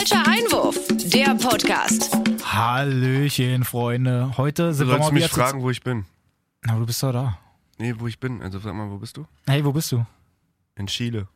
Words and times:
Falscher 0.00 0.26
Einwurf, 0.26 0.78
der 1.12 1.34
Podcast. 1.34 2.16
Hallöchen, 2.42 3.64
Freunde. 3.64 4.32
Heute 4.38 4.68
Du 4.68 4.72
sind 4.72 4.86
wir 4.86 4.92
sollst 4.92 5.08
mal 5.08 5.12
mich 5.12 5.24
wieder 5.24 5.34
fragen, 5.34 5.60
wo 5.60 5.68
ich 5.68 5.82
bin. 5.82 6.06
Na, 6.62 6.78
du 6.78 6.86
bist 6.86 7.02
doch 7.02 7.12
da. 7.12 7.38
Nee, 7.76 7.94
wo 7.98 8.06
ich 8.06 8.18
bin. 8.18 8.40
Also 8.40 8.60
sag 8.60 8.72
mal, 8.72 8.90
wo 8.90 8.96
bist 8.96 9.18
du? 9.18 9.26
Hey, 9.46 9.62
wo 9.62 9.72
bist 9.72 9.92
du? 9.92 10.06
In 10.76 10.86
Chile. 10.86 11.28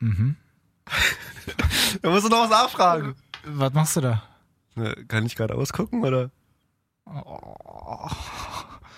Mhm. 0.00 0.36
Da 2.02 2.10
musst 2.10 2.26
du 2.26 2.28
noch 2.28 2.42
was 2.42 2.50
nachfragen. 2.50 3.14
Was 3.46 3.72
machst 3.72 3.96
du 3.96 4.02
da? 4.02 4.22
Na, 4.74 4.94
kann 5.08 5.24
ich 5.24 5.34
gerade 5.36 5.54
ausgucken 5.54 6.04
oder? 6.04 6.30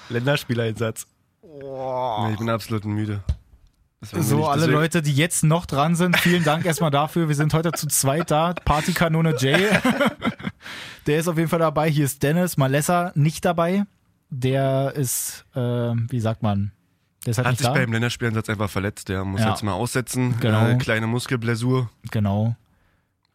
Länderspieleinsatz. 0.09 1.07
Nee, 1.41 2.33
ich 2.33 2.39
bin 2.39 2.51
absolut 2.51 2.85
müde. 2.85 3.23
So, 4.03 4.47
alle 4.47 4.63
deswegen- 4.63 4.73
Leute, 4.79 5.03
die 5.03 5.15
jetzt 5.15 5.45
noch 5.45 5.65
dran 5.65 5.95
sind, 5.95 6.17
vielen 6.19 6.43
Dank 6.45 6.65
erstmal 6.65 6.91
dafür. 6.91 7.29
Wir 7.29 7.37
sind 7.37 7.55
heute 7.55 7.71
zu 7.73 7.87
zweit 7.87 8.31
da. 8.31 8.53
Partykanone 8.65 9.37
Jay. 9.39 9.69
Der 11.07 11.19
ist 11.19 11.29
auf 11.29 11.37
jeden 11.37 11.49
Fall 11.49 11.59
dabei. 11.59 11.89
Hier 11.91 12.05
ist 12.05 12.23
Dennis. 12.23 12.57
Malessa 12.57 13.13
nicht 13.15 13.45
dabei. 13.45 13.85
Der 14.31 14.93
ist, 14.97 15.45
äh, 15.55 15.59
wie 15.61 16.21
sagt 16.21 16.43
man, 16.43 16.73
der 17.27 17.35
halt 17.37 17.47
Hat 17.47 17.59
sich 17.59 17.67
da. 17.67 17.73
beim 17.75 17.93
Länderspielansatz 17.93 18.49
einfach 18.49 18.71
verletzt. 18.71 19.09
Der 19.09 19.25
muss 19.25 19.41
Ja. 19.41 19.51
jetzt 19.51 19.63
mal 19.63 19.73
aussetzen. 19.73 20.37
Genau. 20.41 20.67
Äh, 20.69 20.77
kleine 20.77 21.07
Muskelbläsur. 21.07 21.91
Genau. 22.11 22.57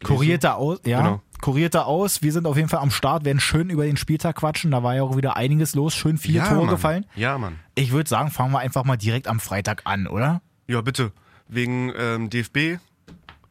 Kurierte 0.03 0.55
aus, 0.55 0.80
ja. 0.86 1.02
Genau. 1.02 1.22
Kurierte 1.41 1.86
aus. 1.86 2.22
Wir 2.22 2.31
sind 2.34 2.45
auf 2.47 2.55
jeden 2.58 2.70
Fall 2.70 2.80
am 2.80 2.91
Start, 2.91 3.25
werden 3.25 3.39
schön 3.39 3.70
über 3.70 3.86
den 3.86 3.97
Spieltag 3.97 4.36
quatschen. 4.38 4.72
Da 4.72 4.81
war 4.84 4.95
ja 4.95 5.03
auch 5.03 5.16
wieder 5.17 5.36
einiges 5.38 5.75
los. 5.75 5.94
Schön 5.95 6.17
viele 6.17 6.39
ja, 6.39 6.47
Tore 6.47 6.61
Mann. 6.61 6.70
gefallen. 6.70 7.05
Ja, 7.16 7.38
Mann. 7.38 7.59
Ich 7.75 7.91
würde 7.91 8.09
sagen, 8.09 8.31
fangen 8.31 8.52
wir 8.53 8.59
einfach 8.59 8.84
mal 8.86 8.97
direkt 8.97 9.27
am 9.27 9.39
Freitag 9.39 9.81
an, 9.86 10.08
oder? 10.08 10.41
Ja, 10.67 10.81
bitte. 10.81 11.12
Wegen 11.48 11.91
ähm, 11.98 12.30
DFB. 12.30 12.80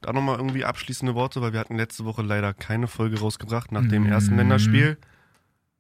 Da 0.03 0.13
nochmal 0.13 0.37
irgendwie 0.37 0.65
abschließende 0.65 1.15
Worte, 1.15 1.41
weil 1.41 1.53
wir 1.53 1.61
hatten 1.61 1.77
letzte 1.77 2.05
Woche 2.05 2.23
leider 2.23 2.53
keine 2.55 2.87
Folge 2.87 3.19
rausgebracht 3.19 3.73
nach 3.73 3.87
dem 3.89 4.07
ersten 4.07 4.33
Mhm. 4.33 4.39
Länderspiel. 4.39 4.99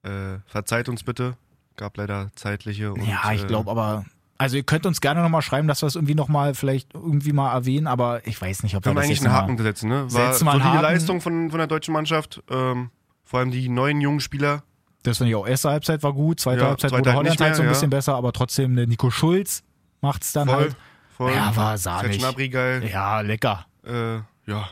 Äh, 0.02 0.38
verzeiht 0.46 0.88
uns 0.88 1.02
bitte. 1.02 1.36
Gab 1.76 1.96
leider 1.96 2.30
zeitliche 2.34 2.92
und. 2.92 3.06
ja, 3.06 3.32
ich 3.32 3.44
äh, 3.44 3.46
glaube 3.46 3.70
aber. 3.70 4.04
Also 4.38 4.56
ihr 4.56 4.62
könnt 4.64 4.84
uns 4.86 5.00
gerne 5.00 5.22
nochmal 5.22 5.42
schreiben, 5.42 5.66
dass 5.68 5.82
wir 5.82 5.86
es 5.86 5.94
irgendwie 5.94 6.14
nochmal 6.14 6.54
vielleicht 6.54 6.92
irgendwie 6.94 7.32
mal 7.32 7.52
erwähnen, 7.54 7.86
aber 7.86 8.26
ich 8.26 8.40
weiß 8.40 8.64
nicht, 8.64 8.76
ob 8.76 8.84
wir 8.84 8.92
das 8.94 9.04
eigentlich 9.04 9.20
einen 9.24 9.32
Haken 9.32 9.56
setzen, 9.58 9.88
ne? 9.88 10.02
War 10.12 10.32
Setzen 10.32 10.44
solide 10.46 10.64
Haken. 10.64 10.82
Leistung 10.82 11.20
von, 11.22 11.50
von 11.50 11.58
der 11.58 11.66
deutschen 11.66 11.92
Mannschaft. 11.92 12.42
Ähm, 12.50 12.90
vor 13.24 13.40
allem 13.40 13.50
die 13.50 13.68
neuen 13.68 14.00
jungen 14.00 14.20
Spieler. 14.20 14.62
Das 15.04 15.18
finde 15.18 15.30
ich 15.30 15.36
auch. 15.36 15.46
Erste 15.46 15.70
Halbzeit 15.70 16.02
war 16.02 16.12
gut, 16.12 16.40
zweite 16.40 16.60
Ja, 16.62 16.68
Halbzeit 16.68 16.90
zweite 16.90 17.04
wurde 17.06 17.14
Holland 17.16 17.40
halt 17.40 17.56
so 17.56 17.62
ein 17.62 17.66
mehr, 17.66 17.72
bisschen 17.72 17.90
ja. 17.90 17.96
besser, 17.96 18.14
aber 18.14 18.32
trotzdem 18.32 18.76
der 18.76 18.86
Nico 18.86 19.10
Schulz 19.10 19.62
macht's 20.02 20.32
dann 20.32 20.48
Voll. 20.48 20.56
halt. 20.56 20.76
Voll. 21.16 21.32
Ja, 21.32 21.54
war 21.56 21.78
sahnig. 21.78 22.16
Schnabri 22.16 22.48
geil. 22.48 22.88
Ja, 22.90 23.20
lecker. 23.20 23.66
Äh, 23.84 24.16
ja. 24.46 24.68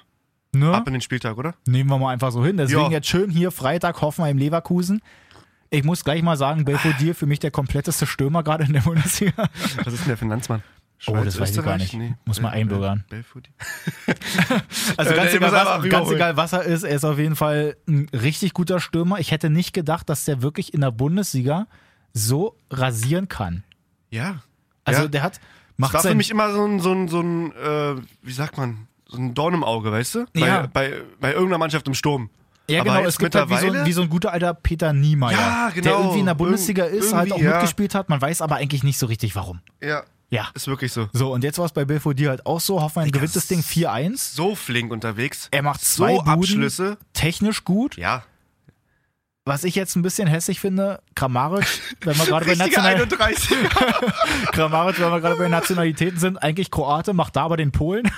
Ne? 0.53 0.73
Ab 0.73 0.87
in 0.87 0.93
den 0.93 1.03
Spieltag, 1.03 1.37
oder? 1.37 1.55
Nehmen 1.67 1.91
wir 1.91 1.99
mal 1.99 2.13
einfach 2.13 2.31
so 2.31 2.45
hin. 2.45 2.57
Deswegen 2.57 2.83
Ja. 2.83 2.91
jetzt 2.91 3.09
schön 3.09 3.31
hier 3.31 3.51
Freitag 3.51 4.01
Hoffenheim 4.01 4.39
Leverkusen. 4.39 5.01
Ich 5.71 5.83
muss 5.83 6.05
gleich 6.05 6.23
mal 6.23 6.37
sagen, 6.37 6.65
Belfodil 6.65 7.15
für 7.15 7.27
mich 7.27 7.41
der 7.41 7.51
kompletteste 7.51 8.07
Stürmer 8.07 8.45
gerade 8.45 8.65
in 8.65 8.73
der 8.73 8.83
Bundesliga. 8.83 9.49
Was 9.83 9.95
ist 9.95 10.07
denn 10.07 10.17
der 10.17 10.23
ein 10.23 10.29
Landsmann? 10.29 10.63
Oh, 11.07 11.17
das 11.17 11.39
weiß 11.39 11.57
ich 11.57 11.65
gar 11.65 11.77
nicht. 11.77 11.97
Muss 12.25 12.41
mal 12.41 12.51
einbürgern. 12.51 13.05
Belfodil. 13.09 13.53
Also 14.97 15.13
Äh, 15.13 15.17
ganz, 15.17 15.35
egal, 15.35 15.53
was, 15.53 15.89
ganz 15.91 16.11
egal, 16.11 16.37
was 16.37 16.53
er 16.53 16.63
ist, 16.63 16.83
er 16.85 16.95
ist 16.97 17.05
auf 17.05 17.19
jeden 17.19 17.37
Fall 17.37 17.77
ein 17.89 18.09
richtig 18.13 18.55
guter 18.55 18.81
Stürmer. 18.81 19.19
Ich 19.19 19.33
hätte 19.33 19.51
nicht 19.51 19.73
gedacht, 19.73 20.09
dass 20.09 20.25
der 20.25 20.43
wirklich 20.43 20.73
in 20.73 20.81
der 20.81 20.93
Bundesliga 20.93 21.67
so 22.13 22.57
rasieren 22.71 23.29
kann. 23.29 23.65
Ja. 24.11 24.43
Also 24.85 25.03
ja. 25.03 25.09
der 25.09 25.23
hat 25.25 25.41
macht 25.77 25.95
war 25.95 26.03
für 26.03 26.15
mich 26.15 26.31
immer 26.31 26.53
so 26.53 26.65
ein, 26.65 26.81
so 26.81 26.93
ein, 26.93 27.09
so 27.09 27.21
ein 27.21 27.53
äh, 27.53 27.97
wie 28.23 28.33
sagt 28.33 28.57
man, 28.57 28.87
so 29.07 29.19
ein 29.19 29.35
Dorn 29.35 29.55
im 29.55 29.65
Auge, 29.65 29.91
weißt 29.93 30.15
du? 30.17 30.27
Bei, 30.35 30.41
Ja. 30.41 30.67
bei, 30.73 31.03
bei 31.21 31.33
irgendeiner 31.33 31.59
Mannschaft 31.59 31.87
im 31.89 31.95
Sturm. 31.95 32.31
ja 32.69 32.81
aber 32.81 32.97
genau, 32.97 33.09
es 33.09 33.19
gibt 33.19 33.35
halt 33.35 33.51
wie 33.51 33.57
so, 33.59 33.67
ein- 33.71 33.85
wie 33.87 33.93
so 33.93 34.03
ein 34.03 34.09
guter 34.09 34.33
alter 34.33 34.55
Peter 34.55 34.93
Niemeyer, 34.93 35.33
Ja, 35.39 35.71
der 35.75 35.83
genau. 35.83 35.99
irgendwie 36.01 36.21
in 36.21 36.27
der 36.27 36.35
Bundesliga 36.35 36.85
Irg- 36.85 36.89
ist, 36.91 37.13
halt 37.13 37.33
auch 37.33 37.39
ja. 37.39 37.51
mitgespielt 37.53 37.95
hat. 37.95 38.09
Man 38.09 38.21
weiß 38.21 38.41
aber 38.43 38.57
eigentlich 38.57 38.83
nicht 38.83 38.99
so 38.99 39.07
richtig 39.07 39.35
warum. 39.37 39.61
Ja, 39.83 40.03
Ja. 40.31 40.49
ist 40.55 40.67
wirklich 40.67 40.93
so. 40.93 41.09
So, 41.13 41.33
und 41.33 41.45
jetzt 41.45 41.59
war 41.59 41.67
es 41.67 41.73
bei 41.73 41.85
Belfodil 41.85 42.29
halt 42.31 42.47
auch 42.47 42.61
so. 42.61 42.79
Digga, 42.81 43.05
gewinnt 43.19 43.37
das 43.37 43.47
Ding 43.47 43.61
4-1. 43.61 44.35
So 44.35 44.55
flink 44.55 44.91
unterwegs. 44.93 45.49
Er 45.51 45.63
macht 45.63 45.85
zwei 45.85 46.13
so 46.15 46.19
Buden, 46.23 46.33
Abschlüsse. 46.33 46.97
technisch 47.13 47.65
gut. 47.65 47.97
Ja. 47.97 48.25
Was 49.47 49.65
ich 49.65 49.75
jetzt 49.75 49.95
ein 49.95 50.01
bisschen 50.01 50.27
hässlich 50.27 50.59
finde, 50.59 51.03
Kramaric, 51.15 51.67
wenn 52.01 52.17
wir 52.17 52.25
gerade 52.25 52.47
bei, 52.47 52.55
National 52.55 52.95
31. 52.95 53.59
Kramaric, 54.53 54.99
wenn 54.99 55.11
wir 55.11 55.21
gerade 55.21 55.37
bei 55.37 55.49
Nationalitäten 55.49 56.19
sind, 56.19 56.39
eigentlich 56.43 56.71
Kroate, 56.71 57.13
macht 57.13 57.37
da 57.37 57.43
aber 57.43 57.59
den 57.59 57.71
Polen. 57.71 58.11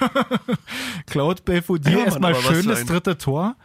Klaut 1.06 1.44
Belfodil 1.44 1.98
Ja, 1.98 2.04
erstmal 2.04 2.30
aber 2.32 2.44
was 2.44 2.48
schön 2.48 2.62
für 2.62 2.68
das 2.68 2.80
ein- 2.82 2.86
dritte 2.86 3.18
Tor. 3.18 3.56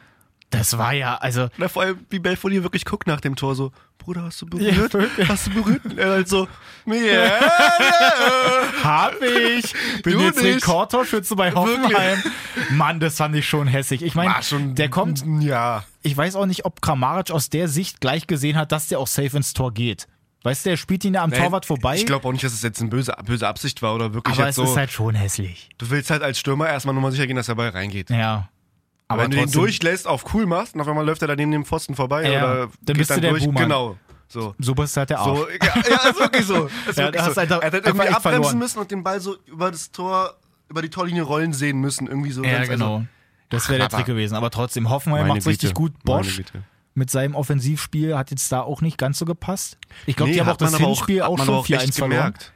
Das 0.51 0.78
war 0.78 0.94
ja, 0.94 1.16
also, 1.16 1.47
Na, 1.57 1.67
vor 1.69 1.81
allem, 1.84 2.06
wie 2.09 2.19
Belfodil 2.19 2.62
wirklich 2.63 2.85
guckt 2.85 3.07
nach 3.07 3.22
dem 3.22 3.35
Tor 3.35 3.56
so, 3.56 3.72
Bruder, 3.97 4.23
hast 4.23 4.41
du 4.41 4.45
Ja, 4.59 4.72
berührt? 4.73 4.94
wirklich. 4.94 5.28
hast 5.29 5.47
du 5.47 5.51
berührt? 5.51 5.84
Und 5.85 5.97
er 5.97 6.09
halt 6.12 6.28
so, 6.28 6.47
ja, 6.85 7.39
hab 8.84 9.13
ich, 9.22 9.73
bin 10.03 10.13
Du 10.13 10.22
jetzt. 10.25 10.44
Rekordtorschütze 10.44 11.35
bei 11.35 11.51
Hoffenheim. 11.53 12.22
Mann, 12.72 13.00
das 13.00 13.16
fand 13.17 13.35
ich 13.35 13.47
schon 13.47 13.67
hässlich. 13.67 14.01
Ich 14.03 14.16
meine, 14.16 14.35
der 14.73 14.90
kommt, 14.90 15.23
ja. 15.41 15.84
ich 16.03 16.16
weiß 16.16 16.35
auch 16.35 16.45
nicht, 16.45 16.66
ob 16.66 16.81
Kramaric 16.81 17.31
aus 17.31 17.50
der 17.50 17.67
Sicht 17.67 18.01
gleich 18.01 18.28
gesehen 18.28 18.57
hat, 18.57 18.72
dass 18.72 18.88
der 18.88 19.00
auch 19.00 19.07
safe 19.07 19.38
ins 19.38 19.53
Tor 19.53 19.73
geht. 19.73 20.07
Weißt 20.44 20.66
du, 20.66 20.72
der 20.72 20.78
spielt 20.78 21.06
ihn 21.06 21.13
ja 21.13 21.23
am 21.23 21.29
Nee, 21.29 21.38
Torwart 21.38 21.67
vorbei. 21.67 21.95
Ich 21.97 22.06
glaube 22.07 22.28
auch 22.28 22.31
nicht, 22.31 22.44
dass 22.44 22.51
es 22.53 22.63
jetzt 22.63 22.81
eine 22.81 22.90
böse, 22.90 23.13
böse 23.25 23.47
Absicht 23.47 23.81
war 23.84 23.94
oder 23.94 24.16
wirklich 24.16 24.38
aber 24.40 24.50
es 24.50 24.56
so. 24.56 24.63
ist 24.63 24.75
halt 24.75 24.91
schon 24.91 25.13
hässlich. 25.13 25.69
du 25.78 25.90
willst 25.91 26.09
halt 26.09 26.23
als 26.23 26.40
Stürmer 26.40 26.67
erstmal 26.67 26.94
nur 26.95 27.03
mal 27.03 27.11
sicher 27.11 27.28
gehen, 27.28 27.35
dass 27.35 27.45
der 27.45 27.56
Ball 27.56 27.69
reingeht. 27.69 28.09
Ja. 28.09 28.50
Aber 29.13 29.23
wenn 29.23 29.31
du 29.31 29.38
den 29.38 29.51
durchlässt, 29.51 30.07
auf 30.07 30.33
cool 30.33 30.45
machst 30.45 30.75
und 30.75 30.81
auf 30.81 30.88
einmal 30.88 31.05
läuft 31.05 31.22
er 31.22 31.27
da 31.27 31.35
neben 31.35 31.51
dem 31.51 31.66
Pfosten 31.66 31.95
vorbei 31.95 32.29
Ja, 32.29 32.44
oder 32.44 32.57
dann 32.59 32.72
geht 32.85 32.97
bist 32.97 33.09
du 33.09 33.13
dann 33.16 33.22
der 33.22 33.31
durch. 33.31 33.44
Buhmann. 33.45 33.63
Genau. 33.63 33.97
So. 34.27 34.55
So 34.59 34.73
bist 34.75 34.95
halt 34.95 35.09
der 35.09 35.19
Arsch. 35.19 35.38
So, 35.39 35.47
ja, 35.49 35.57
ja, 35.89 36.09
ist 36.09 36.19
wirklich 36.19 36.45
so. 36.45 36.66
Ist 36.89 36.97
Ja, 36.97 37.05
wirklich 37.05 37.22
so. 37.23 37.33
du 37.33 37.39
einfach- 37.41 37.59
er 37.61 37.66
hat 37.67 37.73
halt 37.73 37.85
irgendwie 37.85 38.07
abbremsen 38.07 38.22
verloren. 38.22 38.57
müssen 38.59 38.79
und 38.79 38.91
den 38.91 39.03
Ball 39.03 39.19
so 39.19 39.35
über 39.45 39.72
das 39.72 39.91
Tor, 39.91 40.35
über 40.69 40.81
die 40.81 40.89
Torlinie 40.89 41.23
rollen 41.23 41.51
sehen 41.53 41.79
müssen. 41.81 42.07
Irgendwie 42.07 42.31
so. 42.31 42.44
ja, 42.44 42.63
genau. 42.63 42.95
Also, 42.95 43.07
das 43.49 43.67
wäre 43.69 43.79
der 43.79 43.89
Trick 43.89 44.05
gewesen. 44.05 44.35
Aber 44.35 44.49
trotzdem, 44.49 44.89
Hoffenheim 44.89 45.28
macht 45.28 45.45
richtig 45.45 45.73
Güte, 45.73 45.91
gut. 45.93 46.03
Bosch 46.05 46.41
mit 46.93 47.09
seinem 47.09 47.35
Offensivspiel 47.35 48.17
hat 48.17 48.31
jetzt 48.31 48.49
da 48.51 48.61
auch 48.61 48.81
nicht 48.81 48.97
ganz 48.97 49.17
so 49.19 49.25
gepasst. 49.25 49.78
Ich 50.05 50.16
glaube, 50.16 50.29
Nee, 50.29 50.35
die 50.35 50.41
haben 50.41 50.49
auch 50.49 50.57
das 50.57 50.75
Hinspiel 50.78 51.22
auch 51.22 51.38
man 51.38 51.45
schon 51.45 51.55
aber 51.55 51.63
echt 51.69 51.83
4-1 51.93 51.93
verloren. 51.97 52.09
gemerkt. 52.17 52.53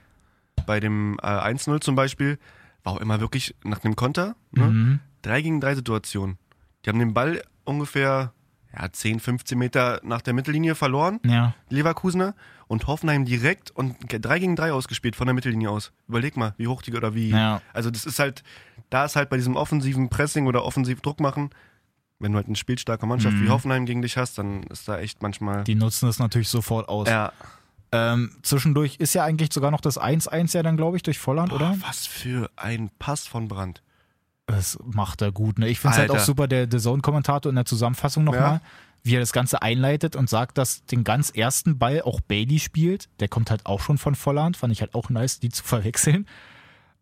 Bei 0.66 0.80
dem 0.80 1.18
äh, 1.22 1.26
1-0 1.26 1.80
zum 1.82 1.96
Beispiel 1.96 2.38
war 2.84 2.94
auch 2.94 3.02
immer 3.02 3.20
wirklich 3.20 3.56
nach 3.64 3.80
dem 3.80 3.96
Konter, 3.96 4.36
ne? 4.52 4.64
Mhm. 4.66 5.00
3 5.24 5.42
gegen 5.42 5.62
3 5.62 5.76
Situation. 5.76 6.38
Die 6.86 6.90
haben 6.90 7.00
den 7.00 7.14
Ball 7.14 7.42
ungefähr 7.64 8.32
ja, 8.78 8.92
10, 8.92 9.20
15 9.20 9.58
Meter 9.58 10.00
nach 10.04 10.22
der 10.22 10.34
Mittellinie 10.34 10.76
verloren, 10.76 11.20
Ja. 11.26 11.54
Leverkusener, 11.70 12.36
und 12.68 12.88
Hoffenheim 12.88 13.26
direkt 13.26 13.72
und 13.72 13.96
3 14.10 14.40
gegen 14.40 14.56
3 14.56 14.72
ausgespielt 14.74 15.16
von 15.16 15.28
der 15.28 15.34
Mittellinie 15.34 15.70
aus. 15.70 15.92
Überleg 16.08 16.36
mal, 16.36 16.54
wie 16.58 16.68
hoch 16.68 16.82
die 16.82 16.94
oder 16.94 17.14
wie. 17.14 17.30
Ja. 17.30 17.62
Also 17.74 17.92
das 17.92 18.06
ist 18.06 18.18
halt, 18.20 18.44
da 18.90 19.06
ist 19.06 19.16
halt 19.16 19.30
bei 19.30 19.38
diesem 19.38 19.56
offensiven 19.56 20.10
Pressing 20.10 20.48
oder 20.48 20.66
offensiv 20.66 21.02
Druck 21.02 21.20
machen, 21.20 21.52
wenn 22.20 22.32
du 22.32 22.38
halt 22.38 22.48
eine 22.48 22.56
spielstarke 22.56 23.06
Mannschaft 23.06 23.36
Mhm. 23.38 23.46
wie 23.46 23.50
Hoffenheim 23.50 23.86
gegen 23.86 24.02
dich 24.02 24.18
hast, 24.18 24.38
dann 24.40 24.64
ist 24.64 24.88
da 24.88 24.98
echt 25.00 25.22
manchmal. 25.22 25.64
Die 25.64 25.76
nutzen 25.76 26.08
das 26.08 26.18
natürlich 26.20 26.50
sofort 26.50 26.90
aus. 26.90 27.08
ja. 27.08 27.32
Ähm, 27.92 28.32
zwischendurch 28.42 28.96
ist 28.98 29.14
ja 29.14 29.24
eigentlich 29.24 29.54
sogar 29.54 29.70
noch 29.72 29.80
das 29.80 29.98
1-1 30.00 30.54
ja 30.54 30.64
dann, 30.64 30.76
glaube 30.76 30.98
ich, 30.98 31.04
durch 31.04 31.18
Volland, 31.20 31.54
oder? 31.54 31.70
Boah, 31.70 31.88
was 31.88 32.06
für 32.08 32.50
ein 32.58 32.90
Pass 33.00 33.26
von 33.28 33.48
Brandt. 33.48 33.84
Das 34.48 34.78
macht 34.84 35.22
er 35.22 35.32
gut. 35.32 35.58
Ne? 35.60 35.68
Ich 35.70 35.80
finde 35.80 35.94
es 35.96 36.00
halt 36.00 36.12
auch 36.12 36.20
super, 36.20 36.48
der, 36.48 36.68
der 36.68 36.80
Zone-Kommentator 36.80 37.50
in 37.50 37.56
der 37.56 37.66
Zusammenfassung 37.66 38.24
nochmal, 38.24 38.56
Ja. 38.56 38.62
wie 39.04 39.16
er 39.16 39.20
das 39.20 39.34
Ganze 39.34 39.62
einleitet 39.62 40.16
und 40.16 40.30
sagt, 40.30 40.58
dass 40.58 40.86
den 40.86 41.04
ganz 41.04 41.32
ersten 41.32 41.78
Ball 41.80 42.02
auch 42.04 42.22
Bailey 42.22 42.60
spielt. 42.60 43.10
Der 43.20 43.28
kommt 43.28 43.50
halt 43.50 43.66
auch 43.66 43.82
schon 43.82 43.98
von 43.98 44.14
Volland. 44.16 44.56
Fand 44.56 44.72
ich 44.72 44.82
halt 44.82 44.94
auch 44.94 45.10
nice, 45.10 45.40
die 45.40 45.50
zu 45.50 45.64
verwechseln. 45.64 46.28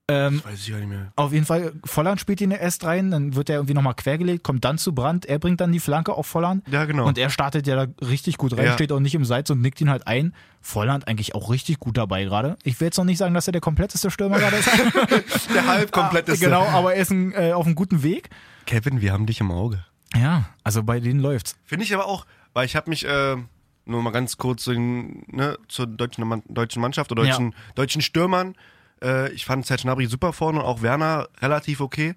Ähm, 0.09 0.41
Das 0.43 0.51
weiß 0.51 0.59
ich 0.59 0.69
gar 0.71 0.79
nicht 0.79 0.89
mehr. 0.89 1.13
auf 1.15 1.31
jeden 1.31 1.45
Fall, 1.45 1.71
Volland 1.85 2.19
spielt 2.19 2.41
ihn 2.41 2.51
erst 2.51 2.83
rein, 2.83 3.09
dann 3.09 3.35
wird 3.35 3.49
er 3.49 3.55
irgendwie 3.55 3.73
nochmal 3.73 3.93
quergelegt, 3.93 4.43
kommt 4.43 4.65
dann 4.65 4.77
zu 4.77 4.93
Brandt, 4.93 5.25
er 5.25 5.39
bringt 5.39 5.61
dann 5.61 5.71
die 5.71 5.79
Flanke 5.79 6.13
auf 6.13 6.27
Volland. 6.27 6.67
Ja, 6.69 6.83
genau. 6.83 7.07
Und 7.07 7.17
er 7.17 7.29
startet 7.29 7.67
ja 7.67 7.85
da 7.85 8.05
richtig 8.05 8.37
gut 8.37 8.57
rein, 8.57 8.65
Ja. 8.65 8.73
steht 8.73 8.91
auch 8.91 8.99
nicht 8.99 9.15
im 9.15 9.23
Seits 9.23 9.49
und 9.49 9.61
nickt 9.61 9.79
ihn 9.79 9.89
halt 9.89 10.05
ein. 10.05 10.33
Volland 10.59 11.07
eigentlich 11.07 11.35
auch 11.35 11.49
richtig 11.49 11.79
gut 11.79 11.95
dabei 11.97 12.25
gerade. 12.25 12.57
Ich 12.63 12.77
will 12.81 12.87
jetzt 12.87 12.97
noch 12.97 13.05
nicht 13.05 13.17
sagen, 13.17 13.33
dass 13.33 13.47
er 13.47 13.53
der 13.53 13.61
kompletteste 13.61 14.11
Stürmer 14.11 14.39
gerade 14.39 14.57
ist. 14.57 14.69
der 15.53 15.67
halb 15.67 15.91
kompletteste. 15.93 16.43
genau, 16.45 16.65
aber 16.65 16.95
er 16.95 17.01
ist 17.01 17.11
ein, 17.11 17.31
äh, 17.33 17.53
auf 17.53 17.65
einem 17.65 17.75
guten 17.75 18.03
Weg. 18.03 18.29
Kevin, 18.65 18.99
wir 18.99 19.13
haben 19.13 19.25
dich 19.25 19.39
im 19.39 19.51
Auge. 19.51 19.85
Ja, 20.15 20.49
also 20.65 20.83
bei 20.83 20.99
denen 20.99 21.21
läuft's. 21.21 21.55
Finde 21.63 21.85
ich 21.85 21.93
aber 21.93 22.07
auch, 22.07 22.25
weil 22.51 22.65
ich 22.65 22.75
habe 22.75 22.89
mich 22.89 23.05
äh, 23.07 23.37
nur 23.85 24.03
mal 24.03 24.11
ganz 24.11 24.37
kurz 24.37 24.63
zu 24.65 24.73
den, 24.73 25.23
ne, 25.27 25.57
zur 25.69 25.87
deutschen, 25.87 26.43
deutschen 26.49 26.81
Mannschaft 26.81 27.09
oder 27.13 27.23
deutschen, 27.23 27.55
deutschen 27.75 28.01
Stürmern. 28.01 28.55
Äh, 29.03 29.31
ich 29.33 29.45
fand 29.45 29.65
Serge 29.65 29.83
Gnabry 29.83 30.05
super 30.07 30.33
vorne 30.33 30.59
und 30.59 30.65
auch 30.65 30.81
Werner 30.81 31.27
relativ 31.41 31.81
okay. 31.81 32.15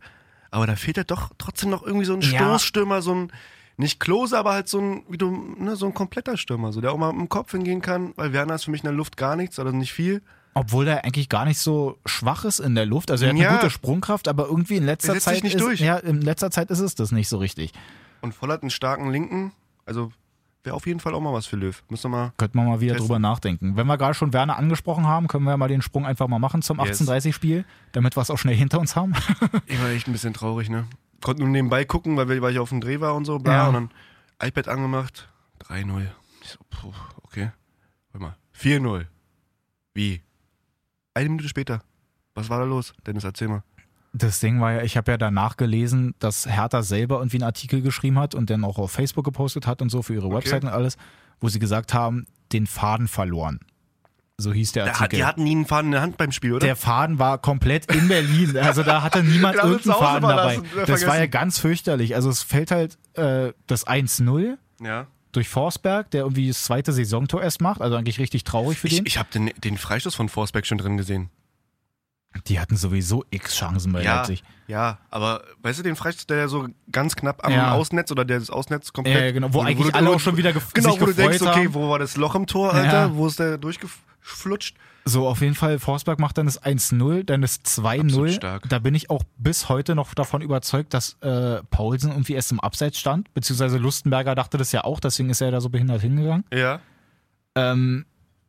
Aber 0.50 0.66
da 0.66 0.76
fehlt 0.76 0.96
ja 0.96 1.04
doch 1.04 1.30
trotzdem 1.38 1.70
noch 1.70 1.82
irgendwie 1.82 2.06
so 2.06 2.14
ein 2.14 2.20
Ja. 2.22 2.28
Stoßstürmer, 2.28 3.02
so 3.02 3.14
ein, 3.14 3.32
nicht 3.76 4.00
Klose, 4.00 4.38
aber 4.38 4.52
halt 4.52 4.68
so 4.68 4.80
ein, 4.80 5.02
wie 5.08 5.18
du, 5.18 5.30
ne, 5.58 5.76
so 5.76 5.86
ein 5.86 5.92
kompletter 5.94 6.36
Stürmer, 6.36 6.72
so, 6.72 6.80
der 6.80 6.92
auch 6.92 6.96
mal 6.98 7.10
im 7.10 7.28
Kopf 7.28 7.50
hingehen 7.52 7.82
kann, 7.82 8.12
weil 8.16 8.32
Werner 8.32 8.54
ist 8.54 8.64
für 8.64 8.70
mich 8.70 8.80
in 8.80 8.86
der 8.86 8.94
Luft 8.94 9.16
gar 9.16 9.36
nichts, 9.36 9.58
also 9.58 9.70
nicht 9.72 9.92
viel. 9.92 10.22
Obwohl 10.54 10.86
der 10.86 11.04
eigentlich 11.04 11.28
gar 11.28 11.44
nicht 11.44 11.58
so 11.58 11.98
schwach 12.06 12.46
ist 12.46 12.60
in 12.60 12.74
der 12.74 12.86
Luft. 12.86 13.10
Also 13.10 13.26
er 13.26 13.32
hat 13.32 13.38
Ja. 13.38 13.48
eine 13.50 13.58
gute 13.58 13.70
Sprungkraft, 13.70 14.26
aber 14.28 14.46
irgendwie 14.46 14.76
in 14.76 14.86
letzter 14.86 15.18
Zeit 15.18 15.42
nicht 15.44 15.56
ist, 15.56 15.60
durch. 15.60 15.80
ja, 15.80 15.96
in 15.98 16.22
letzter 16.22 16.50
Zeit 16.50 16.70
ist 16.70 16.78
es 16.78 16.94
das 16.94 17.12
nicht 17.12 17.28
so 17.28 17.36
richtig. 17.36 17.72
Und 18.22 18.32
Voll 18.34 18.50
hat 18.50 18.62
einen 18.62 18.70
starken 18.70 19.10
Linken. 19.10 19.52
Also 19.84 20.10
wäre 20.66 20.74
auf 20.76 20.86
jeden 20.86 21.00
Fall 21.00 21.14
auch 21.14 21.20
mal 21.20 21.32
was 21.32 21.46
für 21.46 21.56
Löw. 21.56 21.82
Müssen 21.88 22.10
wir 22.10 22.16
mal. 22.16 22.32
Könnten 22.36 22.58
wir 22.58 22.64
mal 22.64 22.80
wieder 22.80 22.92
Testen. 22.94 23.06
drüber 23.08 23.18
nachdenken. 23.18 23.76
Wenn 23.76 23.86
wir 23.86 23.96
gerade 23.96 24.14
schon 24.14 24.32
Werner 24.32 24.56
angesprochen 24.58 25.06
haben, 25.06 25.28
können 25.28 25.44
wir 25.44 25.52
ja 25.52 25.56
mal 25.56 25.68
den 25.68 25.80
Sprung 25.82 26.04
einfach 26.04 26.28
mal 26.28 26.38
machen 26.38 26.60
zum 26.62 26.78
Yes. 26.80 27.00
18:30-Spiel, 27.00 27.64
damit 27.92 28.16
wir 28.16 28.20
es 28.20 28.30
auch 28.30 28.38
schnell 28.38 28.54
hinter 28.56 28.78
uns 28.80 28.94
haben. 28.96 29.14
Ich 29.66 29.80
war 29.80 29.88
echt 29.90 30.06
ein 30.08 30.12
bisschen 30.12 30.34
traurig, 30.34 30.68
ne? 30.68 30.86
Konnte 31.22 31.42
nur 31.42 31.50
nebenbei 31.50 31.84
gucken, 31.86 32.16
weil, 32.16 32.28
wir- 32.28 32.42
weil 32.42 32.52
ich 32.52 32.58
auf 32.58 32.68
dem 32.68 32.80
Dreh 32.82 33.00
war 33.00 33.14
und 33.14 33.24
so, 33.24 33.38
bla. 33.38 33.52
Ja. 33.52 33.66
Und 33.68 33.74
dann 33.74 33.90
iPad 34.42 34.68
angemacht. 34.68 35.28
3-0. 35.60 36.06
Ich 36.42 36.50
so, 36.50 36.58
puh, 36.68 36.92
okay. 37.22 37.50
Warte 38.12 38.26
mal. 38.26 38.36
4-0. 38.52 39.06
Wie? 39.94 40.20
Eine 41.14 41.28
Minute 41.30 41.48
später. 41.48 41.82
Was 42.34 42.50
war 42.50 42.58
da 42.58 42.64
los? 42.66 42.92
Dennis, 43.06 43.24
erzähl 43.24 43.48
mal. 43.48 43.62
Das 44.16 44.40
Ding 44.40 44.60
war 44.60 44.72
ja, 44.72 44.82
ich 44.82 44.96
habe 44.96 45.10
ja 45.12 45.18
danach 45.18 45.56
gelesen, 45.56 46.14
dass 46.18 46.46
Hertha 46.46 46.82
selber 46.82 47.18
irgendwie 47.18 47.36
einen 47.36 47.44
Artikel 47.44 47.82
geschrieben 47.82 48.18
hat 48.18 48.34
und 48.34 48.48
dann 48.48 48.64
auch 48.64 48.78
auf 48.78 48.90
Facebook 48.90 49.24
gepostet 49.24 49.66
hat 49.66 49.82
und 49.82 49.90
so 49.90 50.02
für 50.02 50.14
ihre 50.14 50.30
Website 50.30 50.64
und 50.64 50.70
alles, 50.70 50.96
wo 51.40 51.48
sie 51.48 51.58
gesagt 51.58 51.92
haben, 51.92 52.26
den 52.52 52.66
Faden 52.66 53.08
verloren. 53.08 53.60
So 54.38 54.52
hieß 54.52 54.72
der 54.72 54.86
Artikel. 54.86 55.18
die 55.18 55.24
hatten 55.24 55.44
nie 55.44 55.52
einen 55.52 55.64
Faden 55.64 55.86
in 55.88 55.92
der 55.92 56.02
Hand 56.02 56.18
beim 56.18 56.30
Spiel, 56.30 56.52
oder? 56.52 56.66
der 56.66 56.76
Faden 56.76 57.18
war 57.18 57.38
komplett 57.38 57.90
in 57.92 58.08
Berlin. 58.08 58.56
Also 58.58 58.82
da 58.82 59.02
hatte 59.02 59.22
niemand 59.24 59.56
irgendeinen 59.56 59.94
Faden 59.94 60.28
dabei. 60.28 60.60
wir 60.74 60.84
Das 60.84 61.06
war 61.06 61.18
ja 61.18 61.26
ganz 61.26 61.58
fürchterlich. 61.58 62.14
Also 62.14 62.28
es 62.28 62.42
fällt 62.42 62.70
halt 62.70 62.98
äh, 63.14 63.52
das 63.66 63.86
1-0 63.86 64.58
ja. 64.82 65.06
durch 65.32 65.48
Forsberg, 65.48 66.10
der 66.10 66.22
irgendwie 66.22 66.48
das 66.48 66.64
zweite 66.64 66.92
Saisontor 66.92 67.42
erst 67.42 67.62
macht. 67.62 67.80
Also 67.80 67.96
eigentlich 67.96 68.18
richtig 68.18 68.44
traurig 68.44 68.78
für 68.78 68.88
Ich, 68.88 68.96
den. 68.96 69.06
ich 69.06 69.18
habe 69.18 69.30
den, 69.32 69.50
den 69.64 69.78
Freistoß 69.78 70.14
von 70.14 70.28
Forsberg 70.28 70.66
schon 70.66 70.78
drin 70.78 70.98
gesehen. 70.98 71.30
Die 72.48 72.60
hatten 72.60 72.76
sowieso 72.76 73.24
x 73.30 73.56
Chancen 73.56 73.92
bei 73.92 74.02
Ja, 74.02 74.16
Leipzig. 74.16 74.42
ja, 74.68 74.98
aber 75.10 75.42
weißt 75.62 75.78
du 75.78 75.82
den 75.82 75.96
Freistoß, 75.96 76.26
der 76.26 76.48
so 76.48 76.68
ganz 76.92 77.16
knapp 77.16 77.44
am 77.44 77.52
Ja. 77.52 77.72
Ausnetz 77.72 78.10
oder 78.12 78.24
der 78.24 78.38
das 78.38 78.50
Ausnetz 78.50 78.92
komplett. 78.92 79.20
Ja, 79.20 79.32
genau, 79.32 79.48
wo 79.52 79.60
du- 79.62 79.66
eigentlich 79.68 79.94
alle 79.94 80.08
wo- 80.10 80.14
auch 80.14 80.20
schon 80.20 80.36
wieder 80.36 80.52
gef 80.52 80.72
Genau, 80.72 80.92
sich 80.92 81.00
wo 81.00 81.06
du 81.06 81.14
denkst, 81.14 81.38
gefreut 81.38 81.54
okay, 81.56 81.64
haben. 81.66 81.74
wo 81.74 81.88
war 81.90 81.98
das 81.98 82.16
Loch 82.16 82.34
im 82.34 82.46
Tor, 82.46 82.72
Alter? 82.74 82.92
Ja. 83.06 83.14
Wo 83.14 83.26
ist 83.26 83.38
der 83.38 83.58
durchgeflutscht? 83.58 84.76
So, 85.08 85.28
auf 85.28 85.40
jeden 85.40 85.54
Fall, 85.54 85.78
Forsberg 85.78 86.18
macht 86.18 86.36
dann 86.36 86.46
das 86.46 86.60
1-0, 86.60 87.22
dann 87.22 87.40
das 87.40 87.58
Absolut 87.60 87.90
2-0. 87.92 88.32
stark. 88.32 88.68
Da 88.68 88.80
bin 88.80 88.92
ich 88.96 89.08
auch 89.08 89.22
bis 89.38 89.68
heute 89.68 89.94
noch 89.94 90.12
davon 90.14 90.42
überzeugt, 90.42 90.94
dass 90.94 91.12
äh, 91.20 91.62
Paulsen 91.70 92.10
irgendwie 92.10 92.32
erst 92.32 92.50
im 92.50 92.58
Abseits 92.58 92.98
stand, 92.98 93.32
beziehungsweise 93.32 93.78
Lustenberger 93.78 94.34
dachte 94.34 94.58
das 94.58 94.72
ja 94.72 94.82
auch, 94.82 94.98
deswegen 94.98 95.30
ist 95.30 95.40
er 95.40 95.52
da 95.52 95.60
so 95.60 95.68
behindert 95.68 96.00
hingegangen. 96.00 96.44
Ja. 96.52 96.80
Ähm, 97.54 98.04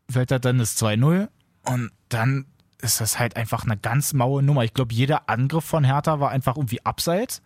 fällt 0.10 0.32
er 0.32 0.40
dann 0.40 0.58
das 0.58 0.76
2-0 0.82 1.30
und 1.66 1.92
dann 2.10 2.46
ist 2.82 3.02
das 3.02 3.20
halt 3.20 3.36
einfach 3.36 3.66
eine 3.66 3.78
ganz 3.78 4.14
maue 4.14 4.44
Nummer. 4.44 4.64
Ich 4.64 4.74
glaube, 4.74 4.94
jeder 4.94 5.30
Angriff 5.30 5.66
von 5.66 5.84
Hertha 5.84 6.20
war 6.20 6.30
einfach 6.32 6.56
irgendwie 6.58 6.86
Abseits. 6.86 7.42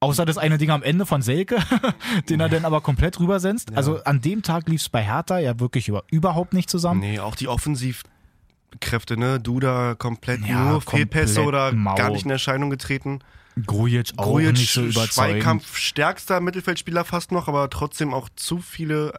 Außer 0.00 0.26
das 0.26 0.36
eine 0.36 0.58
Ding 0.58 0.70
am 0.70 0.82
Ende 0.82 1.06
von 1.06 1.22
Selke, 1.22 1.58
den 2.28 2.40
er 2.40 2.50
dann 2.50 2.66
aber 2.66 2.82
komplett 2.82 3.18
rübersenzt. 3.20 3.70
Ja. 3.70 3.76
Also 3.78 4.04
an 4.04 4.20
dem 4.20 4.42
Tag 4.42 4.68
lief 4.68 4.82
es 4.82 4.88
bei 4.90 5.02
Hertha 5.02 5.38
ja 5.38 5.58
wirklich 5.58 5.88
über, 5.88 6.04
überhaupt 6.10 6.52
nicht 6.52 6.68
zusammen. 6.68 7.00
Nee, 7.00 7.20
auch 7.20 7.34
die 7.36 7.48
Offensivkräfte, 7.48 9.16
ne? 9.16 9.40
Duda 9.40 9.94
komplett 9.94 10.44
Ja, 10.46 10.72
nur 10.72 10.82
Fehlpässe 10.82 11.42
oder 11.42 11.72
mau. 11.72 11.94
gar 11.94 12.10
nicht 12.10 12.26
in 12.26 12.30
Erscheinung 12.30 12.68
getreten. 12.68 13.20
Grujic 13.64 14.12
auch 14.16 14.24
Grujic, 14.24 14.52
nicht 14.52 14.72
so 14.74 14.82
überzeugend. 14.82 15.12
Zweikampf, 15.12 15.76
stärkster 15.76 16.40
Mittelfeldspieler 16.40 17.04
fast 17.04 17.32
noch, 17.32 17.48
aber 17.48 17.70
trotzdem 17.70 18.12
auch 18.12 18.28
zu 18.36 18.58
viele. 18.58 19.14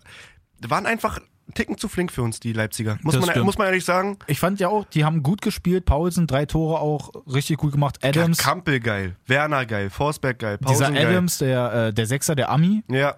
Waren 0.68 0.86
einfach 0.86 1.20
einen 1.48 1.54
Ticken 1.54 1.78
zu 1.78 1.88
flink 1.88 2.12
für 2.12 2.24
uns, 2.24 2.40
die 2.40 2.54
Leipziger. 2.54 2.98
Muss, 3.02 3.14
Das 3.14 3.22
man, 3.22 3.30
stimmt. 3.32 3.46
muss 3.46 3.58
man 3.58 3.68
ehrlich 3.68 3.86
sagen. 3.86 4.18
Ich 4.28 4.40
fand 4.40 4.60
ja 4.60 4.68
auch, 4.70 4.86
die 4.86 5.06
haben 5.06 5.22
gut 5.24 5.42
gespielt. 5.42 5.86
Paulsen, 5.86 6.26
drei 6.28 6.46
Tore 6.46 6.80
auch 6.80 7.12
richtig 7.32 7.58
gut 7.58 7.72
gemacht. 7.74 8.04
Adams, 8.04 8.38
Kampel 8.40 8.80
geil, 8.80 9.16
Werner 9.28 9.66
geil, 9.66 9.90
Forsberg 9.90 10.40
geil, 10.40 10.58
dieser 10.58 10.86
Pausen 10.86 10.94
geil. 10.96 11.08
Adams, 11.08 11.38
der, 11.38 11.74
äh, 11.74 11.94
der 11.94 12.06
Sechser, 12.08 12.36
der 12.36 12.50
Ami, 12.50 12.84
Ja. 12.88 13.16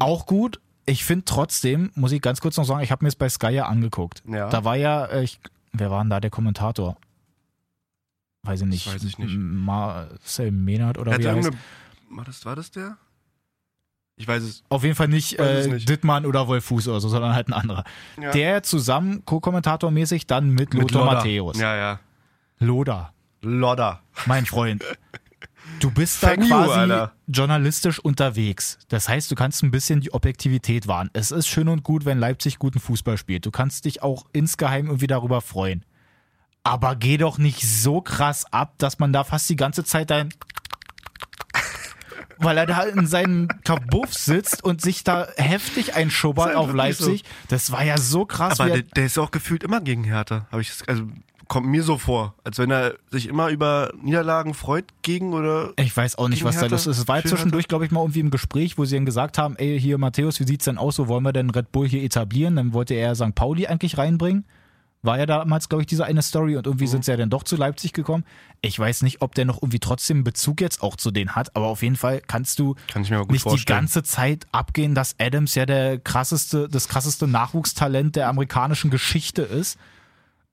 Auch 0.00 0.26
gut. 0.26 0.60
Ich 0.86 1.04
finde 1.04 1.24
trotzdem, 1.24 1.90
muss 1.94 2.12
ich 2.12 2.22
ganz 2.22 2.40
kurz 2.40 2.56
noch 2.56 2.64
sagen, 2.64 2.80
ich 2.82 2.90
habe 2.92 3.04
mir 3.04 3.08
es 3.08 3.16
bei 3.16 3.28
Sky 3.28 3.48
ja 3.50 3.66
angeguckt. 3.66 4.22
Ja. 4.26 4.48
Da 4.48 4.64
war 4.64 4.76
ja, 4.76 5.04
äh, 5.06 5.22
ich, 5.24 5.38
wer 5.72 5.90
war 5.90 6.02
denn 6.02 6.10
da 6.10 6.20
der 6.20 6.30
Kommentator? 6.30 6.96
Weiß 8.42 8.60
ich 8.60 8.66
nicht. 8.68 8.86
weiß 8.92 9.02
ich 9.02 9.18
nicht. 9.18 9.34
Marcel 9.36 10.52
Menard 10.52 10.98
oder 10.98 11.18
Der 11.18 11.34
wie 11.34 11.38
heißt. 11.46 11.50
war, 12.10 12.24
das, 12.24 12.44
war 12.46 12.54
das 12.56 12.70
der? 12.70 12.96
Ich 14.16 14.26
weiß 14.26 14.42
es. 14.42 14.64
Auf 14.70 14.82
jeden 14.82 14.94
Fall 14.94 15.08
nicht, 15.08 15.38
äh, 15.38 15.66
nicht. 15.68 15.88
Dittmann 15.88 16.24
oder 16.24 16.48
Wolfuß 16.48 16.88
oder 16.88 17.00
so, 17.00 17.08
sondern 17.08 17.34
halt 17.34 17.48
ein 17.48 17.52
anderer. 17.52 17.84
Ja. 18.20 18.30
Der 18.30 18.62
zusammen, 18.62 19.24
Co-Kommentatormäßig, 19.26 20.26
dann 20.26 20.50
mit, 20.50 20.72
Mit 20.72 20.90
Lothar. 20.90 21.14
Matthäus. 21.14 21.58
Ja, 21.58 21.76
ja. 21.76 22.00
Loda, 22.58 23.12
Lodder. 23.42 24.00
mein 24.26 24.46
Freund. 24.46 24.82
Du 25.80 25.90
bist 25.90 26.22
da 26.22 26.28
Thank 26.28 26.44
you, 26.44 26.48
quasi 26.48 26.78
Alter. 26.78 27.12
journalistisch 27.26 27.98
unterwegs. 27.98 28.78
Das 28.88 29.08
heißt, 29.08 29.30
du 29.30 29.34
kannst 29.34 29.62
ein 29.62 29.70
bisschen 29.72 30.00
die 30.00 30.14
Objektivität 30.14 30.86
wahren. 30.86 31.10
Es 31.12 31.32
ist 31.32 31.48
schön 31.48 31.68
und 31.68 31.82
gut, 31.82 32.04
wenn 32.04 32.18
Leipzig 32.18 32.58
guten 32.58 32.78
Fußball 32.78 33.18
spielt. 33.18 33.44
Du 33.44 33.50
kannst 33.50 33.84
dich 33.84 34.02
auch 34.02 34.26
insgeheim 34.32 34.86
irgendwie 34.86 35.08
darüber 35.08 35.40
freuen. 35.40 35.84
Aber 36.62 36.96
geh 36.96 37.16
doch 37.16 37.38
nicht 37.38 37.62
so 37.62 38.00
krass 38.00 38.44
ab, 38.52 38.74
dass 38.78 38.98
man 38.98 39.12
da 39.12 39.24
fast 39.24 39.48
die 39.50 39.56
ganze 39.56 39.84
Zeit 39.84 40.10
dein 40.10 40.30
weil 42.38 42.58
er 42.58 42.66
da 42.66 42.82
in 42.82 43.06
seinem 43.06 43.48
Kabuff 43.64 44.12
sitzt 44.12 44.62
und 44.62 44.80
sich 44.80 45.04
da 45.04 45.28
heftig 45.36 45.94
einschubbert 45.94 46.54
auf 46.54 46.72
Leipzig. 46.72 47.24
Das 47.48 47.72
war 47.72 47.84
ja 47.84 47.98
so 47.98 48.24
krass. 48.24 48.60
Aber 48.60 48.70
er, 48.70 48.76
der, 48.76 48.82
der 48.82 49.06
ist 49.06 49.18
auch 49.18 49.30
gefühlt 49.30 49.62
immer 49.62 49.80
gegen 49.80 50.04
Hertha. 50.04 50.46
Hab 50.50 50.60
ich, 50.60 50.72
also 50.86 51.04
kommt 51.48 51.66
mir 51.66 51.82
so 51.82 51.98
vor, 51.98 52.34
als 52.44 52.58
wenn 52.58 52.70
er 52.70 52.94
sich 53.10 53.28
immer 53.28 53.48
über 53.48 53.92
Niederlagen 54.00 54.54
freut 54.54 54.86
gegen 55.02 55.32
oder. 55.32 55.72
Ich 55.76 55.96
weiß 55.96 56.16
auch 56.18 56.28
nicht, 56.28 56.44
was 56.44 56.58
da 56.58 56.66
los 56.66 56.86
ist. 56.86 56.98
Es 56.98 57.08
war 57.08 57.22
zwischendurch, 57.22 57.68
glaube 57.68 57.84
ich, 57.84 57.90
mal 57.90 58.00
irgendwie 58.00 58.20
im 58.20 58.30
Gespräch, 58.30 58.78
wo 58.78 58.84
sie 58.84 58.96
dann 58.96 59.06
gesagt 59.06 59.38
haben, 59.38 59.56
ey, 59.56 59.80
hier 59.80 59.98
Matthäus, 59.98 60.40
wie 60.40 60.44
sieht's 60.44 60.64
denn 60.64 60.78
aus, 60.78 60.98
wo 60.98 61.08
wollen 61.08 61.22
wir 61.22 61.32
denn 61.32 61.50
Red 61.50 61.72
Bull 61.72 61.88
hier 61.88 62.02
etablieren? 62.02 62.56
Dann 62.56 62.72
wollte 62.72 62.94
er 62.94 63.14
St. 63.14 63.34
Pauli 63.34 63.66
eigentlich 63.66 63.98
reinbringen. 63.98 64.44
War 65.06 65.18
ja 65.18 65.26
damals, 65.26 65.68
glaube 65.68 65.82
ich, 65.82 65.86
diese 65.86 66.04
eine 66.04 66.20
Story 66.22 66.56
und 66.56 66.66
irgendwie 66.66 66.84
Mhm. 66.84 66.90
sind 66.90 67.04
sie 67.04 67.10
ja 67.12 67.16
dann 67.16 67.30
doch 67.30 67.44
zu 67.44 67.56
Leipzig 67.56 67.92
gekommen. 67.92 68.24
Ich 68.60 68.78
weiß 68.78 69.02
nicht, 69.02 69.22
ob 69.22 69.34
der 69.34 69.44
noch 69.44 69.56
irgendwie 69.62 69.78
trotzdem 69.78 70.18
einen 70.18 70.24
Bezug 70.24 70.60
jetzt 70.60 70.82
auch 70.82 70.96
zu 70.96 71.10
denen 71.10 71.34
hat, 71.34 71.54
aber 71.56 71.66
auf 71.66 71.82
jeden 71.82 71.96
Fall 71.96 72.20
kannst 72.26 72.58
du 72.58 72.74
Kann 72.88 73.02
nicht 73.02 73.12
die 73.12 73.38
vorstellen. 73.38 73.78
ganze 73.78 74.02
Zeit 74.02 74.46
abgehen, 74.52 74.94
dass 74.94 75.14
Adams 75.18 75.54
ja 75.54 75.64
der 75.66 75.98
krasseste, 75.98 76.68
das 76.68 76.88
krasseste 76.88 77.26
Nachwuchstalent 77.26 78.16
der 78.16 78.28
amerikanischen 78.28 78.90
Geschichte 78.90 79.42
ist. 79.42 79.78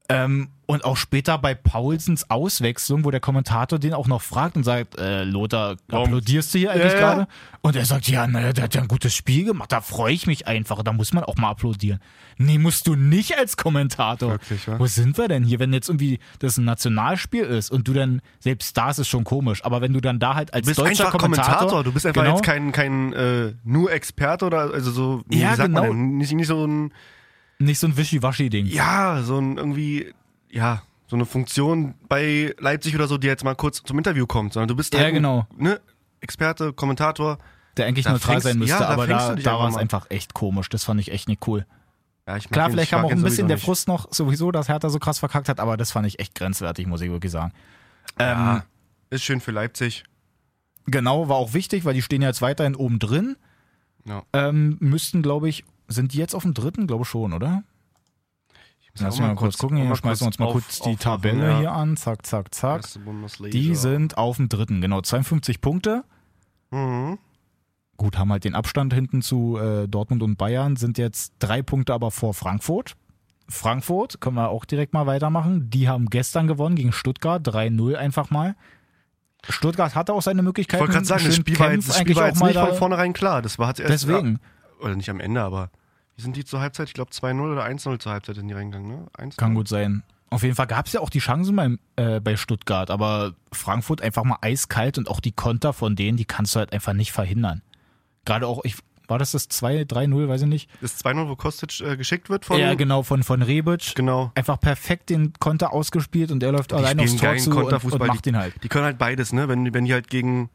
Ähm, 0.09 0.49
und 0.65 0.83
auch 0.85 0.97
später 0.97 1.37
bei 1.37 1.53
Paulsens 1.53 2.29
Auswechslung, 2.29 3.05
wo 3.05 3.11
der 3.11 3.19
Kommentator 3.19 3.79
den 3.79 3.93
auch 3.93 4.07
noch 4.07 4.21
fragt 4.21 4.57
und 4.57 4.63
sagt, 4.63 4.97
äh, 4.97 5.23
Lothar, 5.23 5.77
applaudierst 5.89 6.53
du 6.53 6.59
hier 6.59 6.71
eigentlich 6.71 6.93
Ja, 6.93 6.99
ja. 6.99 7.13
gerade? 7.13 7.27
Und 7.61 7.75
er 7.75 7.85
sagt, 7.85 8.07
ja, 8.09 8.27
naja, 8.27 8.51
der 8.53 8.65
hat 8.65 8.75
ja 8.75 8.81
ein 8.81 8.87
gutes 8.87 9.13
Spiel 9.15 9.45
gemacht, 9.45 9.71
da 9.71 9.81
freue 9.81 10.13
ich 10.13 10.27
mich 10.27 10.47
einfach, 10.47 10.81
da 10.83 10.91
muss 10.91 11.13
man 11.13 11.23
auch 11.23 11.35
mal 11.37 11.49
applaudieren. 11.49 11.99
Nee, 12.37 12.57
musst 12.57 12.87
du 12.87 12.95
nicht 12.95 13.37
als 13.37 13.55
Kommentator. 13.55 14.31
Wirklich, 14.31 14.67
wa? 14.67 14.79
Wo 14.79 14.87
sind 14.87 15.17
wir 15.17 15.27
denn 15.27 15.43
hier, 15.43 15.59
wenn 15.59 15.71
jetzt 15.71 15.87
irgendwie 15.87 16.19
das 16.39 16.57
ein 16.57 16.65
Nationalspiel 16.65 17.43
ist 17.43 17.69
und 17.71 17.87
du 17.87 17.93
dann, 17.93 18.21
selbst 18.39 18.75
da 18.75 18.89
ist 18.89 18.99
es 18.99 19.07
schon 19.07 19.23
komisch, 19.23 19.63
aber 19.63 19.81
wenn 19.81 19.93
du 19.93 20.01
dann 20.01 20.19
da 20.19 20.35
halt 20.35 20.53
als 20.53 20.65
deutscher 20.65 21.11
Kommentator, 21.11 21.57
Kommentator, 21.57 21.83
du 21.83 21.91
bist 21.93 22.05
einfach 22.05 22.23
genau, 22.23 22.35
jetzt 22.35 22.45
kein, 22.45 22.71
kein 22.71 23.13
äh, 23.13 23.53
nur 23.63 23.91
Experte 23.91 24.45
oder 24.45 24.73
also 24.73 24.91
so, 24.91 25.23
wie 25.27 25.39
Ja, 25.39 25.55
sagt 25.55 25.71
man 25.71 25.83
genau. 25.83 25.93
denn? 25.93 26.17
Nicht, 26.17 26.33
nicht 26.33 26.47
so 26.47 26.65
ein, 26.65 26.93
nicht 27.63 27.79
so 27.79 27.87
ein 27.87 27.97
Wischiwaschi-Ding. 27.97 28.65
ja, 28.67 29.21
so 29.23 29.37
ein 29.39 29.57
irgendwie, 29.57 30.13
ja, 30.49 30.81
so 31.07 31.15
eine 31.15 31.25
Funktion 31.25 31.95
bei 32.09 32.53
Leipzig 32.59 32.95
oder 32.95 33.07
so, 33.07 33.17
die 33.17 33.27
jetzt 33.27 33.43
mal 33.43 33.55
kurz 33.55 33.81
zum 33.83 33.97
Interview 33.97 34.25
kommt, 34.25 34.53
sondern 34.53 34.67
du 34.69 34.75
bist 34.75 34.93
Ja, 34.93 34.99
halt 35.01 35.09
ein, 35.09 35.13
genau. 35.15 35.47
ne, 35.57 35.79
Experte, 36.21 36.73
Kommentator. 36.73 37.37
der 37.77 37.87
eigentlich 37.87 38.05
Da 38.05 38.11
neutral 38.13 38.35
fängst- 38.35 38.43
sein 38.47 38.59
müsste, 38.59 38.75
ja, 38.75 38.79
da 38.79 38.87
aber 38.89 39.07
da, 39.07 39.35
da 39.35 39.59
war 39.59 39.67
es 39.69 39.75
einfach 39.77 40.05
echt 40.09 40.33
komisch. 40.33 40.69
Das 40.69 40.83
fand 40.83 40.99
ich 41.01 41.11
echt 41.11 41.27
nicht 41.27 41.45
cool. 41.47 41.65
Ja, 42.27 42.37
Klar, 42.39 42.69
vielleicht 42.69 42.85
ich 42.85 42.89
kam 42.91 43.03
auch 43.05 43.11
ein 43.11 43.21
bisschen 43.21 43.47
der. 43.49 43.57
Frust 43.57 43.87
noch 43.89 44.07
sowieso, 44.13 44.51
dass 44.51 44.69
Hertha 44.69 44.89
so 44.89 44.97
krass 44.99 45.19
verkackt 45.19 45.49
hat, 45.49 45.59
aber 45.59 45.75
das 45.75 45.91
fand 45.91 46.07
ich 46.07 46.19
echt 46.19 46.35
grenzwertig, 46.35 46.87
muss 46.87 47.01
ich 47.01 47.09
wirklich 47.11 47.31
sagen. 47.31 47.51
Ähm, 48.19 48.27
Ja, 48.37 48.63
ist 49.09 49.23
schön 49.23 49.41
für 49.41 49.51
Leipzig. 49.51 50.03
Genau, 50.85 51.27
war 51.29 51.35
auch 51.35 51.53
wichtig, 51.53 51.83
weil 51.83 51.93
die 51.93 52.01
stehen 52.01 52.21
ja 52.21 52.29
jetzt 52.29 52.41
weiterhin 52.41 52.75
oben 52.75 52.99
drin. 52.99 53.35
Ja. 54.05 54.23
Ähm, 54.33 54.77
müssten, 54.79 55.21
glaube 55.21 55.49
ich, 55.49 55.63
sind 55.87 56.13
die 56.13 56.17
jetzt 56.17 56.33
auf 56.35 56.43
dem 56.43 56.53
dritten? 56.53 56.87
Glaube 56.87 57.05
schon, 57.05 57.33
oder? 57.33 57.63
Lass 58.99 59.19
mal 59.19 59.29
mal 59.29 59.35
kurz 59.35 59.57
gucken. 59.57 59.77
Hier 59.77 59.95
schmeißen 59.95 60.23
wir 60.25 60.27
uns 60.27 60.39
mal 60.39 60.45
auf- 60.45 60.51
kurz 60.53 60.79
die 60.79 60.95
Tabelle 60.95 61.49
ja. 61.49 61.59
hier 61.59 61.71
an. 61.71 61.97
Zack, 61.97 62.25
zack, 62.25 62.53
zack. 62.53 62.83
Die 63.51 63.73
sind 63.75 64.17
auf 64.17 64.37
dem 64.37 64.49
dritten, 64.49 64.81
genau. 64.81 65.01
52 65.01 65.61
Punkte. 65.61 66.03
Mhm. 66.69 67.17
Gut, 67.97 68.17
haben 68.17 68.31
halt 68.31 68.43
den 68.43 68.53
Abstand 68.55 68.93
hinten 68.93 69.21
zu 69.21 69.57
äh, 69.57 69.87
Dortmund 69.87 70.21
und 70.23 70.37
Bayern, 70.37 70.75
sind 70.75 70.97
jetzt 70.97 71.33
drei 71.39 71.61
Punkte 71.61 71.93
aber 71.93 72.11
vor 72.11 72.33
Frankfurt. 72.33 72.95
Frankfurt, 73.49 74.21
können 74.21 74.35
wir 74.35 74.49
auch 74.49 74.65
direkt 74.65 74.93
mal 74.93 75.05
weitermachen. 75.05 75.69
Die 75.69 75.87
haben 75.89 76.07
gestern 76.09 76.47
gewonnen 76.47 76.75
gegen 76.75 76.91
Stuttgart, 76.91 77.45
3-0 77.47 77.95
einfach 77.95 78.29
mal. 78.31 78.55
Stuttgart 79.49 79.95
hatte 79.95 80.13
auch 80.13 80.21
seine 80.21 80.41
Ich 80.41 80.45
Möglichkeiten. 80.45 80.79
wollte 80.81 80.93
gerade 80.93 81.05
sagen, 81.05 81.25
das 81.25 81.35
Spiel 81.35 81.59
war 81.59 81.71
jetzt, 81.73 81.89
das 81.89 81.99
Spiel 81.99 82.15
war 82.15 82.27
jetzt 82.27 82.41
nicht 82.41 82.55
da- 82.55 82.67
von 82.67 82.75
vornherein 82.77 83.13
klar. 83.13 83.41
Das 83.41 83.59
war 83.59 83.67
hat 83.67 83.79
erst, 83.79 83.91
Deswegen. 83.91 84.39
Oder 84.83 84.95
nicht 84.95 85.09
am 85.09 85.19
Ende, 85.19 85.41
aber 85.41 85.69
Wie 86.15 86.21
sind 86.21 86.35
die 86.35 86.45
zur 86.45 86.59
Halbzeit? 86.59 86.87
Ich 86.89 86.93
glaube 86.93 87.11
2-0 87.11 87.51
oder 87.51 87.65
1-0 87.65 87.99
zur 87.99 88.11
Halbzeit 88.11 88.35
sind 88.35 88.47
die 88.47 88.53
reingegangen, 88.53 88.89
ne? 88.89 89.07
1 89.17 89.37
Kann 89.37 89.55
gut 89.55 89.67
sein. 89.67 90.03
Auf 90.29 90.43
jeden 90.43 90.55
Fall 90.55 90.67
gab 90.67 90.87
es 90.87 90.93
ja 90.93 90.99
auch 90.99 91.09
die 91.09 91.19
Chancen 91.19 91.55
beim, 91.55 91.79
äh, 91.95 92.19
bei 92.19 92.35
Stuttgart, 92.35 92.89
aber 92.89 93.35
Frankfurt 93.51 94.01
einfach 94.01 94.23
mal 94.23 94.37
eiskalt 94.41 94.97
und 94.97 95.07
auch 95.07 95.19
die 95.19 95.31
Konter 95.31 95.73
von 95.73 95.95
denen, 95.95 96.17
die 96.17 96.25
kannst 96.25 96.55
du 96.55 96.59
halt 96.59 96.73
einfach 96.73 96.93
nicht 96.93 97.11
verhindern. 97.11 97.61
Gerade 98.25 98.47
auch, 98.47 98.63
ich, 98.63 98.77
war 99.07 99.19
das 99.19 99.31
das 99.31 99.49
2-3-0, 99.49 100.27
weiß 100.27 100.41
ich 100.41 100.47
nicht? 100.47 100.69
Das 100.81 101.03
2-0, 101.03 101.27
wo 101.29 101.35
Kostic 101.35 101.81
äh, 101.81 101.97
geschickt 101.97 102.29
wird 102.29 102.45
von. 102.45 102.59
ja, 102.59 102.73
genau, 102.73 103.03
von, 103.03 103.21
von 103.21 103.41
Rebic. 103.41 103.93
Genau. 103.95 104.31
Einfach 104.33 104.59
perfekt 104.59 105.09
den 105.09 105.33
Konter 105.39 105.71
ausgespielt 105.71 106.31
und 106.31 106.41
er 106.41 106.51
läuft 106.51 106.73
allein 106.73 106.99
aufs 106.99 107.15
Tor 107.15 107.37
zu 107.37 107.51
und, 107.51 107.71
und 107.71 108.07
macht 108.07 108.25
den 108.25 108.37
halt. 108.37 108.55
Die 108.63 108.69
können 108.69 108.85
halt 108.85 108.97
beides, 108.97 109.33
ne? 109.33 109.47
Wenn, 109.47 109.73
wenn 109.73 109.85
die 109.85 109.93
halt 109.93 110.09
gegen 110.09 110.49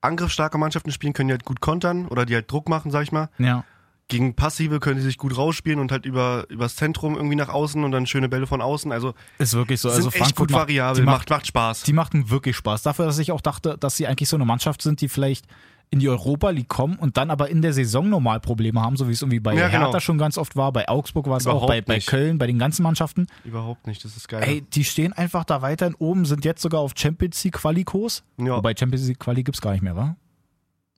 angriffsstarke 0.00 0.58
Mannschaften 0.58 0.92
spielen, 0.92 1.12
können 1.12 1.28
die 1.28 1.34
halt 1.34 1.44
gut 1.44 1.60
kontern 1.60 2.06
oder 2.06 2.26
die 2.26 2.34
halt 2.34 2.50
Druck 2.50 2.68
machen, 2.68 2.90
sag 2.90 3.02
ich 3.02 3.12
mal. 3.12 3.28
Ja. 3.38 3.64
Gegen 4.08 4.34
Passive 4.34 4.80
können 4.80 4.96
die 4.96 5.02
sich 5.02 5.18
gut 5.18 5.36
rausspielen 5.36 5.78
und 5.78 5.92
halt 5.92 6.04
über 6.04 6.44
übers 6.48 6.74
Zentrum 6.74 7.14
irgendwie 7.14 7.36
nach 7.36 7.48
außen 7.48 7.84
und 7.84 7.92
dann 7.92 8.06
schöne 8.06 8.28
Bälle 8.28 8.48
von 8.48 8.60
außen. 8.60 8.90
Also 8.90 9.14
Ist 9.38 9.54
wirklich 9.54 9.80
so. 9.80 9.88
sind 9.88 9.98
Also 9.98 10.08
echt 10.08 10.18
Frankfurt 10.18 10.48
gut 10.48 10.50
macht, 10.50 10.62
variabel, 10.62 11.04
macht, 11.04 11.16
macht, 11.16 11.30
macht 11.30 11.46
Spaß. 11.46 11.82
die 11.84 11.92
machten 11.92 12.28
wirklich 12.28 12.56
Spaß. 12.56 12.82
Dafür, 12.82 13.06
dass 13.06 13.18
ich 13.18 13.30
auch 13.30 13.40
dachte, 13.40 13.76
dass 13.78 13.96
sie 13.96 14.08
eigentlich 14.08 14.28
so 14.28 14.36
eine 14.36 14.44
Mannschaft 14.44 14.82
sind, 14.82 15.00
die 15.00 15.08
vielleicht 15.08 15.46
in 15.92 15.98
die 15.98 16.08
Europa 16.08 16.50
League 16.50 16.68
kommen 16.68 16.96
und 16.96 17.16
dann 17.16 17.30
aber 17.30 17.48
in 17.48 17.62
der 17.62 17.72
Saison 17.72 18.08
normal 18.08 18.38
Probleme 18.40 18.80
haben, 18.80 18.96
so 18.96 19.08
wie 19.08 19.12
es 19.12 19.22
irgendwie 19.22 19.40
bei 19.40 19.54
Ja, 19.54 19.68
genau. 19.68 19.86
Hertha 19.86 20.00
schon 20.00 20.18
ganz 20.18 20.38
oft 20.38 20.54
war, 20.54 20.72
bei 20.72 20.88
Augsburg 20.88 21.28
war 21.28 21.36
es 21.38 21.46
auch, 21.48 21.66
bei, 21.66 21.80
bei. 21.80 21.98
Köln, 21.98 22.38
bei 22.38 22.46
den 22.46 22.58
ganzen 22.60 22.84
Mannschaften. 22.84 23.26
Überhaupt 23.44 23.88
nicht, 23.88 24.04
das 24.04 24.16
ist 24.16 24.28
geil. 24.28 24.42
Ey, 24.46 24.62
die 24.62 24.84
stehen 24.84 25.12
einfach 25.12 25.44
da 25.44 25.62
weiterhin 25.62 25.96
oben, 25.96 26.24
sind 26.26 26.44
jetzt 26.44 26.62
sogar 26.62 26.80
auf 26.80 26.92
Champions 26.96 27.42
League 27.42 27.54
Qualikurs. 27.54 28.22
ja, 28.38 28.56
Wobei 28.56 28.74
Champions 28.76 29.08
League 29.08 29.18
Quali 29.18 29.42
gibt's 29.42 29.60
gar 29.60 29.72
nicht 29.72 29.82
mehr, 29.82 29.96
wa? 29.96 30.16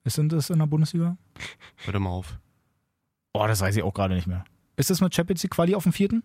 Ist 0.04 0.18
denn 0.18 0.28
das 0.28 0.50
in 0.50 0.58
der 0.58 0.66
Bundesliga? 0.66 1.16
hör 1.84 1.92
doch 1.92 2.00
mal 2.00 2.10
auf. 2.10 2.38
Oh, 3.32 3.46
das 3.46 3.60
weiß 3.62 3.74
ich 3.76 3.82
auch 3.82 3.94
gerade 3.94 4.14
nicht 4.14 4.26
mehr. 4.26 4.44
Ist 4.76 4.90
das 4.90 5.00
mit 5.00 5.14
Champions 5.14 5.42
League 5.42 5.52
Quali 5.52 5.74
auf 5.74 5.84
dem 5.84 5.92
vierten? 5.92 6.22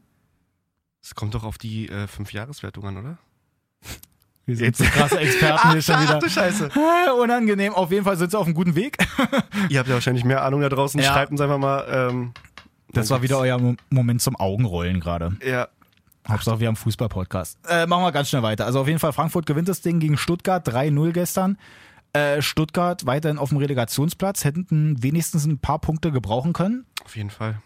Es 1.01 1.15
kommt 1.15 1.35
doch 1.35 1.43
auf 1.45 1.57
die 1.57 1.87
äh, 1.87 2.07
Fünf-Jahreswertung 2.07 2.85
an, 2.85 2.97
oder? 2.97 3.17
Wir 4.47 4.55
sind 4.55 4.65
Jetzt- 4.65 4.77
so 4.79 4.85
krasse 4.85 5.19
Experten 5.19 5.71
hier 5.73 5.81
schon 5.83 6.01
wieder. 6.01 6.17
du 6.19 6.29
Scheiße. 6.29 6.69
Unangenehm. 7.21 7.73
Auf 7.73 7.91
jeden 7.91 8.03
Fall 8.05 8.17
sind 8.17 8.31
sie 8.31 8.37
auf 8.39 8.45
einem 8.45 8.55
guten 8.55 8.73
Weg. 8.75 8.97
Ihr 9.69 9.77
habt 9.79 9.87
ja 9.89 9.93
wahrscheinlich 9.93 10.23
mehr 10.25 10.41
Ahnung 10.43 10.61
da 10.61 10.69
draußen. 10.69 10.99
Ja. 11.01 11.11
Schreibt 11.13 11.31
uns 11.31 11.41
einfach 11.41 11.57
mal. 11.59 11.85
Ähm, 11.89 12.31
Das 12.93 13.09
war 13.11 13.21
wieder 13.21 13.37
euer 13.39 13.59
Mo- 13.59 13.75
Moment 13.89 14.21
zum 14.21 14.35
Augenrollen 14.37 14.99
gerade. 14.99 15.35
Ja, 15.45 15.67
Hauptsache, 16.27 16.59
wir 16.59 16.67
haben 16.67 16.75
Fußball-Podcast. 16.75 17.57
Äh, 17.69 17.85
machen 17.87 18.03
wir 18.03 18.11
ganz 18.11 18.29
schnell 18.29 18.43
weiter. 18.43 18.65
Also 18.65 18.81
auf 18.81 18.87
jeden 18.87 18.99
Fall, 18.99 19.13
Frankfurt 19.13 19.45
gewinnt 19.45 19.67
das 19.69 19.81
Ding 19.81 19.99
gegen 19.99 20.17
Stuttgart 20.17 20.67
3-0 20.67 21.11
gestern. 21.11 21.57
Äh, 22.13 22.41
Stuttgart 22.41 23.05
weiterhin 23.05 23.37
auf 23.37 23.49
dem 23.49 23.57
Relegationsplatz, 23.59 24.43
hätten 24.45 25.01
wenigstens 25.03 25.45
ein 25.45 25.59
paar 25.59 25.79
Punkte 25.79 26.11
gebrauchen 26.11 26.53
können. 26.53 26.85
auf 27.05 27.15
jeden 27.15 27.29
Fall. 27.29 27.59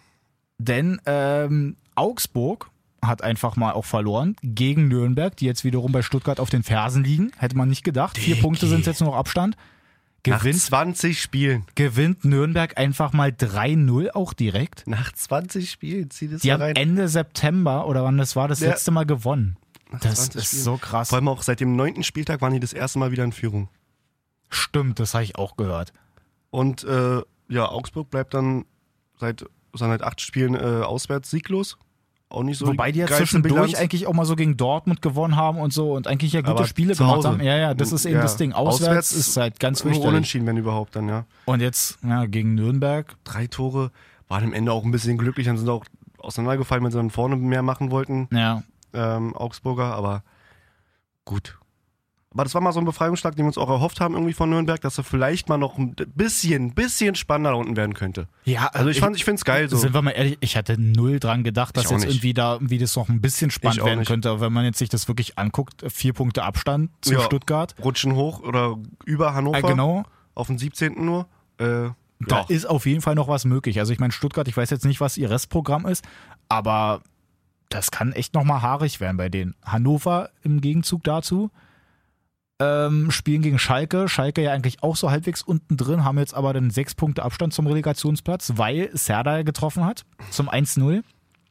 Denn 0.58 1.00
ähm, 1.06 1.76
Augsburg 1.96 2.70
hat 3.02 3.24
einfach 3.24 3.56
mal 3.56 3.72
auch 3.74 3.86
verloren 3.86 4.36
gegen 4.44 4.88
Nürnberg, 4.88 5.36
die 5.36 5.46
jetzt 5.46 5.64
wiederum 5.64 5.92
bei 5.92 6.02
Stuttgart 6.02 6.40
auf 6.40 6.50
den 6.50 6.64
Fersen 6.64 7.04
liegen. 7.04 7.32
Hätte 7.38 7.58
man 7.58 7.68
nicht 7.70 7.84
gedacht. 7.84 8.18
Vier 8.18 8.36
Digi. 8.36 8.42
Punkte 8.42 8.68
sind 8.68 8.86
jetzt 8.86 9.02
nur 9.02 9.12
noch 9.12 9.18
Abstand. 9.18 9.56
Nach 10.28 10.40
Gewinnt, 10.40 10.60
20 10.62 11.20
Spielen. 11.20 11.66
gewinnt 11.74 12.24
Nürnberg 12.26 12.78
einfach 12.78 13.12
mal 13.12 13.30
3-0 13.32 14.12
auch 14.12 14.34
direkt. 14.34 14.86
Nach 14.86 15.12
20 15.12 15.72
Spielen. 15.72 16.12
Zieh 16.12 16.28
das 16.28 16.42
Die 16.44 16.54
haben 16.54 16.62
rein. 16.62 16.76
Ende 16.76 17.08
September 17.08 17.88
oder 17.88 18.04
wann 18.04 18.20
das 18.20 18.36
war, 18.36 18.48
das 18.48 18.60
Ja. 18.60 18.70
letzte 18.70 18.92
Mal 18.92 19.08
gewonnen. 19.08 19.58
Nach 19.92 20.00
Das 20.00 20.16
20 20.26 20.36
ist 20.36 20.48
Spielen. 20.50 20.64
so 20.64 20.78
krass. 20.78 21.10
Vor 21.10 21.18
allem 21.18 21.28
auch 21.28 21.42
seit 21.42 21.60
dem 21.60 21.76
neunten 21.76 22.04
Spieltag 22.04 22.40
waren 22.42 22.54
die 22.54 22.60
das 22.60 22.72
erste 22.72 23.00
Mal 23.00 23.12
wieder 23.12 23.24
in 23.24 23.32
Führung. 23.32 23.68
Stimmt, 24.50 25.00
das 25.00 25.14
habe 25.16 25.24
ich 25.24 25.38
auch 25.38 25.58
gehört. 25.58 25.92
Und 26.52 26.84
äh, 26.84 27.22
ja, 27.50 27.70
Augsburg 27.70 28.12
bleibt 28.12 28.34
dann 28.36 28.66
seit, 29.20 29.44
seit 29.74 30.04
acht 30.04 30.22
Spielen 30.22 30.54
äh, 30.54 30.84
auswärts 30.84 31.32
sieglos. 31.32 31.78
Auch 32.32 32.44
nicht 32.44 32.58
so 32.58 32.68
Wobei 32.68 32.92
die 32.92 33.00
ja 33.00 33.08
zwischendurch 33.08 33.78
eigentlich 33.78 34.08
auch 34.08 34.14
mal 34.14 34.26
so 34.26 34.36
gegen 34.36 34.56
Dortmund 34.56 35.02
gewonnen 35.02 35.36
haben 35.36 35.60
und 35.60 35.74
so 35.74 35.94
und 35.94 36.08
eigentlich 36.08 36.32
ja 36.34 36.42
gute 36.42 36.52
Aber 36.54 36.66
Spiele 36.66 36.96
gemacht 36.96 37.26
haben. 37.26 37.42
Ja, 37.42 37.58
ja, 37.58 37.74
das 37.74 37.92
ist 37.92 38.06
eben 38.06 38.16
Ja. 38.16 38.22
das 38.22 38.38
Ding. 38.38 38.54
Auswärts, 38.54 38.88
Auswärts 38.88 39.12
ist 39.12 39.38
halt 39.38 39.60
ganz 39.60 39.84
wichtig. 39.84 40.04
Unentschieden, 40.04 40.48
wenn 40.48 40.56
überhaupt 40.58 40.96
dann, 40.96 41.10
ja. 41.10 41.26
Und 41.46 41.60
jetzt 41.62 41.98
ja, 42.04 42.26
gegen 42.26 42.56
Nürnberg. 42.56 43.16
Drei 43.26 43.48
Tore 43.48 43.92
waren 44.30 44.46
am 44.46 44.54
Ende 44.54 44.72
auch 44.72 44.86
ein 44.86 44.92
bisschen 44.92 45.18
glücklich, 45.18 45.46
dann 45.48 45.58
sind 45.58 45.68
auch 45.70 45.84
auseinandergefallen, 46.20 46.84
wenn 46.84 46.92
sie 46.92 46.98
dann 46.98 47.10
vorne 47.10 47.36
mehr 47.36 47.64
machen 47.64 47.92
wollten, 47.92 48.30
Ja, 48.32 48.64
ähm, 48.94 49.36
Augsburger, 49.36 49.94
aber 49.94 50.24
gut. 51.26 51.58
Aber 52.34 52.44
das 52.46 52.54
war 52.54 52.62
mal 52.62 52.72
so 52.72 52.80
ein 52.80 52.86
Befreiungsschlag, 52.86 53.36
den 53.36 53.44
wir 53.44 53.48
uns 53.48 53.58
auch 53.58 53.70
erhofft 53.70 54.00
haben 54.00 54.14
irgendwie 54.14 54.32
von 54.32 54.50
Nürnberg, 54.50 54.80
dass 54.80 54.98
er 54.98 55.04
vielleicht 55.04 55.50
mal 55.50 55.58
noch 55.58 55.78
ein 55.78 55.96
bisschen, 56.16 56.74
bisschen 56.74 57.16
spannender 57.16 57.58
unten 57.58 57.76
werden 57.76 57.94
könnte. 57.94 58.28
ja 58.46 58.68
Also 58.68 58.90
ich, 58.90 59.00
fand, 59.02 59.18
ich 59.18 59.26
finde 59.26 59.36
es 59.36 59.44
geil 59.46 59.70
so. 59.70 59.76
Sind 59.76 59.94
wir 59.94 60.02
mal 60.02 60.12
ehrlich, 60.12 60.38
ich 60.40 60.56
hatte 60.56 60.80
null 60.80 61.20
dran 61.20 61.44
gedacht, 61.44 61.76
dass 61.76 61.86
Ich 61.86 61.92
jetzt 61.92 62.00
nicht. 62.06 62.10
irgendwie 62.16 62.34
da 62.34 62.54
irgendwie 62.54 62.78
das 62.78 62.96
noch 62.96 63.10
ein 63.10 63.20
bisschen 63.20 63.52
spannend 63.52 63.80
Ich 63.80 63.86
werden 63.86 64.00
nicht. 64.00 64.08
könnte. 64.08 64.30
Aber 64.30 64.40
wenn 64.40 64.54
man 64.54 64.64
jetzt 64.64 64.78
sich 64.80 64.88
das 64.88 65.10
wirklich 65.10 65.38
anguckt, 65.38 65.84
vier 65.92 66.14
Punkte 66.14 66.44
Abstand 66.44 66.90
zu 67.02 67.14
Ja. 67.14 67.20
Stuttgart. 67.22 67.76
Rutschen 67.84 68.16
hoch 68.16 68.40
oder 68.42 68.78
über 69.06 69.34
Hannover 69.34 69.58
Äh, 69.58 69.62
genau. 69.64 70.04
auf 70.34 70.48
den 70.48 70.58
17. 70.58 71.04
nur. 71.04 71.28
Äh, 71.58 71.64
Da 71.66 71.96
ja. 72.30 72.46
ist 72.48 72.66
auf 72.66 72.86
jeden 72.86 73.02
Fall 73.02 73.16
noch 73.16 73.28
was 73.28 73.44
möglich. 73.44 73.78
Also 73.80 73.92
ich 73.92 74.00
meine, 74.00 74.14
Stuttgart, 74.14 74.48
ich 74.48 74.56
weiß 74.56 74.70
jetzt 74.70 74.86
nicht, 74.86 75.02
was 75.02 75.18
ihr 75.18 75.30
Restprogramm 75.30 75.86
ist, 75.86 76.06
aber 76.48 77.02
das 77.68 77.92
kann 77.92 78.14
echt 78.14 78.34
nochmal 78.36 78.62
haarig 78.62 79.02
werden 79.02 79.18
bei 79.18 79.28
denen. 79.28 79.56
Hannover 79.66 80.30
im 80.44 80.62
Gegenzug 80.62 81.04
dazu 81.04 81.52
ähm, 82.62 83.12
spielen 83.12 83.42
gegen 83.42 83.58
Schalke. 83.60 84.08
Schalke 84.08 84.42
ja 84.44 84.52
eigentlich 84.52 84.84
auch 84.84 84.96
so 84.96 85.10
halbwegs 85.12 85.42
unten 85.42 85.78
drin, 85.78 86.04
haben 86.04 86.18
jetzt 86.20 86.34
aber 86.34 86.54
dann 86.54 86.70
sechs 86.70 86.94
Punkte 86.96 87.24
Abstand 87.24 87.54
zum 87.54 87.66
Relegationsplatz, 87.68 88.54
weil 88.56 88.90
Serda 88.94 89.42
getroffen 89.44 89.86
hat 89.86 90.06
zum 90.30 90.50
1-0. 90.50 91.02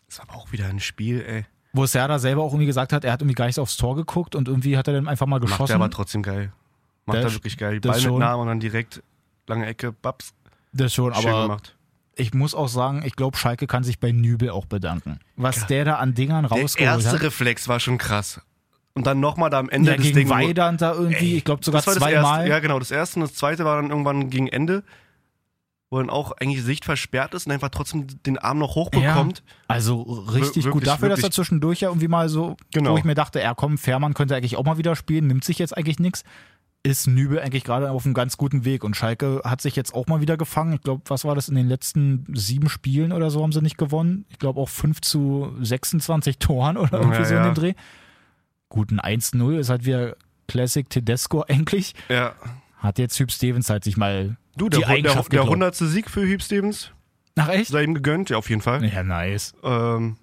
Das 0.08 0.18
war 0.18 0.28
aber 0.30 0.38
auch 0.38 0.52
wieder 0.52 0.66
ein 0.66 0.80
Spiel, 0.80 1.20
ey. 1.26 1.46
Wo 1.72 1.86
Serda 1.86 2.18
selber 2.18 2.42
auch 2.42 2.52
irgendwie 2.52 2.66
gesagt 2.66 2.92
hat, 2.92 3.04
er 3.04 3.12
hat 3.12 3.20
irgendwie 3.22 3.34
gar 3.36 3.46
nicht 3.46 3.58
aufs 3.58 3.76
Tor 3.76 3.94
geguckt 3.96 4.34
und 4.34 4.48
irgendwie 4.48 4.76
hat 4.76 4.88
er 4.88 4.94
dann 4.94 5.08
einfach 5.08 5.26
mal 5.26 5.38
Macht 5.38 5.50
geschossen. 5.50 5.72
er 5.72 5.76
aber 5.76 5.90
trotzdem 5.90 6.22
geil. 6.22 6.52
Macht 7.06 7.18
Das- 7.18 7.24
er 7.26 7.32
wirklich 7.34 7.56
geil. 7.58 7.80
Ball 7.80 8.00
schon. 8.00 8.12
mit 8.12 8.20
Namen 8.20 8.42
und 8.42 8.48
dann 8.48 8.60
direkt 8.60 9.02
lange 9.46 9.66
Ecke, 9.66 9.92
babs. 9.92 10.32
das 10.72 10.92
schon, 10.94 11.14
Schön 11.14 11.28
aber 11.30 11.42
gemacht. 11.42 11.76
ich 12.16 12.34
muss 12.34 12.54
auch 12.54 12.68
sagen, 12.68 13.02
ich 13.04 13.14
glaube, 13.16 13.36
Schalke 13.36 13.66
kann 13.68 13.84
sich 13.84 13.98
bei 14.00 14.10
Nübel 14.12 14.50
auch 14.50 14.66
bedanken. 14.66 15.18
Was 15.36 15.66
der 15.66 15.84
da 15.84 15.94
an 15.96 16.14
Dingern 16.14 16.42
Der 16.48 16.50
rausgeholt 16.60 16.92
erste 17.04 17.12
hat. 17.12 17.22
Reflex 17.22 17.68
war 17.68 17.78
schon 17.80 17.98
krass. 17.98 18.40
Und 18.94 19.06
dann 19.06 19.20
nochmal 19.20 19.50
da 19.50 19.58
am 19.60 19.68
Ende 19.68 19.90
Ja, 19.92 19.96
des 19.96 20.06
gegen 20.06 20.16
Ding. 20.18 20.28
Weidand 20.30 20.82
da 20.82 20.92
irgendwie, 20.94 21.32
Ey, 21.32 21.36
ich 21.38 21.44
glaube 21.44 21.64
sogar 21.64 21.82
zweimal. 21.82 22.48
ja, 22.48 22.58
genau. 22.58 22.78
Das 22.78 22.90
erste 22.90 23.16
und 23.20 23.22
das 23.22 23.34
zweite 23.34 23.64
war 23.64 23.80
dann 23.80 23.90
irgendwann 23.90 24.30
gegen 24.30 24.48
Ende, 24.48 24.82
wo 25.90 25.98
dann 25.98 26.10
auch 26.10 26.32
eigentlich 26.32 26.62
Sicht 26.62 26.84
versperrt 26.84 27.34
ist 27.34 27.46
und 27.46 27.52
einfach 27.52 27.68
trotzdem 27.70 28.06
den 28.24 28.36
Arm 28.38 28.58
noch 28.58 28.74
hochbekommt. 28.74 29.42
Also 29.68 30.02
richtig 30.02 30.64
Wir- 30.64 30.72
gut 30.72 30.82
wirklich, 30.82 30.92
dafür, 30.92 31.08
dass 31.08 31.22
er 31.22 31.30
zwischendurch 31.30 31.80
ja 31.80 31.88
irgendwie 31.88 32.08
mal 32.08 32.28
so, 32.28 32.56
Genau. 32.72 32.92
wo 32.92 32.96
ich 32.98 33.04
mir 33.04 33.14
dachte, 33.14 33.40
ja 33.40 33.54
komm, 33.54 33.78
Fährmann 33.78 34.14
könnte 34.14 34.34
eigentlich 34.36 34.56
auch 34.56 34.64
mal 34.64 34.76
wieder 34.78 34.96
spielen, 34.96 35.26
nimmt 35.28 35.44
sich 35.44 35.58
jetzt 35.58 35.76
eigentlich 35.76 35.98
nichts. 36.00 36.24
Ist 36.82 37.06
Nübel 37.06 37.38
eigentlich 37.40 37.62
gerade 37.64 37.90
auf 37.90 38.04
einem 38.06 38.14
ganz 38.14 38.36
guten 38.38 38.64
Weg 38.64 38.84
und 38.84 38.96
Schalke 38.96 39.42
hat 39.44 39.60
sich 39.60 39.76
jetzt 39.76 39.94
auch 39.94 40.06
mal 40.06 40.20
wieder 40.22 40.36
gefangen. 40.36 40.72
Ich 40.72 40.80
glaube, 40.80 41.02
was 41.06 41.24
war 41.26 41.34
das 41.34 41.48
in 41.48 41.54
den 41.54 41.68
letzten 41.68 42.24
sieben 42.34 42.68
Spielen 42.70 43.12
oder 43.12 43.30
so 43.30 43.42
haben 43.42 43.52
sie 43.52 43.60
nicht 43.60 43.76
gewonnen. 43.78 44.24
Ich 44.30 44.38
glaube 44.38 44.58
auch 44.60 44.68
5 44.70 45.00
zu 45.02 45.52
26 45.60 46.38
Toren 46.38 46.76
oder 46.78 46.94
irgendwie 46.98 47.18
Ja, 47.18 47.24
so 47.24 47.34
in 47.34 47.40
ja. 47.40 47.50
dem 47.50 47.54
Dreh. 47.54 47.74
Gut, 48.70 48.90
ein 48.90 49.00
1-0 49.00 49.58
ist 49.58 49.68
halt 49.68 49.84
wieder 49.84 50.16
Classic 50.48 50.88
Tedesco 50.88 51.42
eigentlich. 51.48 51.94
Ja. 52.08 52.34
Hat 52.78 52.98
jetzt 52.98 53.18
Hüb 53.18 53.30
Stevens 53.30 53.68
halt 53.68 53.84
sich 53.84 53.98
mal 53.98 54.38
Du, 54.56 54.70
die 54.70 54.78
der, 54.78 54.86
der, 54.86 54.88
Eigenschaft 54.88 55.32
der 55.32 55.40
geglaubt. 55.40 55.62
100. 55.62 55.74
Sieg 55.76 56.08
für 56.08 56.22
Hüb 56.22 56.42
Stevens. 56.42 56.90
Ach 57.36 57.48
echt? 57.48 57.70
Sei 57.70 57.84
ihm 57.84 57.94
gegönnt, 57.94 58.30
ja, 58.30 58.38
auf 58.38 58.48
jeden 58.48 58.62
Fall. 58.62 58.82
Ja, 58.84 59.02
nice. 59.02 59.52
Ähm, 59.62 60.16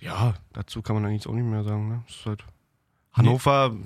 ja, 0.00 0.34
dazu 0.52 0.82
kann 0.82 0.96
man 0.96 1.06
eigentlich 1.06 1.26
auch 1.28 1.34
nicht 1.34 1.44
mehr 1.44 1.62
sagen. 1.62 1.88
Ne? 1.88 2.02
Das 2.06 2.16
ist 2.16 2.26
halt 2.26 2.44
Hannover 3.12 3.76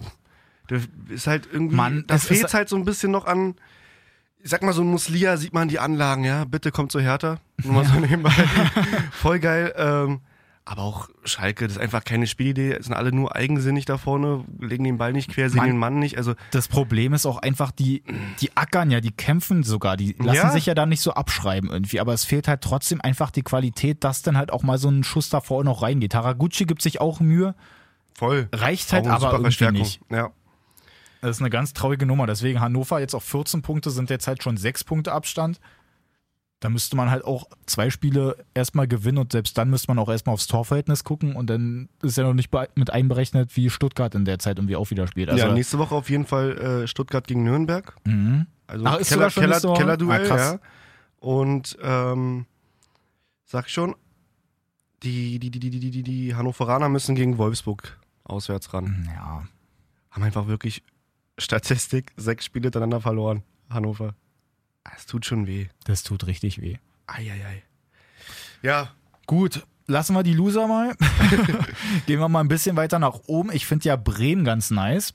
der 0.71 0.81
ist 1.09 1.27
halt 1.27 1.49
irgendwie. 1.51 1.77
Mann, 1.77 2.05
da 2.07 2.15
es 2.15 2.27
fehlt 2.27 2.53
halt 2.55 2.69
so 2.69 2.77
ein 2.77 2.85
bisschen 2.85 3.11
noch 3.11 3.27
an. 3.27 3.55
Ich 4.43 4.51
sag 4.51 4.63
mal, 4.63 4.73
so 4.73 4.83
ein 4.83 4.89
Muslia 4.91 5.37
sieht 5.37 5.55
man 5.55 5.69
die 5.69 5.79
Anlagen, 5.79 6.25
ja. 6.25 6.45
Bitte 6.45 6.71
kommt 6.71 6.93
zu 6.93 7.01
Hertha. 7.01 7.39
Nur 7.63 7.75
mal 7.75 7.85
so 7.85 7.95
nebenbei. 8.01 8.31
Voll 9.13 9.39
geil. 9.39 9.73
Ähm, 9.77 10.21
aber 10.67 10.83
auch 10.83 11.11
Schalke, 11.25 11.67
das 11.67 11.77
ist 11.77 11.83
einfach 11.83 12.05
keine 12.05 12.27
Spielidee. 12.27 12.73
Es 12.73 12.87
sind 12.87 12.95
alle 12.95 13.13
nur 13.13 13.37
eigensinnig 13.37 13.85
da 13.85 13.99
vorne, 13.99 14.45
legen 14.59 14.85
den 14.85 14.97
Ball 14.97 15.13
nicht 15.13 15.31
quer, 15.31 15.51
sehen 15.51 15.59
Mann. 15.59 15.67
den 15.67 15.77
Mann 15.79 15.99
nicht. 15.99 16.17
Also, 16.17 16.35
Das 16.53 16.69
Problem 16.69 17.13
ist 17.13 17.27
auch 17.27 17.37
einfach, 17.39 17.71
die, 17.71 18.03
die 18.41 18.57
ackern 18.57 18.91
ja, 18.91 19.01
die 19.03 19.11
kämpfen 19.13 19.63
sogar, 19.63 19.97
die 19.99 20.15
lassen 20.19 20.37
Ja. 20.37 20.51
sich 20.51 20.65
ja 20.67 20.75
da 20.75 20.87
nicht 20.87 21.03
so 21.03 21.13
abschreiben 21.13 21.69
irgendwie, 21.71 22.01
aber 22.01 22.15
es 22.15 22.25
fehlt 22.25 22.49
halt 22.49 22.63
trotzdem 22.63 23.01
einfach 23.03 23.31
die 23.31 23.43
Qualität, 23.43 24.05
dass 24.05 24.23
dann 24.23 24.39
halt 24.39 24.51
auch 24.53 24.63
mal 24.63 24.79
so 24.79 24.89
ein 24.89 25.05
Schuss 25.05 25.29
davor 25.29 25.65
noch 25.65 25.83
reingeht. 25.83 26.15
Haraguchi 26.15 26.65
gibt 26.65 26.81
sich 26.81 26.99
auch 27.01 27.21
Mühe, 27.21 27.55
voll. 28.15 28.49
reicht 28.53 28.91
halt 28.95 29.07
aber 29.07 29.27
irgendwie 29.33 29.43
Verstärkung. 29.43 29.81
nicht. 29.81 30.01
Ja. 30.11 30.31
Das 31.21 31.37
ist 31.37 31.41
eine 31.43 31.51
ganz 31.51 31.73
traurige 31.73 32.05
Nummer. 32.07 32.27
Deswegen 32.27 32.61
Hannover 32.61 33.01
jetzt 33.01 33.15
auf 33.15 33.25
14 33.25 33.63
Punkte, 33.63 33.91
sind 33.91 34.11
jetzt 34.11 34.27
halt 34.27 34.43
schon 34.43 34.57
6 34.59 34.85
Punkte 34.85 35.13
Abstand. 35.13 35.59
Da 36.61 36.71
müsste 36.71 36.97
man 36.97 37.11
halt 37.11 37.25
auch 37.25 37.49
zwei 37.67 37.91
Spiele 37.91 38.37
erstmal 38.55 38.89
gewinnen 38.89 39.19
und 39.19 39.33
selbst 39.33 39.59
dann 39.59 39.69
müsste 39.69 39.89
man 39.89 39.99
auch 39.99 40.09
erstmal 40.09 40.33
aufs 40.33 40.47
Torverhältnis 40.47 41.05
gucken 41.05 41.37
und 41.37 41.51
dann 41.51 41.91
ist 42.03 42.17
ja 42.17 42.25
noch 42.25 42.33
nicht 42.33 42.51
mit 42.75 42.91
einberechnet, 42.91 43.55
wie 43.57 43.69
Stuttgart 43.69 44.15
in 44.15 44.25
der 44.25 44.39
Zeit 44.39 44.59
irgendwie 44.59 44.77
auch 44.77 44.91
wieder 44.91 45.07
spielt. 45.07 45.29
Also, 45.29 45.45
ja, 45.45 45.53
nächste 45.53 45.79
Woche 45.79 45.95
auf 45.95 46.09
jeden 46.09 46.25
Fall 46.27 46.57
äh, 46.85 46.87
Stuttgart 46.87 47.27
gegen 47.27 47.45
Nürnberg. 47.45 47.95
mhm. 48.07 48.47
Also 48.67 48.87
Ach, 48.87 48.99
ist 48.99 49.11
Keller, 49.11 49.29
schon 49.29 49.43
Keller, 49.43 49.53
nächste 49.57 49.69
Woche? 49.69 49.81
Kellerduell, 49.81 50.23
Ah, 50.23 50.27
krass. 50.27 50.53
ja. 50.55 50.61
Und 51.21 51.77
ähm, 51.83 52.47
Sag 53.45 53.69
schon, 53.69 53.95
die, 55.03 55.39
die, 55.39 55.51
die, 55.51 55.61
die, 55.61 55.71
die, 55.71 55.91
die, 55.91 56.03
die 56.03 56.35
Hannoveraner 56.35 56.89
müssen 56.89 57.15
gegen 57.15 57.37
Wolfsburg 57.37 57.99
auswärts 58.25 58.73
ran. 58.73 59.07
Ja. 59.15 59.45
Haben 60.11 60.23
einfach 60.23 60.47
wirklich 60.47 60.83
Statistik, 61.39 62.13
sechs 62.17 62.47
Spiele 62.47 62.65
hintereinander 62.65 63.01
verloren. 63.03 63.43
Hannover. 63.69 64.15
Es 64.97 65.07
tut 65.07 65.25
schon 65.27 65.47
weh. 65.47 65.69
Das 65.85 66.03
tut 66.03 66.27
richtig 66.27 66.61
weh. 66.61 66.77
Eieiei. 67.07 67.63
Ja, 68.63 68.91
Gut, 69.27 69.67
lassen 69.87 70.15
wir 70.15 70.23
die 70.23 70.35
Loser 70.35 70.67
mal. 70.69 70.95
Gehen 72.07 72.21
wir 72.21 72.29
mal 72.29 72.41
ein 72.41 72.49
bisschen 72.49 72.77
weiter 72.77 72.99
nach 72.99 73.21
oben. 73.27 73.51
Ich 73.53 73.65
finde 73.67 73.87
ja 73.87 73.97
Bremen 73.97 74.45
ganz 74.45 74.71
nice. 74.71 75.15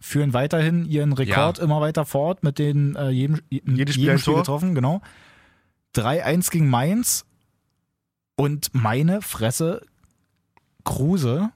Führen 0.00 0.32
weiterhin 0.32 0.86
ihren 0.86 1.12
Rekord 1.12 1.58
Ja. 1.58 1.64
immer 1.64 1.80
weiter 1.80 2.06
fort 2.06 2.42
mit 2.44 2.58
den 2.60 2.94
äh, 2.94 3.10
jedem, 3.10 3.40
jedem 3.50 3.74
Jedes 3.76 3.94
Spiel 3.96 4.10
ein 4.10 4.18
Spiel 4.20 4.34
getroffen, 4.36 4.74
genau. 4.76 5.02
3-1 5.96 6.50
gegen 6.52 6.70
Mainz. 6.70 7.26
Und 8.36 8.72
meine 8.72 9.20
Fresse, 9.20 9.82
Kruse 10.84 11.50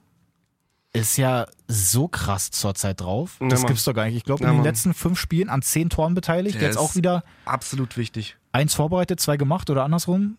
ist 0.95 1.17
ja 1.17 1.45
so 1.67 2.07
krass 2.07 2.51
zurzeit 2.51 3.01
drauf. 3.01 3.37
Ja, 3.41 3.47
Das 3.49 3.61
Mann. 3.61 3.67
gibt's 3.67 3.83
doch 3.83 3.93
gar 3.93 4.05
nicht. 4.05 4.15
Ich 4.15 4.23
glaube, 4.23 4.43
Ja, 4.43 4.49
in 4.49 4.55
den 4.55 4.57
Mann. 4.59 4.65
letzten 4.65 4.93
fünf 4.93 5.19
Spielen 5.19 5.49
an 5.49 5.61
zehn 5.61 5.89
Toren 5.89 6.13
beteiligt. 6.15 6.55
Der 6.61 6.67
Jetzt 6.69 6.77
auch 6.77 6.95
wieder 6.95 7.23
absolut 7.45 7.97
wichtig. 7.97 8.37
eins 8.51 8.73
vorbereitet, 8.73 9.19
zwei 9.19 9.37
gemacht 9.37 9.69
oder 9.69 9.83
andersrum. 9.83 10.37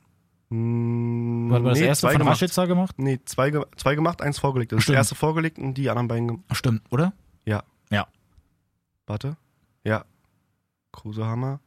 Hm, 0.50 1.50
War 1.50 1.60
das 1.60 1.78
nee, 1.78 1.86
erste 1.86 2.02
zwei 2.06 2.12
von 2.12 2.18
gemacht. 2.20 2.40
Rashica 2.42 2.66
gemacht? 2.66 2.94
Nee, 2.98 3.18
zwei, 3.24 3.50
ge 3.50 3.62
zwei 3.76 3.94
gemacht, 3.96 4.22
eins 4.22 4.38
vorgelegt. 4.38 4.72
Das, 4.72 4.80
ist 4.80 4.88
das 4.88 4.94
erste 4.94 5.14
vorgelegt 5.16 5.58
und 5.58 5.74
die 5.74 5.90
anderen 5.90 6.08
beiden. 6.08 6.28
Ge 6.28 6.36
Stimmt, 6.52 6.82
oder? 6.90 7.12
ja. 7.44 7.62
Ja. 7.90 8.06
Warte. 9.06 9.36
Ja. 9.84 10.04
Kruse 10.92 11.24
Hammer. 11.24 11.60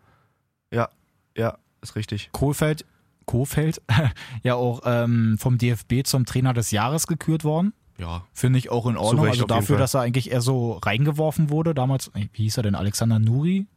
Ja. 0.73 0.89
Ja, 1.37 1.57
ist 1.81 1.95
richtig. 1.95 2.29
Kohlfeld, 2.33 2.85
Kohfeldt 3.25 3.81
ja 4.43 4.55
auch 4.55 4.81
ähm, 4.85 5.37
vom 5.39 5.57
DFB 5.57 6.03
zum 6.05 6.25
Trainer 6.25 6.53
des 6.53 6.71
Jahres 6.71 7.07
gekürt 7.07 7.43
worden. 7.43 7.73
Ja. 7.99 8.23
Finde 8.33 8.57
ich 8.59 8.71
auch 8.71 8.87
in 8.87 8.97
Ordnung. 8.97 9.27
Also 9.27 9.45
dafür, 9.45 9.77
dass 9.77 9.93
er 9.93 10.01
eigentlich 10.01 10.31
eher 10.31 10.41
so 10.41 10.73
reingeworfen 10.73 11.49
wurde. 11.49 11.73
Damals, 11.73 12.11
wie 12.13 12.43
hieß 12.43 12.57
er 12.57 12.63
denn? 12.63 12.75
Alexander 12.75 13.19
Nuri? 13.19 13.67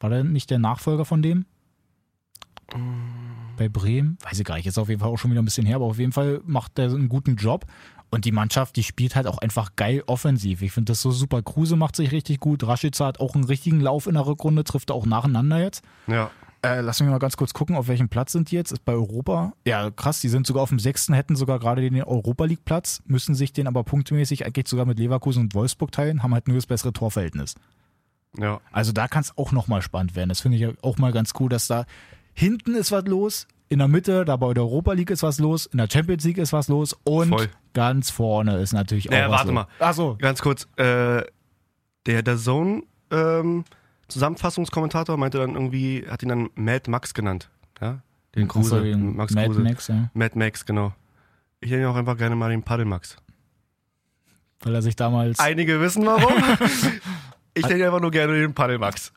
War 0.00 0.10
der 0.10 0.24
nicht 0.24 0.50
der 0.50 0.58
Nachfolger 0.58 1.04
von 1.04 1.20
dem? 1.20 1.46
Bei 3.56 3.68
Bremen? 3.68 4.18
Weiß 4.22 4.38
ich 4.38 4.44
gar 4.44 4.56
nicht. 4.56 4.66
Ist 4.66 4.78
auf 4.78 4.88
jeden 4.88 5.00
Fall 5.00 5.10
auch 5.10 5.18
schon 5.18 5.30
wieder 5.30 5.42
ein 5.42 5.44
bisschen 5.44 5.66
her, 5.66 5.76
aber 5.76 5.86
auf 5.86 5.98
jeden 5.98 6.12
Fall 6.12 6.40
macht 6.44 6.78
der 6.78 6.90
einen 6.90 7.08
guten 7.08 7.36
Job. 7.36 7.66
Und 8.10 8.24
die 8.24 8.32
Mannschaft, 8.32 8.76
die 8.76 8.84
spielt 8.84 9.16
halt 9.16 9.26
auch 9.26 9.38
einfach 9.38 9.74
geil 9.74 10.04
offensiv. 10.06 10.62
Ich 10.62 10.70
finde 10.70 10.92
das 10.92 11.02
so 11.02 11.10
super. 11.10 11.42
Kruse 11.42 11.74
macht 11.74 11.96
sich 11.96 12.12
richtig 12.12 12.38
gut. 12.38 12.64
Rashica 12.64 13.04
hat 13.04 13.18
auch 13.18 13.34
einen 13.34 13.44
richtigen 13.44 13.80
Lauf 13.80 14.06
in 14.06 14.14
der 14.14 14.26
Rückrunde, 14.26 14.62
trifft 14.62 14.92
auch 14.92 15.06
nacheinander 15.06 15.60
jetzt. 15.60 15.82
Ja. 16.06 16.30
Äh, 16.66 16.80
lass 16.80 17.00
mich 17.00 17.08
mal 17.08 17.18
ganz 17.18 17.36
kurz 17.36 17.52
gucken, 17.54 17.76
auf 17.76 17.88
welchem 17.88 18.08
Platz 18.08 18.32
sind 18.32 18.50
die 18.50 18.56
jetzt? 18.56 18.72
Ist 18.72 18.84
bei 18.84 18.92
Europa? 18.92 19.52
Ja, 19.66 19.90
krass, 19.90 20.20
die 20.20 20.28
sind 20.28 20.46
sogar 20.46 20.62
auf 20.62 20.68
dem 20.70 20.78
sechsten, 20.78 21.14
hätten 21.14 21.36
sogar 21.36 21.58
gerade 21.58 21.82
den 21.82 22.02
Europa 22.02 22.44
League 22.44 22.64
Platz, 22.64 23.02
müssen 23.06 23.34
sich 23.34 23.52
den 23.52 23.66
aber 23.66 23.84
punktmäßig 23.84 24.44
eigentlich 24.46 24.68
sogar 24.68 24.84
mit 24.86 24.98
Leverkusen 24.98 25.42
und 25.44 25.54
Wolfsburg 25.54 25.92
teilen, 25.92 26.22
haben 26.22 26.34
halt 26.34 26.48
nur 26.48 26.56
das 26.56 26.66
bessere 26.66 26.92
Torverhältnis. 26.92 27.54
Ja. 28.38 28.60
Also 28.72 28.92
da 28.92 29.08
kann 29.08 29.22
es 29.22 29.36
auch 29.38 29.52
nochmal 29.52 29.82
spannend 29.82 30.14
werden. 30.16 30.28
Das 30.28 30.40
finde 30.40 30.58
ich 30.58 30.66
auch 30.84 30.98
mal 30.98 31.12
ganz 31.12 31.32
cool, 31.40 31.48
dass 31.48 31.66
da 31.68 31.86
hinten 32.34 32.74
ist 32.74 32.92
was 32.92 33.04
los, 33.06 33.46
in 33.68 33.78
der 33.78 33.88
Mitte, 33.88 34.24
da 34.24 34.36
bei 34.36 34.52
der 34.54 34.62
Europa 34.62 34.92
League 34.92 35.10
ist 35.10 35.22
was 35.22 35.38
los, 35.38 35.66
in 35.66 35.78
der 35.78 35.88
Champions 35.90 36.22
League 36.24 36.38
ist 36.38 36.52
was 36.52 36.68
los 36.68 36.94
und 37.04 37.30
Voll. 37.30 37.48
ganz 37.72 38.10
vorne 38.10 38.58
ist 38.58 38.72
natürlich 38.72 39.08
auch 39.08 39.12
Naja, 39.12 39.24
was 39.30 39.38
warte 39.38 39.46
los. 39.52 39.54
mal. 39.54 39.66
Achso, 39.84 40.16
Ganz 40.20 40.40
kurz, 40.42 40.64
äh, 40.76 41.22
der 42.06 42.22
der 42.22 42.36
Zone 42.36 42.82
ähm, 43.10 43.64
Zusammenfassungskommentator 44.08 45.16
meinte 45.16 45.38
dann 45.38 45.54
irgendwie, 45.54 46.06
hat 46.08 46.22
ihn 46.22 46.28
dann 46.28 46.50
Mad 46.54 46.90
Max 46.90 47.14
genannt. 47.14 47.50
Ja? 47.80 48.00
Den 48.34 48.48
Kruse. 48.48 48.80
Max 48.96 49.34
Mad 49.34 49.46
Kruse. 49.48 49.60
Max, 49.60 49.88
ja. 49.88 50.10
Mad 50.14 50.38
Max, 50.38 50.64
genau. 50.64 50.92
Ich 51.60 51.70
nenne 51.70 51.84
ihn 51.84 51.88
auch 51.88 51.96
einfach 51.96 52.16
gerne 52.16 52.36
mal 52.36 52.50
den 52.50 52.62
Paddelmax. 52.62 53.16
Weil 54.60 54.74
er 54.74 54.82
sich 54.82 54.96
damals. 54.96 55.38
Einige 55.38 55.80
wissen 55.80 56.04
warum. 56.06 56.32
ich 57.54 57.64
nenne 57.64 57.78
ihn 57.78 57.84
einfach 57.86 58.00
nur 58.00 58.10
gerne 58.10 58.34
den 58.34 58.54
Paddelmax. 58.54 59.12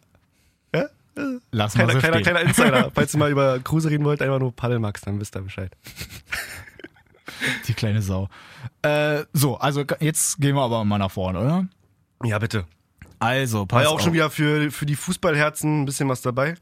lassen 1.52 1.80
wir 1.80 1.86
Kleiner, 1.86 1.94
so 1.94 2.00
kleiner, 2.00 2.20
stehen. 2.20 2.24
kleiner 2.24 2.42
Insider. 2.42 2.92
Falls 2.96 3.14
ihr 3.14 3.20
mal 3.20 3.32
über 3.32 3.60
Kruse 3.60 3.90
reden 3.90 4.06
wollt, 4.06 4.22
einfach 4.22 4.40
nur 4.40 4.56
Paddelmax, 4.56 5.02
dann 5.02 5.20
wisst 5.20 5.36
ihr 5.36 5.42
Bescheid. 5.42 5.76
Die 7.68 7.74
kleine 7.74 8.02
Sau. 8.02 8.30
Äh, 8.82 9.24
so, 9.34 9.58
also 9.58 9.84
jetzt 10.00 10.40
gehen 10.40 10.56
wir 10.56 10.62
aber 10.62 10.84
mal 10.84 10.98
nach 10.98 11.12
vorne, 11.12 11.40
oder? 11.40 11.68
Ja, 12.24 12.40
bitte. 12.40 12.66
Also, 13.20 13.60
War 13.60 13.68
pass 13.68 13.84
ja 13.84 13.90
auch 13.90 13.96
auf. 13.96 14.02
schon 14.02 14.14
wieder 14.14 14.30
für, 14.30 14.72
für 14.72 14.86
die 14.86 14.96
Fußballherzen 14.96 15.82
ein 15.82 15.86
bisschen 15.86 16.08
was 16.10 16.22
dabei. 16.22 16.56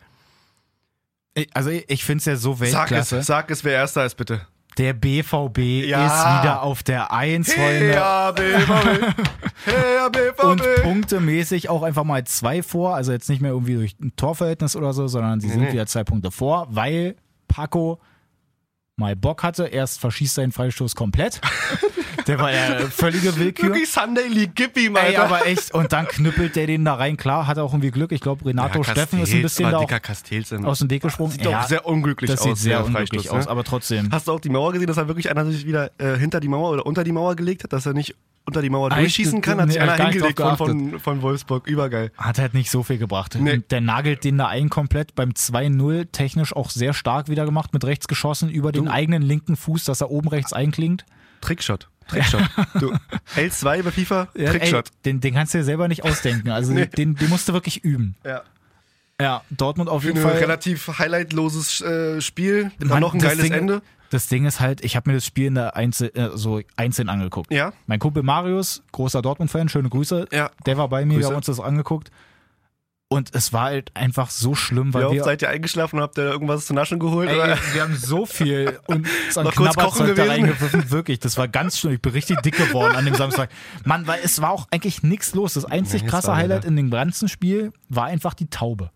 Ich- 1.33 1.49
Also 1.53 1.69
ich, 1.69 2.03
finde 2.03 2.19
es 2.19 2.25
ja 2.25 2.35
so 2.35 2.53
Sag 2.53 2.61
Weltklasse. 2.61 3.17
es, 3.19 3.27
sag 3.27 3.51
es, 3.51 3.63
wer 3.63 3.73
erster 3.73 4.05
ist, 4.05 4.15
bitte. 4.15 4.41
Der 4.77 4.93
BVB 4.93 5.85
Ja. 5.87 6.05
ist 6.05 6.43
wieder 6.43 6.61
auf 6.61 6.83
der 6.83 7.11
Eins, 7.11 7.51
Freunde. 7.53 7.93
Ja, 7.93 8.31
BVB. 8.31 9.15
Hey, 9.65 10.09
BVB. 10.09 10.43
Und 10.43 10.61
punktemäßig 10.83 11.67
auch 11.69 11.81
einfach 11.83 12.03
mal 12.05 12.23
zwei 12.25 12.63
vor. 12.63 12.95
Also 12.95 13.11
jetzt 13.11 13.27
nicht 13.27 13.41
mehr 13.41 13.51
irgendwie 13.51 13.73
durch 13.75 13.95
ein 13.99 14.15
Torverhältnis 14.15 14.75
oder 14.77 14.93
so, 14.93 15.07
sondern 15.07 15.41
sie 15.41 15.49
sind 15.49 15.61
nee. 15.61 15.73
wieder 15.73 15.87
zwei 15.87 16.03
Punkte 16.05 16.31
vor, 16.31 16.67
weil 16.69 17.15
Paco 17.49 17.99
mal 18.95 19.15
Bock 19.17 19.43
hatte. 19.43 19.65
Erst 19.65 19.99
verschießt 19.99 20.35
seinen 20.35 20.51
Freistoß 20.53 20.95
komplett. 20.95 21.41
Der 22.27 22.39
war 22.39 22.51
ja 22.51 22.79
völlige 22.89 23.35
Willkür. 23.37 23.69
Wirklich 23.69 23.89
Sunday 23.89 24.27
League, 24.27 24.51
gib 24.55 24.77
ihm, 24.77 24.95
Alter. 24.95 25.07
Ey, 25.09 25.15
aber 25.15 25.45
echt, 25.47 25.73
und 25.73 25.91
dann 25.93 26.07
knüppelt 26.07 26.55
der 26.55 26.67
den 26.67 26.83
da 26.85 26.95
rein. 26.95 27.17
Klar, 27.17 27.47
hat 27.47 27.57
er 27.57 27.63
auch 27.63 27.73
irgendwie 27.73 27.91
Glück. 27.91 28.11
Ich 28.11 28.21
glaube, 28.21 28.45
Renato 28.45 28.83
Steffen 28.83 29.19
ist 29.21 29.33
ein 29.33 29.41
bisschen 29.41 29.71
da 29.71 29.79
aus 30.63 30.79
dem 30.79 30.89
Weg 30.89 31.01
gesprungen. 31.01 31.31
Sieht 31.31 31.45
doch 31.45 31.63
sehr 31.63 31.85
unglücklich 31.85 32.29
das 32.29 32.41
aus. 32.41 32.45
sieht 32.45 32.57
sehr 32.57 32.83
unglücklich 32.85 33.21
Freistoß, 33.23 33.39
aus, 33.39 33.45
ne? 33.45 33.51
aber 33.51 33.63
trotzdem. 33.63 34.09
Hast 34.11 34.27
du 34.27 34.33
auch 34.33 34.39
die 34.39 34.49
Mauer 34.49 34.73
gesehen, 34.73 34.87
dass 34.87 34.97
er 34.97 35.07
wirklich 35.07 35.29
einer 35.29 35.45
sich 35.45 35.65
wieder 35.65 35.91
äh, 35.97 36.17
hinter 36.17 36.39
die 36.39 36.47
Mauer 36.47 36.71
oder 36.71 36.85
unter 36.85 37.03
die 37.03 37.11
Mauer 37.11 37.35
gelegt 37.35 37.63
hat, 37.63 37.73
dass 37.73 37.85
er 37.85 37.93
nicht 37.93 38.15
unter 38.45 38.61
die 38.61 38.69
Mauer 38.69 38.89
durchschießen 38.89 39.41
kann? 39.41 39.59
Hat 39.59 39.67
Nee, 39.67 39.73
sich 39.73 39.81
einer 39.81 39.97
gar 39.97 40.05
nicht 40.07 40.13
hingelegt 40.15 40.39
von, 40.39 40.57
von, 40.57 40.99
von 40.99 41.21
Wolfsburg. 41.21 41.67
Übergeil. 41.67 42.11
Hat 42.17 42.39
halt 42.39 42.53
nicht 42.53 42.71
so 42.71 42.83
viel 42.83 42.97
gebracht. 42.97 43.37
Nee. 43.39 43.57
Der 43.69 43.81
nagelt 43.81 44.23
den 44.23 44.37
da 44.37 44.47
ein 44.47 44.69
komplett 44.69 45.15
beim 45.15 45.31
2-0 45.31 46.11
technisch 46.11 46.55
auch 46.55 46.69
sehr 46.69 46.93
stark 46.93 47.29
wieder 47.29 47.45
gemacht, 47.45 47.73
mit 47.73 47.83
rechts 47.85 48.07
geschossen 48.07 48.49
über 48.49 48.71
den 48.71 48.85
Du. 48.85 48.91
eigenen 48.91 49.21
linken 49.21 49.55
Fuß, 49.55 49.85
dass 49.85 50.01
er 50.01 50.11
oben 50.11 50.27
rechts 50.29 50.53
einklingt. 50.53 51.05
Trickshot. 51.41 51.89
Trickshot. 52.07 52.41
du, 52.79 52.93
L2 53.35 53.83
bei 53.83 53.91
FIFA, 53.91 54.27
Ja, 54.35 54.51
Trickshot. 54.51 54.87
Ey, 54.87 54.93
den, 55.05 55.19
den 55.21 55.33
kannst 55.33 55.53
du 55.53 55.57
dir 55.59 55.63
selber 55.63 55.87
nicht 55.87 56.03
ausdenken. 56.03 56.49
Also 56.49 56.73
Nee. 56.77 56.85
den, 56.87 57.15
den 57.15 57.29
musst 57.29 57.47
du 57.49 57.53
wirklich 57.53 57.83
üben. 57.83 58.15
Ja. 58.25 58.41
Ja, 59.19 59.41
Dortmund 59.49 59.89
auf 59.89 60.01
Für 60.03 60.09
jeden 60.09 60.19
ein 60.19 60.29
Fall. 60.29 60.37
relativ 60.37 60.99
highlightloses 60.99 61.81
äh, 61.81 62.21
Spiel. 62.21 62.71
Dann 62.79 62.89
Mann, 62.89 62.99
noch 63.01 63.13
ein 63.15 63.19
das 63.19 63.29
geiles 63.29 63.43
Ding- 63.45 63.53
Ende. 63.53 63.81
Das 64.09 64.27
Ding 64.27 64.45
ist 64.45 64.61
halt, 64.61 64.85
ich 64.85 64.95
habe 64.95 65.09
mir 65.09 65.15
das 65.17 65.25
Spiel 65.25 65.47
in 65.47 65.55
der 65.55 65.75
Einzel, 65.75 66.11
äh, 66.15 66.29
so 66.37 66.61
einzeln 66.77 67.09
angeguckt. 67.09 67.51
Ja. 67.51 67.73
Mein 67.87 67.99
Kumpel 67.99 68.23
Marius, 68.23 68.81
großer 68.93 69.21
Dortmund-Fan, 69.21 69.67
schöne 69.67 69.89
Grüße. 69.89 70.27
Ja. 70.31 70.49
Der 70.65 70.77
war 70.77 70.87
bei 70.87 71.03
mir, 71.03 71.13
wir 71.13 71.17
Grüße. 71.17 71.27
haben 71.29 71.35
uns 71.35 71.45
das 71.47 71.59
angeguckt. 71.59 72.09
Und 73.09 73.33
es 73.33 73.53
war 73.53 73.63
halt 73.65 73.91
einfach 73.95 74.29
so 74.29 74.53
schlimm, 74.53 74.93
weil 74.93 75.03
Wie 75.03 75.05
oft 75.05 75.15
wir, 75.15 75.23
seid 75.23 75.41
ihr 75.41 75.49
eingeschlafen 75.49 75.95
und 75.95 76.01
habt 76.03 76.17
ihr 76.17 76.25
irgendwas 76.25 76.65
zu 76.65 76.73
naschen 76.73 76.99
geholt? 76.99 77.29
ey, 77.29 77.37
oder? 77.37 77.57
wir 77.73 77.81
haben 77.81 77.95
so 77.95 78.25
viel 78.25 78.79
und 78.87 79.07
an 79.35 79.45
Noch 79.45 79.55
kurz 79.55 79.75
kochen 79.75 80.05
Knabberzeug 80.07 80.15
da 80.15 80.25
reingepfiffen. 80.25 80.91
Wirklich, 80.91 81.19
das 81.19 81.37
war 81.37 81.47
ganz 81.47 81.79
schlimm. 81.79 81.93
Ich 81.93 82.01
bin 82.01 82.11
richtig 82.11 82.41
dick 82.41 82.57
geworden 82.57 82.97
an 82.97 83.05
dem 83.05 83.15
Samstag. 83.15 83.49
Mann, 83.85 84.07
weil 84.07 84.19
es 84.23 84.41
war 84.41 84.51
auch 84.51 84.67
eigentlich 84.71 85.03
nichts 85.03 85.33
los. 85.35 85.53
Das 85.53 85.63
einzig 85.63 86.01
Nee, 86.01 86.07
es 86.07 86.11
krasse 86.11 86.35
Highlight 86.35 86.65
in 86.65 86.75
dem 86.75 86.89
ganzen 86.91 87.29
Spiel 87.29 87.71
war 87.87 88.05
einfach 88.07 88.33
die 88.33 88.49
Taube. 88.49 88.91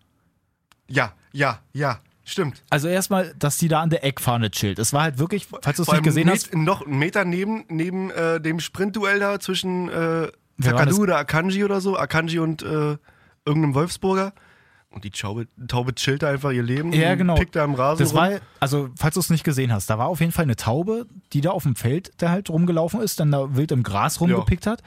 Ja, 0.88 1.12
ja, 1.32 1.60
ja. 1.72 1.98
Stimmt. 2.24 2.62
Also 2.70 2.88
erstmal, 2.88 3.34
dass 3.38 3.56
die 3.56 3.68
da 3.68 3.80
an 3.80 3.90
der 3.90 4.04
Eckfahne 4.04 4.50
chillt. 4.50 4.78
Es 4.78 4.92
war 4.92 5.02
halt 5.02 5.18
wirklich, 5.18 5.46
falls 5.46 5.76
du 5.78 5.82
es 5.82 5.90
nicht 5.90 6.04
gesehen 6.04 6.26
Met- 6.26 6.34
hast, 6.34 6.54
Noch 6.54 6.86
einen 6.86 6.98
Meter 6.98 7.24
neben, 7.24 7.64
neben 7.68 8.10
äh, 8.10 8.40
dem 8.40 8.60
Sprintduell 8.60 9.18
da 9.18 9.40
zwischen 9.40 9.88
äh, 9.88 10.28
Takadu 10.62 11.02
oder 11.02 11.16
Akanji 11.16 11.64
oder 11.64 11.80
so. 11.80 11.96
Akanji 11.96 12.38
und 12.38 12.62
äh, 12.62 12.96
irgendeinem 13.46 13.74
Wolfsburger. 13.74 14.32
Und 14.90 15.04
die 15.04 15.10
Taube, 15.10 15.48
Taube 15.68 15.94
chillt 15.94 16.22
da 16.22 16.28
einfach 16.28 16.50
ihr 16.50 16.62
Leben. 16.62 16.92
Ja, 16.92 17.12
und 17.12 17.18
genau. 17.18 17.34
Pickt 17.34 17.56
da 17.56 17.64
am 17.64 17.74
Rasen 17.74 18.04
Das 18.04 18.12
rum. 18.12 18.20
war, 18.20 18.30
also, 18.60 18.90
falls 18.98 19.14
du 19.14 19.20
es 19.20 19.30
nicht 19.30 19.42
gesehen 19.42 19.72
hast, 19.72 19.88
da 19.88 19.98
war 19.98 20.08
auf 20.08 20.20
jeden 20.20 20.32
Fall 20.32 20.42
eine 20.42 20.56
Taube, 20.56 21.06
die 21.32 21.40
da 21.40 21.50
auf 21.50 21.62
dem 21.62 21.76
Feld 21.76 22.12
da 22.18 22.28
halt 22.28 22.50
rumgelaufen 22.50 23.00
ist, 23.00 23.18
dann 23.18 23.30
da 23.32 23.56
wild 23.56 23.72
im 23.72 23.82
Gras 23.84 24.20
rumgepickt 24.20 24.66
hat. 24.66 24.82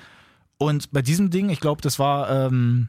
Und 0.57 0.91
bei 0.91 1.01
diesem 1.01 1.31
Ding, 1.31 1.49
ich 1.49 1.59
glaube, 1.59 1.81
das 1.81 1.97
war, 1.97 2.29
ähm, 2.29 2.87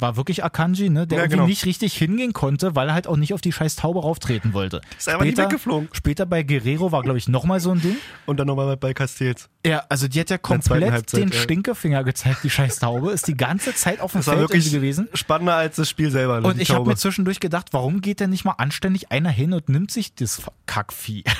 war 0.00 0.16
wirklich 0.16 0.44
Akanji, 0.44 0.90
ne, 0.90 1.06
der 1.06 1.18
Ja, 1.18 1.24
irgendwie 1.24 1.36
genau. 1.36 1.46
nicht 1.48 1.64
richtig 1.66 1.94
hingehen 1.94 2.32
konnte, 2.32 2.74
weil 2.74 2.88
er 2.88 2.94
halt 2.94 3.06
auch 3.06 3.16
nicht 3.16 3.34
auf 3.34 3.40
die 3.40 3.52
scheiß 3.52 3.76
Taube 3.76 4.00
rauftreten 4.00 4.52
wollte. 4.52 4.80
Ist 4.98 5.08
einfach 5.08 5.24
nicht 5.24 5.38
weggeflogen. 5.38 5.88
Später 5.92 6.26
bei 6.26 6.42
Guerrero 6.42 6.92
war, 6.92 7.02
glaube 7.02 7.18
ich, 7.18 7.28
nochmal 7.28 7.60
so 7.60 7.70
ein 7.72 7.80
Ding. 7.80 7.96
Und 8.26 8.38
dann 8.38 8.46
nochmal 8.46 8.76
bei 8.76 8.94
Castells. 8.94 9.48
Ja, 9.66 9.82
also 9.88 10.08
die 10.08 10.20
hat 10.20 10.30
ja 10.30 10.38
komplett 10.38 10.90
Halbzeit, 10.90 11.20
den 11.20 11.28
ja. 11.30 11.38
Stinkefinger 11.38 12.04
gezeigt, 12.04 12.40
die 12.44 12.50
scheiß 12.50 12.78
Taube, 12.80 13.12
ist 13.12 13.26
die 13.28 13.36
ganze 13.36 13.74
Zeit 13.74 14.00
auf 14.00 14.12
dem 14.12 14.18
Das 14.18 14.26
war 14.26 14.34
Feld 14.34 14.48
wirklich 14.50 14.66
irgendwie 14.66 14.76
gewesen. 14.80 15.08
spannender 15.14 15.54
als 15.54 15.76
das 15.76 15.88
Spiel 15.88 16.10
selber. 16.10 16.40
ne, 16.40 16.48
Und 16.48 16.60
ich 16.60 16.70
habe 16.70 16.84
mir 16.86 16.96
zwischendurch 16.96 17.40
gedacht, 17.40 17.68
warum 17.72 18.00
geht 18.00 18.20
denn 18.20 18.30
nicht 18.30 18.44
mal 18.44 18.52
anständig 18.58 19.10
einer 19.10 19.30
hin 19.30 19.52
und 19.54 19.68
nimmt 19.68 19.90
sich 19.90 20.14
das 20.14 20.42
Kackvieh? 20.66 21.24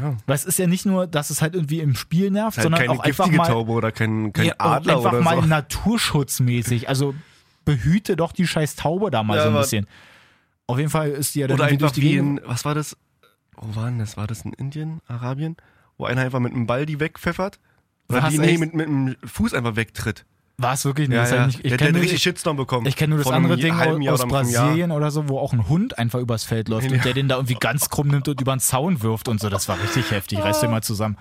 Ja. 0.00 0.16
Weil 0.26 0.34
es 0.36 0.44
ist 0.44 0.58
ja 0.58 0.66
nicht 0.66 0.86
nur, 0.86 1.06
dass 1.06 1.30
es 1.30 1.42
halt 1.42 1.54
irgendwie 1.54 1.80
im 1.80 1.94
Spiel 1.96 2.30
nervt, 2.30 2.56
Halt 2.56 2.62
sondern 2.62 2.80
keine 2.80 2.92
auch 2.92 3.00
einfach 3.00 3.24
giftige 3.24 3.36
mal, 3.38 3.46
Taube 3.48 3.72
oder 3.72 3.92
kein, 3.92 4.32
kein 4.32 4.46
ja, 4.46 4.54
Adler 4.58 4.96
einfach 4.98 5.12
oder 5.12 5.20
mal 5.22 5.40
so. 5.40 5.46
naturschutzmäßig. 5.46 6.88
Also 6.88 7.14
behüte 7.64 8.16
doch 8.16 8.32
die 8.32 8.46
scheiß 8.46 8.76
Taube 8.76 9.10
da 9.10 9.22
mal 9.22 9.36
Ja, 9.36 9.44
so 9.44 9.48
ein 9.50 9.54
bisschen. 9.56 9.86
Auf 10.66 10.78
jeden 10.78 10.90
Fall 10.90 11.10
ist 11.10 11.34
die 11.34 11.40
ja 11.40 11.46
dann 11.48 11.58
Oder 11.58 11.76
durch 11.76 11.92
die 11.92 12.02
wie 12.02 12.16
in, 12.16 12.40
was 12.44 12.64
war 12.64 12.74
das? 12.74 12.96
wo 13.56 13.76
war 13.76 13.86
denn 13.86 13.98
das? 13.98 14.16
War 14.16 14.26
das 14.26 14.42
in 14.42 14.52
Indien, 14.54 15.00
Arabien? 15.06 15.56
Wo 15.98 16.06
einer 16.06 16.22
einfach 16.22 16.40
mit 16.40 16.52
einem 16.52 16.66
Ball 16.66 16.86
die 16.86 16.98
wegpfeffert? 17.00 17.58
Oder 18.08 18.22
Was, 18.22 18.30
die, 18.32 18.38
nee, 18.38 18.56
mit, 18.58 18.74
mit 18.74 18.86
dem 18.86 19.16
Fuß 19.24 19.52
einfach 19.54 19.76
wegtritt. 19.76 20.24
War 20.56 20.74
es 20.74 20.84
wirklich? 20.84 21.08
Nee, 21.08 21.16
Ja, 21.16 21.26
ja. 21.26 21.40
ich 21.40 21.46
nicht, 21.46 21.56
ich 21.56 21.62
der, 21.62 21.70
der 21.70 21.78
kenne 21.78 21.88
hat 21.88 21.92
nur, 21.94 22.02
richtig 22.02 22.16
ich, 22.16 22.22
Shitstorm 22.22 22.56
bekommen. 22.56 22.86
ich 22.86 22.96
kenn 22.96 23.10
nur 23.10 23.18
das 23.18 23.28
andere 23.30 23.56
Ding 23.56 23.72
aus 23.72 24.20
Jahr. 24.20 24.28
Brasilien 24.28 24.90
oder 24.92 25.10
so, 25.10 25.28
wo 25.28 25.38
auch 25.38 25.52
ein 25.52 25.68
Hund 25.68 25.98
einfach 25.98 26.18
übers 26.18 26.44
Feld 26.44 26.68
läuft 26.68 26.90
und 26.90 27.04
der 27.04 27.14
den 27.14 27.28
da 27.28 27.36
irgendwie 27.36 27.56
ganz 27.58 27.88
krumm 27.88 28.08
nimmt 28.08 28.28
und 28.28 28.40
über 28.40 28.54
den 28.54 28.60
Zaun 28.60 29.02
wirft 29.02 29.28
und 29.28 29.40
so. 29.40 29.48
Das 29.48 29.68
war 29.68 29.80
richtig 29.82 30.10
heftig. 30.10 30.38
Reiß 30.40 30.60
dir 30.60 30.68
mal 30.68 30.82
zusammen. 30.82 31.16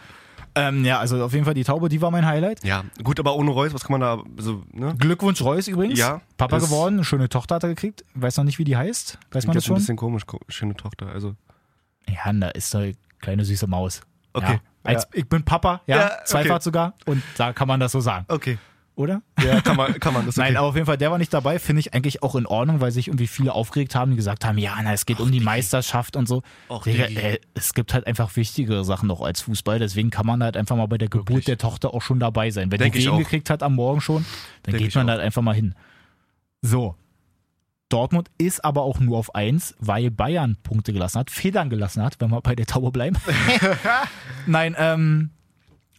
Ähm, 0.55 0.83
ja, 0.85 0.99
also 0.99 1.23
auf 1.23 1.33
jeden 1.33 1.45
Fall 1.45 1.53
die 1.53 1.63
Taube, 1.63 1.89
die 1.89 2.01
war 2.01 2.11
mein 2.11 2.25
Highlight. 2.25 2.63
Ja, 2.63 2.83
gut, 3.03 3.19
aber 3.19 3.35
ohne 3.35 3.51
Reus, 3.51 3.73
was 3.73 3.83
kann 3.83 3.99
man 3.99 4.01
da 4.01 4.23
so, 4.41 4.63
ne? 4.73 4.95
Glückwunsch 4.97 5.41
Reus 5.41 5.67
übrigens. 5.67 5.97
Ja, 5.99 6.21
Papa 6.37 6.57
geworden, 6.59 6.95
eine 6.95 7.03
schöne 7.03 7.29
Tochter 7.29 7.55
hat 7.55 7.63
er 7.63 7.69
gekriegt. 7.69 8.03
Weiß 8.15 8.37
noch 8.37 8.43
nicht, 8.45 8.59
wie 8.59 8.63
die 8.63 8.75
heißt. 8.77 9.17
Weiß 9.31 9.45
man 9.47 9.53
das 9.55 9.63
jetzt 9.63 9.65
ein 9.65 9.67
schon? 9.67 9.75
bisschen 9.77 9.95
komisch, 9.97 10.25
ko- 10.25 10.39
schöne 10.47 10.75
Tochter. 10.75 11.07
Also, 11.07 11.35
Ja, 12.07 12.31
da 12.33 12.49
ist 12.49 12.75
eine 12.75 12.93
kleine 13.21 13.45
süße 13.45 13.67
Maus. 13.67 14.01
Okay. 14.33 14.53
Ja. 14.53 14.59
Als, 14.83 15.03
Ja. 15.03 15.09
Ich 15.13 15.27
bin 15.29 15.43
Papa, 15.43 15.81
ja, 15.87 15.97
Ja, 15.97 16.05
okay. 16.07 16.15
zweifach 16.25 16.61
sogar. 16.61 16.93
Und 17.05 17.21
da 17.37 17.53
kann 17.53 17.67
man 17.67 17.79
das 17.79 17.91
so 17.91 17.99
sagen, 17.99 18.25
okay. 18.29 18.57
Oder? 18.99 19.21
Ja, 19.41 19.61
kann 19.61 19.77
man, 19.77 19.97
kann 19.99 20.13
man. 20.13 20.25
Das 20.25 20.35
Nein, 20.37 20.49
okay. 20.49 20.57
aber 20.57 20.67
auf 20.67 20.75
jeden 20.75 20.85
Fall, 20.85 20.97
der 20.97 21.09
war 21.09 21.17
nicht 21.17 21.33
dabei, 21.33 21.57
finde 21.57 21.79
ich 21.79 21.93
eigentlich 21.93 22.21
auch 22.21 22.35
in 22.35 22.45
Ordnung, 22.45 22.81
weil 22.81 22.91
sich 22.91 23.07
irgendwie 23.07 23.27
viele 23.27 23.53
aufgeregt 23.53 23.95
haben, 23.95 24.11
die 24.11 24.17
gesagt 24.17 24.43
haben, 24.43 24.57
ja, 24.57 24.77
na, 24.83 24.91
es 24.91 25.05
geht 25.05 25.21
um 25.21 25.31
die 25.31 25.39
Meisterschaft 25.39 26.17
und 26.17 26.27
so. 26.27 26.43
Och, 26.69 26.83
Digga, 26.83 27.05
ey, 27.05 27.39
es 27.53 27.73
gibt 27.73 27.93
halt 27.93 28.05
einfach 28.05 28.35
wichtigere 28.35 28.83
Sachen 28.83 29.07
noch 29.07 29.21
als 29.21 29.39
Fußball, 29.41 29.79
deswegen 29.79 30.09
kann 30.09 30.25
man 30.25 30.43
halt 30.43 30.57
einfach 30.57 30.75
mal 30.75 30.87
bei 30.87 30.97
der 30.97 31.07
Geburt 31.07 31.29
Wirklich. 31.29 31.45
der 31.45 31.57
Tochter 31.57 31.93
auch 31.93 32.01
schon 32.01 32.19
dabei 32.19 32.51
sein. 32.51 32.71
Wenn 32.71 32.79
Denk 32.79 32.93
die 32.93 33.05
Wehen 33.05 33.17
gekriegt 33.17 33.49
hat 33.49 33.63
am 33.63 33.75
Morgen 33.75 34.01
schon, 34.01 34.25
dann 34.63 34.73
Denk 34.73 34.83
geht 34.83 34.95
man 34.95 35.09
halt 35.09 35.21
einfach 35.21 35.41
mal 35.41 35.55
hin. 35.55 35.75
So. 36.61 36.95
Dortmund 37.87 38.29
ist 38.37 38.63
aber 38.63 38.83
auch 38.83 38.99
nur 38.99 39.17
auf 39.17 39.33
eins, 39.33 39.75
weil 39.79 40.11
Bayern 40.11 40.57
Punkte 40.61 40.93
gelassen 40.93 41.19
hat, 41.19 41.31
Federn 41.31 41.69
gelassen 41.71 42.03
hat, 42.03 42.17
wenn 42.19 42.29
wir 42.29 42.41
bei 42.41 42.53
der 42.53 42.67
Taube 42.67 42.91
bleiben. 42.91 43.15
Nein, 44.45 44.75
ähm, 44.77 45.31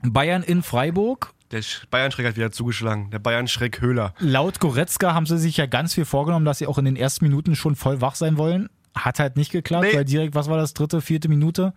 Bayern 0.03 0.43
in 0.43 0.63
Freiburg. 0.63 1.33
Der 1.51 1.63
Sch- 1.63 1.83
Bayern-Schreck 1.91 2.27
hat 2.27 2.37
wieder 2.37 2.53
zugeschlagen. 2.53 3.11
Der 3.11 3.19
Bayern-Schreck 3.19 3.81
Höhler. 3.81 4.15
Laut 4.21 4.61
Goretzka 4.61 5.15
haben 5.15 5.27
sie 5.27 5.39
sich 5.39 5.57
ja 5.57 5.67
ganz 5.67 5.95
viel 5.95 6.05
vorgenommen, 6.05 6.45
dass 6.45 6.59
sie 6.59 6.67
auch 6.67 6.79
in 6.79 6.85
den 6.85 6.97
ersten 6.97 7.25
Minuten 7.25 7.57
schon 7.57 7.75
voll 7.77 8.01
wach 8.01 8.15
sein 8.15 8.37
wollen. 8.37 8.69
Hat 8.95 9.19
halt 9.19 9.37
nicht 9.37 9.51
geklappt, 9.53 9.87
Nee. 9.91 9.97
weil 9.97 10.05
direkt, 10.05 10.35
was 10.35 10.49
war 10.49 10.57
das, 10.59 10.75
dritte, 10.75 11.01
vierte 11.01 11.29
Minute, 11.29 11.73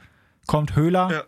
kommt 0.48 0.76
Höhler, 0.76 1.12
Ja. 1.12 1.22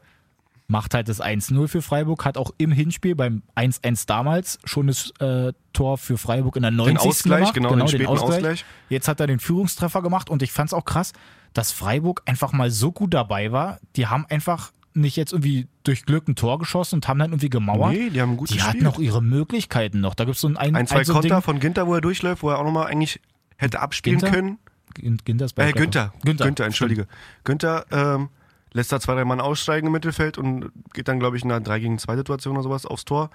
macht 0.67 0.93
halt 0.93 1.09
das 1.09 1.21
1-0 1.21 1.67
für 1.67 1.81
Freiburg, 1.81 2.25
hat 2.25 2.37
auch 2.37 2.51
im 2.57 2.71
Hinspiel 2.71 3.15
beim 3.15 3.41
1-1 3.55 4.05
damals 4.07 4.59
schon 4.63 4.87
das 4.87 5.11
äh, 5.19 5.53
Tor 5.73 5.97
für 5.97 6.17
Freiburg 6.17 6.55
in 6.55 6.63
der 6.63 6.71
90. 6.71 6.97
Den 7.01 7.09
Ausgleich, 7.09 7.39
gemacht. 7.39 7.53
genau, 7.55 7.75
den 7.75 7.87
späten 7.87 8.07
Ausgleich. 8.07 8.65
Jetzt 8.89 9.07
hat 9.07 9.19
er 9.19 9.27
den 9.27 9.39
Führungstreffer 9.39 10.01
gemacht 10.01 10.29
und 10.29 10.41
ich 10.43 10.51
fand 10.51 10.69
es 10.69 10.73
auch 10.73 10.85
krass, 10.85 11.13
dass 11.53 11.71
Freiburg 11.71 12.21
einfach 12.25 12.51
mal 12.51 12.69
so 12.71 12.91
gut 12.91 13.13
dabei 13.13 13.51
war. 13.51 13.79
Die 13.95 14.07
haben 14.07 14.25
einfach 14.29 14.71
nicht 14.95 15.15
jetzt 15.17 15.33
irgendwie 15.33 15.67
durch 15.83 16.05
Glück 16.05 16.27
ein 16.27 16.35
Tor 16.35 16.57
geschossen 16.59 16.95
und 16.95 17.07
haben 17.07 17.19
dann 17.19 17.31
irgendwie 17.31 17.49
gemauert. 17.49 17.93
Nee, 17.93 18.09
die 18.09 18.21
haben 18.21 18.37
gut 18.37 18.49
die 18.49 18.61
hatten 18.61 18.79
gespielt. 18.79 18.93
auch 18.95 18.99
ihre 18.99 19.21
Möglichkeiten 19.21 19.99
noch. 20.01 20.15
Da 20.15 20.23
gibt 20.25 20.35
es 20.35 20.41
so 20.41 20.47
ein, 20.47 20.57
ein, 20.57 20.75
Ein, 20.75 20.87
zwei 20.87 20.99
ein 20.99 21.05
so 21.05 21.13
Konter 21.13 21.35
Ding, 21.35 21.41
von 21.41 21.59
Ginter, 21.59 21.87
wo 21.87 21.93
er 21.95 22.01
durchläuft, 22.01 22.43
wo 22.43 22.49
er 22.49 22.59
auch 22.59 22.63
nochmal 22.63 22.87
eigentlich 22.87 23.19
hätte 23.57 23.79
abspielen 23.81 24.19
Ginter? 24.19 24.33
können. 24.35 24.57
Gin- 24.99 25.17
Ginter 25.25 25.45
ist 25.45 25.53
bei 25.53 25.69
Äh, 25.69 25.73
Günther. 25.73 26.13
Günther. 26.23 26.45
Günther, 26.45 26.65
entschuldige. 26.65 27.07
Günther 27.43 27.85
ähm, 27.91 28.29
lässt 28.73 28.91
da 28.91 28.99
zwei, 28.99 29.15
drei 29.15 29.25
Mann 29.25 29.41
aussteigen 29.41 29.87
im 29.87 29.93
Mittelfeld 29.93 30.37
und 30.37 30.71
geht 30.93 31.07
dann, 31.07 31.19
glaube 31.19 31.35
ich, 31.37 31.43
in 31.43 31.51
einer 31.51 31.61
3 31.61 31.79
gegen 31.79 31.97
2 31.99 32.15
Situation 32.17 32.55
oder 32.55 32.63
sowas 32.63 32.85
aufs 32.85 33.05
Tor. 33.05 33.29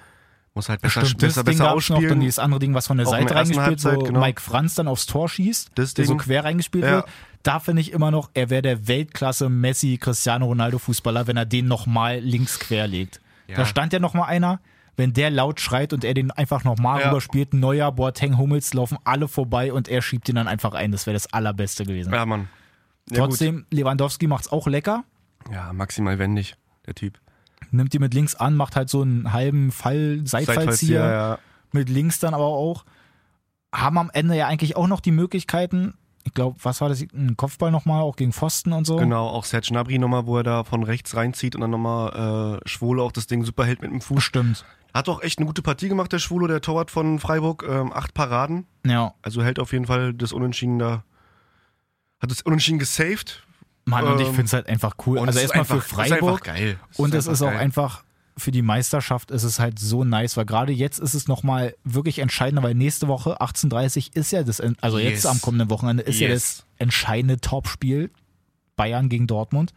Muss 0.55 0.69
halt 0.69 0.81
besser, 0.83 1.05
Stimmt, 1.05 1.21
besser, 1.21 1.45
das 1.45 1.45
Ding 1.45 1.59
besser 1.59 1.71
gab's 1.73 1.89
noch, 1.91 1.97
dann 1.97 2.05
ausspielen. 2.05 2.21
dieses 2.21 2.39
andere 2.41 2.59
Ding, 2.59 2.75
was 2.75 2.87
von 2.89 2.97
der 2.99 3.07
Auch 3.07 3.11
Seite 3.13 3.35
reingespielt, 3.35 3.57
wo 3.59 3.63
Halbzeit, 3.63 4.05
genau. 4.05 4.21
Mike 4.21 4.41
Franz 4.41 4.75
dann 4.75 4.89
aufs 4.89 5.07
Tor 5.07 5.29
schießt, 5.29 5.71
Das 5.77 5.95
der 5.95 6.05
so 6.07 6.15
Ding. 6.15 6.19
quer 6.23 6.45
reingespielt 6.45 6.85
Ja. 6.85 6.91
wird. 6.97 7.05
Da 7.45 7.61
finde 7.61 7.81
ich 7.83 7.93
immer 7.93 8.11
noch, 8.11 8.31
er 8.35 8.51
wäre 8.51 8.61
der 8.63 8.89
Weltklasse 8.89 9.49
Messi, 9.49 9.97
Cristiano 9.99 10.47
Ronaldo 10.47 10.79
Fußballer, 10.79 11.27
wenn 11.27 11.37
er 11.37 11.47
den 11.47 11.69
nochmal 11.69 12.19
links 12.19 12.59
quer 12.59 12.87
legt. 12.89 13.21
Ja. 13.47 13.57
Da 13.57 13.65
stand 13.65 13.93
ja 13.93 13.99
nochmal 14.01 14.29
einer, 14.29 14.61
wenn 14.97 15.13
der 15.13 15.31
laut 15.31 15.61
schreit 15.61 15.93
und 15.93 16.05
er 16.05 16.15
den 16.15 16.31
einfach 16.33 16.65
nochmal 16.65 17.01
Ja. 17.01 17.09
rüberspielt, 17.09 17.55
Neuer, 17.55 17.91
Boateng, 17.93 18.37
Hummels 18.37 18.75
laufen 18.75 18.99
alle 19.05 19.29
vorbei 19.29 19.73
und 19.73 19.89
er 19.89 20.03
schiebt 20.03 20.29
ihn 20.29 20.35
dann 20.35 20.49
einfach 20.49 20.75
ein. 20.75 20.91
Das 20.93 21.07
wäre 21.07 21.15
das 21.15 21.33
Allerbeste 21.33 21.85
gewesen. 21.87 22.13
ja, 22.13 22.27
Mann. 22.27 22.49
Ja, 23.09 23.19
Trotzdem, 23.25 23.67
Lewandowski 23.71 24.27
macht's 24.27 24.49
auch 24.53 24.67
lecker. 24.67 25.05
Gut. 25.45 25.55
Ja, 25.55 25.73
maximal 25.73 26.19
wendig, 26.19 26.55
der 26.87 26.95
Typ. 26.95 27.19
Nimmt 27.71 27.93
die 27.93 27.99
mit 27.99 28.15
links 28.15 28.35
an, 28.35 28.57
macht 28.57 28.77
halt 28.77 28.89
so 28.91 29.03
einen 29.03 29.33
halben 29.33 29.71
Fall, 29.73 30.23
Seitfallzieher. 30.25 31.05
ja. 31.05 31.39
mit 31.73 31.89
links 31.89 32.19
dann 32.19 32.35
aber 32.35 32.47
auch, 32.47 32.85
haben 33.73 33.99
am 33.99 34.11
Ende 34.13 34.37
ja 34.37 34.47
eigentlich 34.49 34.77
auch 34.77 34.89
noch 34.89 35.01
die 35.01 35.13
Möglichkeiten. 35.13 35.95
Ich 36.25 36.35
glaube, 36.35 36.59
was 36.63 36.81
war 36.81 36.89
das? 36.89 37.01
Ein 37.15 37.37
Kopfball 37.37 37.71
nochmal, 37.71 38.03
auch 38.03 38.17
gegen 38.17 38.33
Pfosten 38.33 38.73
und 38.73 38.87
so. 38.87 38.97
Genau, 38.97 39.29
auch 39.29 39.45
Serge 39.45 39.69
Gnabry 39.71 39.99
nochmal, 39.99 40.27
wo 40.27 40.37
er 40.37 40.43
da 40.43 40.65
von 40.65 40.83
rechts 40.83 41.17
reinzieht 41.17 41.55
und 41.55 41.61
dann 41.63 41.71
nochmal 41.71 42.59
äh, 42.65 42.69
Schwole 42.69 43.03
auch 43.03 43.13
das 43.13 43.27
Ding 43.27 43.45
super 43.45 43.65
hält 43.65 43.81
mit 43.81 43.91
dem 43.91 44.01
Fuß. 44.01 44.23
Stimmt. 44.23 44.65
Hat 44.93 45.09
auch 45.09 45.23
echt 45.23 45.39
eine 45.39 45.47
gute 45.47 45.63
Partie 45.63 45.89
gemacht, 45.89 46.13
der 46.13 46.19
Schwolo, 46.19 46.47
der 46.49 46.61
Torwart 46.61 46.91
von 46.91 47.21
Freiburg. 47.21 47.65
Ähm, 47.69 47.93
acht 47.93 48.13
Paraden. 48.13 48.67
Ja, 48.85 49.15
Also 49.23 49.43
hält 49.43 49.61
auf 49.61 49.73
jeden 49.73 49.87
Fall 49.87 50.13
das 50.13 50.33
Unentschieden 50.33 50.79
da. 50.79 51.05
Hat 52.21 52.31
das 52.31 52.43
Unentschieden 52.43 52.79
gesaved. 52.81 53.43
Mann, 53.85 54.05
und 54.07 54.21
ich 54.21 54.29
Ähm, 54.29 54.35
finde 54.35 54.47
es 54.47 54.53
halt 54.53 54.69
einfach 54.69 54.95
cool. 55.07 55.19
Und 55.19 55.27
also 55.29 55.39
es 55.39 55.47
ist 55.47 55.55
erstmal 55.55 55.81
für 55.81 55.85
es 55.85 55.91
Freiburg. 56.11 56.45
geil. 56.45 56.79
Und 56.97 57.15
es 57.15 57.27
ist 57.27 57.43
auch 57.43 57.49
geil. 57.51 57.59
einfach 57.59 58.05
für 58.37 58.53
die 58.53 58.63
Meisterschaft 58.63 59.31
ist 59.31 59.43
es 59.43 59.59
halt 59.59 59.79
so 59.79 60.05
nice, 60.05 60.37
weil 60.37 60.47
gerade 60.47 60.73
jetzt 60.73 60.99
ist 60.99 61.15
es 61.15 61.29
nochmal 61.29 61.75
wirklich 61.85 62.21
entscheidender, 62.21 62.63
weil 62.63 62.75
nächste 62.75 63.07
Woche 63.09 63.41
18.30 63.41 64.15
ist 64.17 64.31
ja 64.31 64.43
das, 64.45 64.61
also 64.81 64.99
jetzt 64.99 65.25
Yes. 65.25 65.27
am 65.27 65.41
kommenden 65.41 65.69
Wochenende 65.71 66.03
ist 66.05 66.21
ja 66.21 66.29
Yes. 66.29 66.59
das 66.59 66.67
entscheidende 66.79 67.41
Topspiel 67.41 68.11
Bayern 68.77 69.09
gegen 69.09 69.27
Dortmund. 69.27 69.75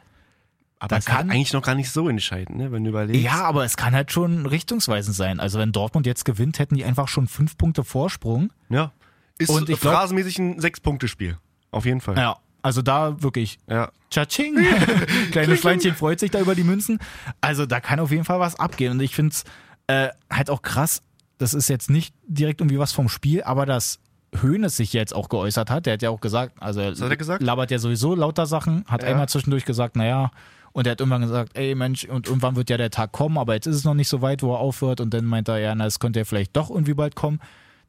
Aber 0.80 0.90
da 0.90 0.98
es 0.98 1.06
kann 1.06 1.30
eigentlich 1.30 1.54
noch 1.54 1.62
gar 1.62 1.76
nicht 1.76 1.90
so 1.92 2.08
entscheidend, 2.10 2.58
ne, 2.58 2.72
wenn 2.72 2.84
du 2.84 2.90
überlegst. 2.90 3.24
Ja, 3.24 3.44
aber 3.46 3.64
es 3.66 3.78
kann 3.78 3.94
halt 3.94 4.12
schon 4.12 4.46
richtungsweisend 4.46 5.16
sein. 5.16 5.40
Also 5.40 5.58
wenn 5.60 5.72
Dortmund 5.72 6.06
jetzt 6.06 6.26
gewinnt, 6.26 6.60
hätten 6.60 6.76
die 6.76 6.84
einfach 6.86 7.08
schon 7.08 7.28
fünf 7.28 7.58
Punkte 7.58 7.84
Vorsprung. 7.84 8.52
ja. 8.70 8.92
Ist 9.40 9.50
Und 9.50 9.68
ich 9.70 9.80
glaub- 9.80 9.94
phrasenmäßig 9.96 10.38
ein 10.38 10.60
Sechs-Punkte-Spiel. 10.60 11.38
Auf 11.72 11.86
jeden 11.86 12.02
Fall. 12.02 12.16
Ja, 12.18 12.38
also 12.64 12.82
da 12.82 13.22
wirklich 13.22 13.60
Ja. 13.70 13.92
Tschatsching. 14.10 14.56
Kleines 15.32 15.60
Schweinchen 15.62 15.94
freut 15.96 16.20
sich 16.20 16.32
da 16.32 16.40
über 16.40 16.56
die 16.56 16.64
Münzen. 16.64 17.00
Also 17.42 17.66
da 17.66 17.80
kann 17.80 18.00
auf 18.00 18.12
jeden 18.12 18.26
Fall 18.26 18.40
was 18.40 18.60
abgehen. 18.60 18.92
Und 18.94 19.02
ich 19.02 19.14
finde 19.16 19.34
es 19.34 19.44
äh, 19.88 20.10
halt 20.32 20.50
auch 20.50 20.62
krass, 20.62 21.02
das 21.38 21.54
ist 21.54 21.68
jetzt 21.68 21.90
nicht 21.90 22.14
direkt 22.28 22.62
irgendwie 22.62 22.80
was 22.80 22.92
vom 22.94 23.10
Spiel, 23.10 23.44
aber 23.44 23.66
dass 23.66 24.00
Hoeneß 24.42 24.76
sich 24.78 24.94
jetzt 24.94 25.14
auch 25.14 25.30
geäußert 25.30 25.70
hat, 25.70 25.86
der 25.86 25.94
hat 25.94 26.02
ja 26.02 26.10
auch 26.10 26.22
gesagt, 26.22 26.54
also 26.62 26.80
er 26.80 26.92
hat 26.92 27.00
er 27.02 27.18
gesagt? 27.18 27.44
labert 27.44 27.70
ja 27.70 27.78
sowieso 27.80 28.16
lauter 28.16 28.46
Sachen, 28.46 28.86
hat 28.88 29.04
Ja. 29.04 29.10
einmal 29.10 29.30
zwischendurch 29.30 29.66
gesagt, 29.66 29.96
naja, 29.96 30.32
und 30.72 30.88
er 30.88 30.92
hat 30.92 31.00
irgendwann 31.02 31.22
gesagt, 31.22 31.52
ey 31.56 31.76
Mensch, 31.76 32.06
und 32.06 32.28
irgendwann 32.28 32.56
wird 32.56 32.70
ja 32.72 32.78
der 32.78 32.90
Tag 32.90 33.12
kommen, 33.12 33.38
aber 33.38 33.54
jetzt 33.54 33.68
ist 33.68 33.76
es 33.76 33.84
noch 33.84 33.94
nicht 33.94 34.08
so 34.10 34.22
weit, 34.24 34.42
wo 34.42 34.54
er 34.54 34.60
aufhört. 34.60 35.02
Und 35.02 35.14
dann 35.14 35.26
meint 35.26 35.48
er, 35.50 35.60
ja, 35.60 35.76
na, 35.76 35.86
es 35.86 36.00
könnte 36.00 36.20
ja 36.20 36.26
vielleicht 36.26 36.56
doch 36.58 36.72
irgendwie 36.72 36.96
bald 36.96 37.16
kommen. 37.16 37.40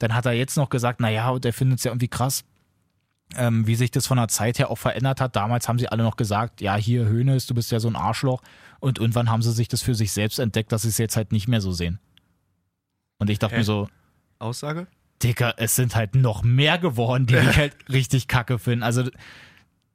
Dann 0.00 0.14
hat 0.14 0.26
er 0.26 0.32
jetzt 0.32 0.56
noch 0.58 0.68
gesagt, 0.68 1.00
naja, 1.00 1.30
und 1.30 1.46
er 1.46 1.52
findet 1.54 1.78
es 1.78 1.84
ja 1.84 1.92
irgendwie 1.92 2.08
krass, 2.08 2.44
ähm, 3.36 3.66
wie 3.66 3.74
sich 3.74 3.90
das 3.90 4.06
von 4.06 4.16
der 4.16 4.28
Zeit 4.28 4.58
her 4.58 4.70
auch 4.70 4.78
verändert 4.78 5.20
hat. 5.20 5.36
Damals 5.36 5.68
haben 5.68 5.78
sie 5.78 5.88
alle 5.88 6.02
noch 6.02 6.16
gesagt, 6.16 6.60
ja, 6.60 6.76
hier 6.76 7.06
Hönes, 7.06 7.46
du 7.46 7.54
bist 7.54 7.70
ja 7.72 7.80
so 7.80 7.88
ein 7.88 7.96
Arschloch. 7.96 8.42
Und 8.80 8.98
irgendwann 8.98 9.30
haben 9.30 9.42
sie 9.42 9.52
sich 9.52 9.68
das 9.68 9.82
für 9.82 9.94
sich 9.94 10.12
selbst 10.12 10.38
entdeckt, 10.38 10.72
dass 10.72 10.82
sie 10.82 10.88
es 10.88 10.98
jetzt 10.98 11.16
halt 11.16 11.32
nicht 11.32 11.48
mehr 11.48 11.60
so 11.60 11.72
sehen. 11.72 11.98
Und 13.18 13.30
ich 13.30 13.38
dachte 13.38 13.54
Hä? 13.54 13.60
mir 13.60 13.64
so, 13.64 13.88
Aussage? 14.38 14.86
Dicker, 15.22 15.54
es 15.56 15.76
sind 15.76 15.94
halt 15.94 16.14
noch 16.14 16.42
mehr 16.42 16.78
geworden, 16.78 17.26
die 17.26 17.36
ich 17.50 17.56
halt 17.56 17.74
richtig 17.88 18.28
kacke 18.28 18.58
finde. 18.58 18.84
Also 18.84 19.04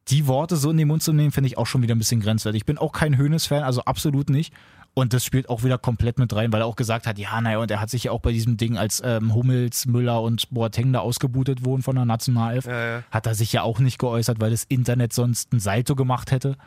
die 0.07 0.27
Worte 0.27 0.55
so 0.55 0.71
in 0.71 0.77
den 0.77 0.87
Mund 0.87 1.03
zu 1.03 1.13
nehmen, 1.13 1.31
finde 1.31 1.47
ich 1.47 1.57
auch 1.57 1.67
schon 1.67 1.81
wieder 1.81 1.95
ein 1.95 1.99
bisschen 1.99 2.21
grenzwertig. 2.21 2.61
Ich 2.61 2.65
bin 2.65 2.77
auch 2.77 2.91
kein 2.91 3.17
Hönes-Fan, 3.17 3.63
also 3.63 3.81
absolut 3.83 4.29
nicht. 4.29 4.53
Und 4.95 5.13
das 5.13 5.23
spielt 5.23 5.47
auch 5.49 5.63
wieder 5.63 5.77
komplett 5.77 6.19
mit 6.19 6.33
rein, 6.35 6.51
weil 6.51 6.61
er 6.61 6.65
auch 6.65 6.75
gesagt 6.75 7.07
hat, 7.07 7.17
ja, 7.17 7.39
naja, 7.39 7.59
und 7.59 7.71
er 7.71 7.79
hat 7.79 7.89
sich 7.89 8.05
ja 8.05 8.11
auch 8.11 8.19
bei 8.19 8.31
diesem 8.33 8.57
Ding, 8.57 8.77
als 8.77 9.01
ähm, 9.05 9.33
Hummels, 9.33 9.85
Müller 9.85 10.21
und 10.21 10.49
Boateng 10.49 10.91
da 10.91 10.99
ausgebutet 10.99 11.63
wurden 11.63 11.83
von 11.83 11.95
der 11.95 12.05
Nationalelf, 12.05 12.65
Ja, 12.65 12.97
ja. 12.97 13.03
hat 13.11 13.25
er 13.25 13.35
sich 13.35 13.53
ja 13.53 13.61
auch 13.61 13.79
nicht 13.79 13.97
geäußert, 13.99 14.41
weil 14.41 14.51
das 14.51 14.65
Internet 14.65 15.13
sonst 15.13 15.53
ein 15.53 15.59
Salto 15.59 15.95
gemacht 15.95 16.31
hätte, 16.31 16.57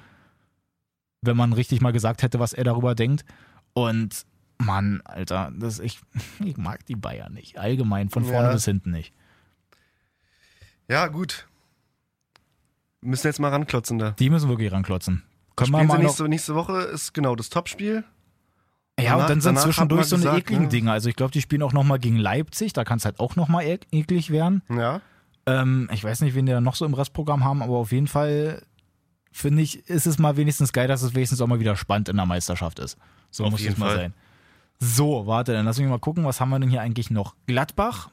wenn 1.21 1.37
man 1.37 1.53
richtig 1.53 1.81
mal 1.83 1.93
gesagt 1.93 2.23
hätte, 2.23 2.39
was 2.39 2.53
er 2.53 2.65
darüber 2.65 2.95
denkt. 2.95 3.25
Und 3.75 4.25
Mann, 4.59 5.03
Alter, 5.05 5.53
das 5.59 5.79
ich, 5.81 6.01
ich 6.45 6.57
mag 6.57 6.87
die 6.87 6.97
Bayern 6.97 7.33
nicht. 7.35 7.59
Allgemein, 7.59 8.09
von 8.09 8.25
vorne 8.25 8.49
Ja. 8.49 8.53
bis 8.53 8.65
hinten 8.65 8.93
nicht. 8.93 9.13
Ja, 10.89 11.09
gut. 11.09 11.47
Wir 13.01 13.11
müssen 13.11 13.27
jetzt 13.27 13.41
mal 13.41 13.49
ranklotzen 13.51 13.99
da. 13.99 14.13
Die 14.13 14.31
müssen 14.31 14.49
wirklich 14.49 14.71
ranklotzen. 14.73 15.23
Können 15.57 15.73
wir 15.73 15.85
mal 15.85 15.97
sie 15.99 16.03
nächste, 16.05 16.29
nächste 16.29 16.55
Woche 16.55 16.79
ist 16.83 17.13
genau 17.13 17.35
das 17.37 17.51
Topspiel. 17.51 18.05
Ja, 19.03 19.17
und 19.17 19.29
dann 19.31 19.41
sind 19.41 19.59
zwischendurch 19.59 20.07
so 20.07 20.17
eine 20.17 20.25
gesagt, 20.25 20.39
ekligen 20.39 20.65
ne? 20.65 20.69
Dinge. 20.69 20.93
Also 20.93 21.09
ich 21.09 21.17
glaube, 21.17 21.33
die 21.33 21.41
spielen 21.41 21.63
auch 21.63 21.73
nochmal 21.73 21.99
gegen 21.99 22.17
Leipzig. 22.17 22.73
Da 22.73 22.85
kann 22.85 22.99
es 22.99 23.05
halt 23.05 23.21
auch 23.21 23.37
nochmal 23.37 23.65
e 23.65 23.79
eklig 23.91 24.31
werden. 24.31 24.63
Ja. 24.69 25.01
Ähm, 25.47 25.89
ich 25.93 26.05
weiß 26.05 26.21
nicht, 26.21 26.35
wen 26.35 26.47
die 26.47 26.53
da 26.53 26.61
noch 26.61 26.75
so 26.75 26.85
im 26.85 26.95
Restprogramm 26.95 27.45
haben, 27.45 27.63
aber 27.63 27.77
auf 27.77 27.93
jeden 27.93 28.07
Fall 28.07 28.63
finde 29.33 29.63
ich, 29.63 29.89
ist 29.89 30.07
es 30.07 30.19
mal 30.19 30.37
wenigstens 30.37 30.73
geil, 30.73 30.87
dass 30.89 31.03
es 31.03 31.15
wenigstens 31.15 31.41
auch 31.41 31.47
mal 31.47 31.59
wieder 31.59 31.75
spannend 31.75 32.09
in 32.09 32.17
der 32.17 32.27
Meisterschaft 32.27 32.79
ist. 32.79 32.99
So 33.31 33.45
Auf 33.45 33.53
muss 33.53 33.63
es 33.63 33.77
mal 33.79 33.89
Fall. 33.89 33.97
sein. 33.97 34.15
So, 34.79 35.27
warte, 35.27 35.53
dann 35.53 35.65
lass 35.65 35.79
mich 35.79 35.89
mal 35.89 35.99
gucken, 35.99 36.25
was 36.25 36.41
haben 36.41 36.51
wir 36.51 36.59
denn 36.59 36.69
hier 36.69 36.83
eigentlich 36.83 37.11
noch? 37.11 37.35
Gladbach, 37.47 38.11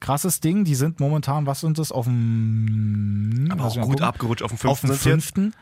krasses 0.00 0.40
Ding, 0.40 0.64
die 0.64 0.74
sind 0.74 1.00
momentan, 1.00 1.46
was 1.46 1.60
sind 1.60 1.78
das, 1.78 1.92
auf 1.92 2.06
dem 2.06 3.48
Aber 3.50 3.64
auch 3.64 3.74
gut 3.74 3.82
gucken. 3.84 4.04
abgerutscht 4.04 4.42
auf 4.42 4.50
dem 4.50 4.58
fünften. 4.58 4.70
auf 4.70 4.80
dem 4.80 5.10
fünften. 5.10 5.54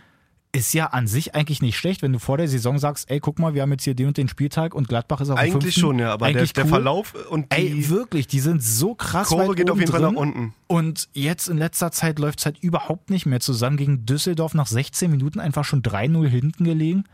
Ist 0.56 0.72
ja 0.72 0.86
an 0.86 1.06
sich 1.06 1.34
eigentlich 1.34 1.60
nicht 1.60 1.76
schlecht, 1.76 2.02
wenn 2.02 2.12
du 2.12 2.18
vor 2.18 2.38
der 2.38 2.48
Saison 2.48 2.78
sagst, 2.78 3.10
ey, 3.10 3.20
guck 3.20 3.38
mal, 3.38 3.54
wir 3.54 3.62
haben 3.62 3.70
jetzt 3.72 3.84
hier 3.84 3.94
den 3.94 4.08
und 4.08 4.16
den 4.16 4.28
Spieltag 4.28 4.74
und 4.74 4.88
Gladbach 4.88 5.20
ist 5.20 5.30
auf 5.30 5.38
Eigentlich 5.38 5.52
fünften. 5.64 5.80
schon, 5.80 5.98
ja, 5.98 6.12
aber 6.12 6.26
der, 6.26 6.36
Eigentlich 6.36 6.52
der 6.54 6.64
cool. 6.64 6.70
Verlauf 6.70 7.14
und 7.30 7.52
die 7.52 7.56
Ey, 7.56 7.88
wirklich, 7.90 8.26
die 8.26 8.40
sind 8.40 8.62
so 8.62 8.94
krass 8.94 9.28
Kurve 9.28 9.48
weit 9.48 9.56
geht 9.56 9.70
auf 9.70 9.78
jeden 9.78 9.90
Fall 9.92 10.00
drin. 10.00 10.14
nach 10.14 10.20
unten. 10.20 10.54
Und 10.66 11.08
jetzt 11.12 11.48
in 11.48 11.58
letzter 11.58 11.90
Zeit 11.92 12.18
läuft 12.18 12.38
es 12.40 12.46
halt 12.46 12.58
überhaupt 12.58 13.10
nicht 13.10 13.26
mehr 13.26 13.40
zusammen. 13.40 13.76
Gegen 13.76 14.06
Düsseldorf 14.06 14.54
nach 14.54 14.66
16 14.66 15.10
Minuten 15.10 15.40
einfach 15.40 15.64
schon 15.64 15.82
3-0 15.82 16.26
hinten 16.26 16.64
gelegen. 16.64 17.04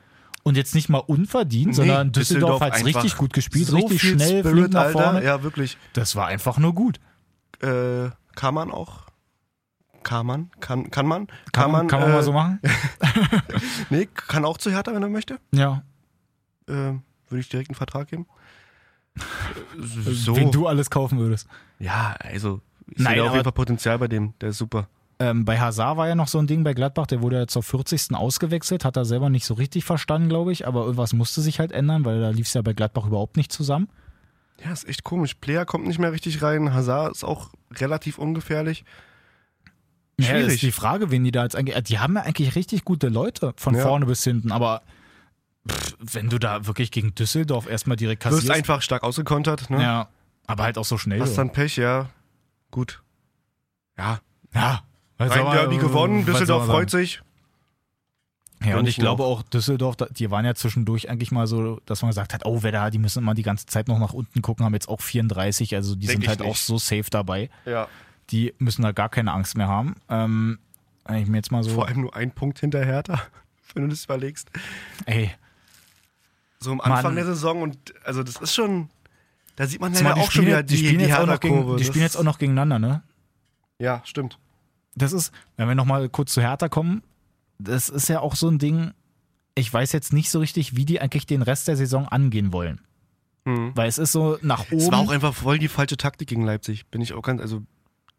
Und 0.45 0.57
jetzt 0.57 0.75
nicht 0.75 0.89
mal 0.89 0.99
unverdient, 0.99 1.69
Nee, 1.69 1.73
sondern 1.75 2.11
Düsseldorf, 2.13 2.61
hat 2.61 2.75
es 2.75 2.81
einfach 2.85 3.03
richtig 3.05 3.17
gut 3.17 3.33
gespielt, 3.33 3.67
so 3.69 3.77
richtig 3.77 4.03
schnell, 4.03 4.41
Spirit, 4.41 4.73
nach 4.73 4.87
Alter. 4.87 5.03
vorne. 5.03 5.25
Ja, 5.25 5.43
wirklich. 5.43 5.77
Das 5.93 6.17
war 6.17 6.27
einfach 6.27 6.59
nur 6.59 6.75
gut. 6.75 6.99
Äh, 7.61 8.11
kann 8.35 8.55
man 8.55 8.71
auch. 8.73 9.03
Kann 10.03 10.27
man? 10.27 10.51
Kann, 10.61 10.91
kann 10.91 11.07
man? 11.07 11.27
Kann, 11.53 11.71
man, 11.71 11.89
kann 11.89 12.01
man 12.01 12.11
äh, 12.11 12.13
mal 12.13 12.23
so 12.23 12.33
machen? 12.33 12.61
Nee, 13.91 14.09
kann 14.13 14.45
auch 14.45 14.59
zu 14.59 14.71
Hertha, 14.71 14.95
wenn 14.95 15.03
er 15.03 15.09
möchte. 15.09 15.39
Ja. 15.53 15.83
Äh, 16.67 16.73
würde 16.73 17.41
ich 17.41 17.49
direkt 17.49 17.71
einen 17.71 17.77
Vertrag 17.77 18.09
geben. 18.09 18.27
Äh, 19.17 19.21
so. 19.79 20.37
Wen 20.37 20.51
du 20.51 20.67
alles 20.67 20.91
kaufen 20.91 21.19
würdest. 21.19 21.49
ja, 21.79 22.15
also. 22.19 22.61
Ich 22.89 22.99
Nein, 22.99 23.15
sehe 23.15 23.25
auf 23.25 23.33
jeden 23.33 23.45
Fall 23.45 23.53
Potenzial 23.53 23.99
bei 23.99 24.09
dem. 24.09 24.35
Der 24.41 24.51
ist 24.51 24.59
super. 24.59 24.89
Ähm, 25.19 25.45
bei 25.45 25.61
Hazard 25.61 25.97
war 25.97 26.09
ja 26.09 26.15
noch 26.15 26.29
so 26.29 26.39
ein 26.39 26.47
Ding 26.47 26.65
bei 26.65 26.75
Gladbach, 26.75 27.07
der 27.07 27.23
wurde 27.23 27.37
ja 27.39 27.47
zur 27.47 27.63
40. 27.63 28.15
ausgewechselt, 28.15 28.85
hat 28.85 28.97
er 28.97 29.05
selber 29.05 29.31
nicht 29.31 29.45
so 29.45 29.55
richtig 29.55 29.85
verstanden, 29.85 30.29
glaube 30.29 30.53
ich, 30.53 30.67
aber 30.67 30.83
irgendwas 30.83 31.13
musste 31.13 31.41
sich 31.41 31.61
halt 31.61 31.71
ändern, 31.71 32.05
weil 32.05 32.21
da 32.21 32.31
lief 32.31 32.49
es 32.49 32.55
ja 32.55 32.63
bei 32.63 32.73
Gladbach 32.73 33.07
überhaupt 33.07 33.37
nicht 33.37 33.53
zusammen. 33.53 33.89
Ja, 34.65 34.73
ist 34.73 34.89
echt 34.89 35.05
komisch. 35.05 35.35
Player 35.35 35.65
kommt 35.65 35.87
nicht 35.87 35.99
mehr 35.99 36.13
richtig 36.13 36.43
rein. 36.43 36.75
Hazard 36.75 37.13
ist 37.13 37.25
auch 37.25 37.51
relativ 37.75 38.19
ungefährlich. 38.19 38.85
Ja, 40.19 40.27
Schwierig. 40.27 40.55
ist 40.55 40.63
die 40.63 40.73
Frage, 40.73 41.11
wen 41.11 41.25
die 41.25 41.31
da 41.33 41.43
jetzt 41.45 41.57
eigentlich. 41.57 41.83
Die 41.85 41.99
haben 41.99 42.15
ja 42.17 42.23
eigentlich 42.23 42.55
richtig 42.55 42.85
gute 42.85 43.09
Leute 43.09 43.55
von 43.57 43.75
Ja. 43.75 43.83
vorne 43.83 44.07
bis 44.07 44.23
hinten, 44.25 44.53
aber 44.53 44.83
pff, 45.69 45.97
wenn 46.01 46.29
du 46.29 46.39
da 46.39 46.67
wirklich 46.67 46.91
gegen 46.91 47.15
Düsseldorf 47.15 47.67
erstmal 47.69 47.97
direkt 47.97 48.25
Du 48.25 48.29
wirst 48.31 48.41
kassierst. 48.41 48.57
einfach 48.57 48.83
stark 48.83 49.03
ausgekontert. 49.03 49.71
Ne? 49.71 49.83
Ja, 49.83 50.09
aber 50.47 50.65
halt 50.65 50.79
auch 50.79 50.85
so 50.85 50.99
schnell. 50.99 51.21
Hast 51.21 51.37
dann 51.39 51.51
Pech, 51.51 51.77
ja. 51.77 52.11
Gut. 52.71 53.03
Ja, 53.99 54.21
ja. 54.55 54.83
Rein 55.19 55.29
soll 55.31 55.45
man- 55.45 55.57
Derby 55.57 55.79
gewonnen. 55.79 56.25
Düsseldorf 56.27 56.67
freut 56.67 56.91
sich. 56.91 57.23
Ja, 58.65 58.77
und 58.79 58.87
ich 58.87 58.97
glaube 58.97 59.25
auch 59.25 59.43
Düsseldorf, 59.43 59.97
die 60.11 60.31
waren 60.31 60.45
ja 60.45 60.55
zwischendurch 60.55 61.11
eigentlich 61.11 61.33
mal 61.33 61.49
so, 61.49 61.81
dass 61.85 62.03
man 62.03 62.11
gesagt 62.11 62.33
hat, 62.33 62.47
oh, 62.47 62.63
wer 62.63 62.71
da, 62.71 62.91
die 62.91 62.99
müssen 62.99 63.19
immer 63.19 63.35
die 63.35 63.43
ganze 63.43 63.67
Zeit 63.67 63.89
noch 63.89 63.99
nach 63.99 64.13
unten 64.13 64.41
gucken, 64.41 64.65
haben 64.65 64.75
jetzt 64.75 64.89
auch 64.89 65.01
34, 65.01 65.75
also 65.75 65.97
die 65.97 66.07
Denk 66.07 66.21
sind 66.21 66.29
halt 66.29 66.41
nicht. 66.41 66.49
auch 66.49 66.55
so 66.57 66.79
safe 66.79 67.07
dabei. 67.11 67.51
Ja. 67.67 67.89
Die 68.33 68.55
müssen 68.59 68.83
da 68.83 68.93
gar 68.93 69.09
keine 69.09 69.33
Angst 69.33 69.57
mehr 69.57 69.69
haben. 69.69 69.95
Ähm, 70.09 70.59
wenn 71.05 71.17
ich 71.23 71.29
mir 71.29 71.37
jetzt 71.37 71.53
mal 71.53 71.63
so, 71.63 71.71
Vor 71.71 71.87
allem 71.89 72.01
nur 72.01 72.17
ein 72.17 72.31
Punkt 72.33 72.59
hinter 72.59 72.85
Hertha, 72.85 73.21
wenn 73.75 73.85
du 73.85 73.89
das 73.91 74.05
überlegst. 74.07 74.51
ey, 75.07 75.31
So 76.59 76.73
am 76.73 76.81
Anfang 76.81 77.03
Mann. 77.03 77.17
der 77.17 77.27
Saison 77.27 77.63
und 77.63 77.95
also 78.05 78.23
das 78.23 78.37
ist 78.37 78.55
schon. 78.55 78.89
Da 79.57 79.67
sieht 79.67 79.81
man 79.81 79.93
leider 79.93 80.15
die 80.15 80.21
auch 80.21 80.31
schon 80.31 80.47
wieder 80.47 80.63
die 80.63 80.77
die, 80.77 80.87
spielen 80.87 80.99
die 81.01 81.05
jetzt 81.05 81.19
auch 81.19 81.27
noch 81.27 81.41
gegen, 81.41 81.55
Hertha-Kurve. 81.55 81.79
die 81.79 81.85
spielen 81.85 82.03
jetzt 82.05 82.17
auch 82.17 82.23
noch 82.25 82.39
gegeneinander, 82.39 82.79
ne? 82.79 83.03
Ja, 83.79 84.01
stimmt. 84.05 84.39
Das 84.95 85.13
ist, 85.13 85.33
wenn 85.57 85.69
wir 85.69 85.75
nochmal 85.75 86.09
kurz 86.09 86.33
zu 86.33 86.41
Hertha 86.41 86.69
kommen, 86.69 87.03
das 87.59 87.89
ist 87.91 88.09
ja 88.09 88.21
auch 88.21 88.35
so 88.35 88.49
ein 88.49 88.59
Ding, 88.59 88.93
ich 89.55 89.73
weiß 89.73 89.93
jetzt 89.93 90.13
nicht 90.15 90.31
so 90.31 90.39
richtig, 90.39 90.75
wie 90.77 90.87
die 90.87 91.01
eigentlich 91.01 91.27
den 91.27 91.43
Rest 91.43 91.69
der 91.69 91.77
Saison 91.77 92.09
angehen 92.09 92.53
wollen. 92.53 92.81
Hm. 93.45 93.73
Weil 93.75 93.89
es 93.89 93.99
ist 93.99 94.13
so 94.13 94.39
nach 94.41 94.67
oben. 94.71 94.79
Es 94.79 94.91
war 94.91 95.01
auch 95.01 95.11
einfach 95.11 95.35
voll 95.35 95.59
die 95.59 95.69
falsche 95.69 95.97
Taktik 95.99 96.29
gegen 96.29 96.45
Leipzig. 96.45 96.87
Bin 96.87 97.03
ich 97.03 97.13
auch 97.13 97.23
ganz, 97.23 97.41
also 97.43 97.63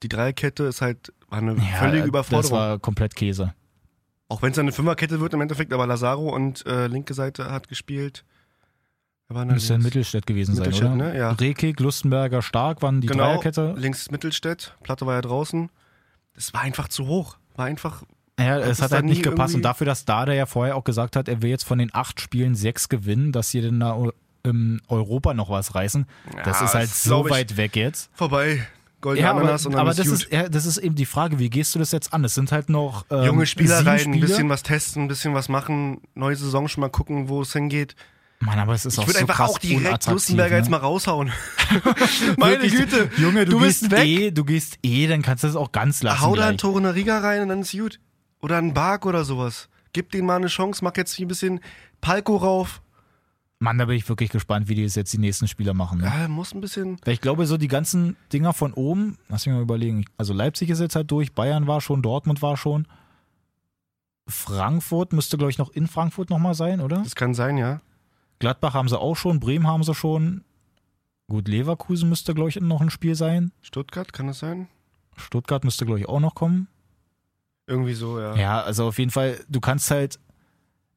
die 0.02 0.10
Dreierkette 0.10 0.64
ist 0.64 0.82
halt, 0.82 1.14
war 1.30 1.40
eine 1.40 1.56
ja, 1.56 1.64
völlige 1.80 2.00
Das 2.02 2.08
Überforderung. 2.08 2.58
war 2.58 2.80
komplett 2.80 3.16
Käse. 3.16 3.54
Auch 4.30 4.42
wenn 4.42 4.52
es 4.52 4.58
eine 4.60 4.72
Fünferkette 4.72 5.20
wird 5.20 5.34
im 5.34 5.42
Endeffekt, 5.42 5.72
aber 5.74 5.86
Lazaro 5.86 6.30
und 6.34 6.66
äh, 6.66 6.88
linke 6.88 7.14
Seite 7.14 7.52
hat 7.52 7.68
gespielt. 7.68 8.26
Müsste 9.30 9.74
in 9.74 9.80
links? 9.80 9.86
Mittelstädt 9.86 10.26
gewesen 10.28 10.56
sein, 10.56 10.66
Mittelstädt, 10.66 10.88
oder? 10.92 10.96
ne? 11.14 11.18
Ja. 11.18 11.32
Rekik, 11.32 11.80
Lustenberger, 11.80 12.42
Stark 12.42 12.82
waren 12.82 13.02
die 13.02 13.08
genau, 13.08 13.26
Dreierkette. 13.26 13.74
links 13.78 14.12
Mittelstädt, 14.12 14.76
Platte 14.84 15.06
war 15.06 15.16
ja 15.16 15.22
draußen. 15.22 15.70
Das 16.36 16.54
war 16.54 16.62
einfach 16.62 16.88
zu 16.88 17.08
hoch. 17.08 17.38
War 17.56 17.66
einfach, 17.66 18.04
Ja, 18.40 18.58
es 18.60 18.82
hat 18.82 18.92
da 18.92 18.96
halt 18.98 19.06
nicht 19.06 19.24
gepasst. 19.24 19.56
Und 19.56 19.62
dafür, 19.64 19.86
dass 19.86 20.06
Dada 20.06 20.34
ja 20.34 20.46
vorher 20.46 20.76
auch 20.76 20.84
gesagt 20.84 21.16
hat, 21.16 21.28
er 21.30 21.42
will 21.42 21.50
jetzt 21.50 21.64
von 21.64 21.78
den 21.80 21.90
acht 21.94 22.20
Spielen 22.22 22.54
sechs 22.56 22.90
gewinnen, 22.90 23.32
dass 23.32 23.50
sie 23.50 23.62
denn 23.62 23.80
da 23.80 23.98
im 24.44 24.82
Europa 24.88 25.34
noch 25.34 25.50
was 25.50 25.74
reißen. 25.74 26.06
das 26.44 26.60
Ja, 26.60 26.66
ist 26.66 26.74
halt 26.76 26.90
das 26.90 27.04
so 27.04 27.30
weit 27.30 27.56
weg 27.58 27.76
jetzt. 27.76 28.10
vorbei. 28.14 28.68
Goldene 29.04 29.26
Ja, 29.26 29.32
aber, 29.32 29.42
Ananas 29.42 29.68
und 29.68 29.74
dann 29.74 29.82
aber 29.82 29.92
ist 29.92 30.00
das, 30.00 30.08
gut. 30.08 30.16
ist, 30.24 30.32
ja, 30.34 30.50
das 30.50 30.66
ist 30.66 30.78
eben 30.80 30.96
die 30.96 31.06
Frage, 31.06 31.38
wie 31.38 31.52
gehst 31.52 31.76
du 31.76 31.80
das 31.80 31.92
jetzt 31.92 32.12
an? 32.14 32.24
Es 32.24 32.34
sind 32.34 32.52
halt 32.52 32.70
noch 32.70 33.06
ähm, 33.12 33.24
Junge 33.26 33.46
Spieler 33.46 33.86
rein, 33.86 34.00
ein 34.00 34.00
Spiele. 34.00 34.26
bisschen 34.26 34.50
was 34.50 34.64
testen, 34.64 35.04
ein 35.04 35.08
bisschen 35.08 35.36
was 35.36 35.48
machen, 35.50 36.02
neue 36.16 36.36
Saison 36.36 36.68
schon 36.68 36.82
mal 36.82 36.90
gucken, 36.90 37.30
wo 37.30 37.44
es 37.44 37.54
hingeht. 37.54 37.96
Mann, 38.40 38.60
aber 38.60 38.74
es 38.74 38.86
ist 38.86 38.96
Ich 38.96 39.00
auch 39.00 39.08
würde 39.08 39.20
so 39.20 39.20
einfach 39.22 39.36
krass 39.36 39.52
auch 39.52 39.60
direkt 39.60 40.08
Lustenberger 40.08 40.56
ne? 40.56 40.58
jetzt 40.58 40.70
mal 40.70 40.78
raushauen. 40.78 41.32
Wirklich, 42.38 42.74
Junge, 43.18 43.46
du, 43.46 43.52
du 43.52 43.60
gehst 43.60 43.82
bist 43.82 43.92
weg. 43.92 44.06
eh, 44.06 44.32
du 44.32 44.44
gehst 44.44 44.80
eh, 44.84 45.08
dann 45.08 45.22
kannst 45.22 45.44
du 45.44 45.48
das 45.48 45.56
auch 45.56 45.72
ganz 45.72 46.04
lassen. 46.04 46.22
Hau 46.22 46.36
da 46.36 46.48
ein 46.48 46.58
Tor 46.58 46.78
in 46.78 46.84
der 46.84 46.96
Riga 46.96 47.20
rein 47.20 47.44
und 47.44 47.50
dann 47.50 47.62
ist 47.62 47.72
gut. 47.72 48.00
Oder 48.42 48.58
ein 48.58 48.74
Bark 48.74 49.06
oder 49.06 49.24
sowas. 49.24 49.70
Gib 49.94 50.12
denen 50.12 50.28
mal 50.28 50.36
eine 50.38 50.48
Chance, 50.48 50.84
mach 50.84 50.98
jetzt 50.98 51.20
ein 51.20 51.28
bisschen 51.28 51.60
Palko 52.02 52.36
rauf. 52.38 52.82
Mann, 53.60 53.78
da 53.78 53.86
bin 53.86 53.96
ich 53.96 54.08
wirklich 54.10 54.30
gespannt, 54.30 54.68
wie 54.68 54.76
die 54.76 54.84
es 54.84 54.96
jetzt 54.96 55.14
die 55.14 55.18
nächsten 55.18 55.48
Spieler 55.48 55.74
machen. 55.74 56.00
Ne? 56.00 56.06
Ja, 56.06 56.28
muss 56.28 56.54
ein 56.54 56.60
bisschen. 56.60 56.98
Weil 57.06 57.14
ich 57.14 57.22
glaube, 57.22 57.46
so 57.46 57.58
die 57.58 57.70
ganzen 57.70 58.18
Dinger 58.34 58.54
von 58.54 58.74
oben, 58.74 59.18
lass 59.30 59.46
mich 59.46 59.56
mal 59.56 59.62
überlegen. 59.62 60.06
Also 60.18 60.34
Leipzig 60.34 60.70
ist 60.70 60.80
jetzt 60.80 60.96
halt 60.96 61.10
durch, 61.12 61.34
Bayern 61.34 61.66
war 61.66 61.80
schon, 61.80 62.02
Dortmund 62.02 62.42
war 62.42 62.58
schon. 62.58 62.88
Frankfurt 64.28 65.14
müsste, 65.14 65.38
glaube 65.38 65.52
ich, 65.52 65.58
noch 65.58 65.70
in 65.70 65.88
Frankfurt 65.88 66.30
nochmal 66.30 66.56
sein, 66.56 66.82
oder? 66.82 66.98
Das 67.04 67.16
kann 67.16 67.34
sein, 67.34 67.58
ja. 67.58 67.82
Gladbach 68.40 68.74
haben 68.74 68.90
sie 68.90 69.00
auch 69.00 69.16
schon, 69.16 69.40
Bremen 69.40 69.68
haben 69.68 69.84
sie 69.84 69.94
schon. 69.94 70.44
Gut, 71.28 71.48
Leverkusen 71.48 72.10
müsste, 72.10 72.34
glaube 72.34 72.50
ich, 72.50 72.60
noch 72.60 72.82
ein 72.82 72.90
Spiel 72.90 73.16
sein. 73.16 73.52
Stuttgart, 73.62 74.12
kann 74.12 74.28
das 74.28 74.40
sein? 74.40 74.68
Stuttgart 75.16 75.64
müsste, 75.64 75.86
glaube 75.86 76.00
ich, 76.00 76.10
auch 76.10 76.20
noch 76.20 76.36
kommen. 76.36 76.68
Irgendwie 77.68 77.94
so, 77.94 78.20
ja. 78.20 78.36
Ja, 78.36 78.62
also 78.62 78.88
auf 78.88 79.00
jeden 79.00 79.12
Fall, 79.12 79.40
du 79.48 79.62
kannst 79.62 79.90
halt, 79.90 80.20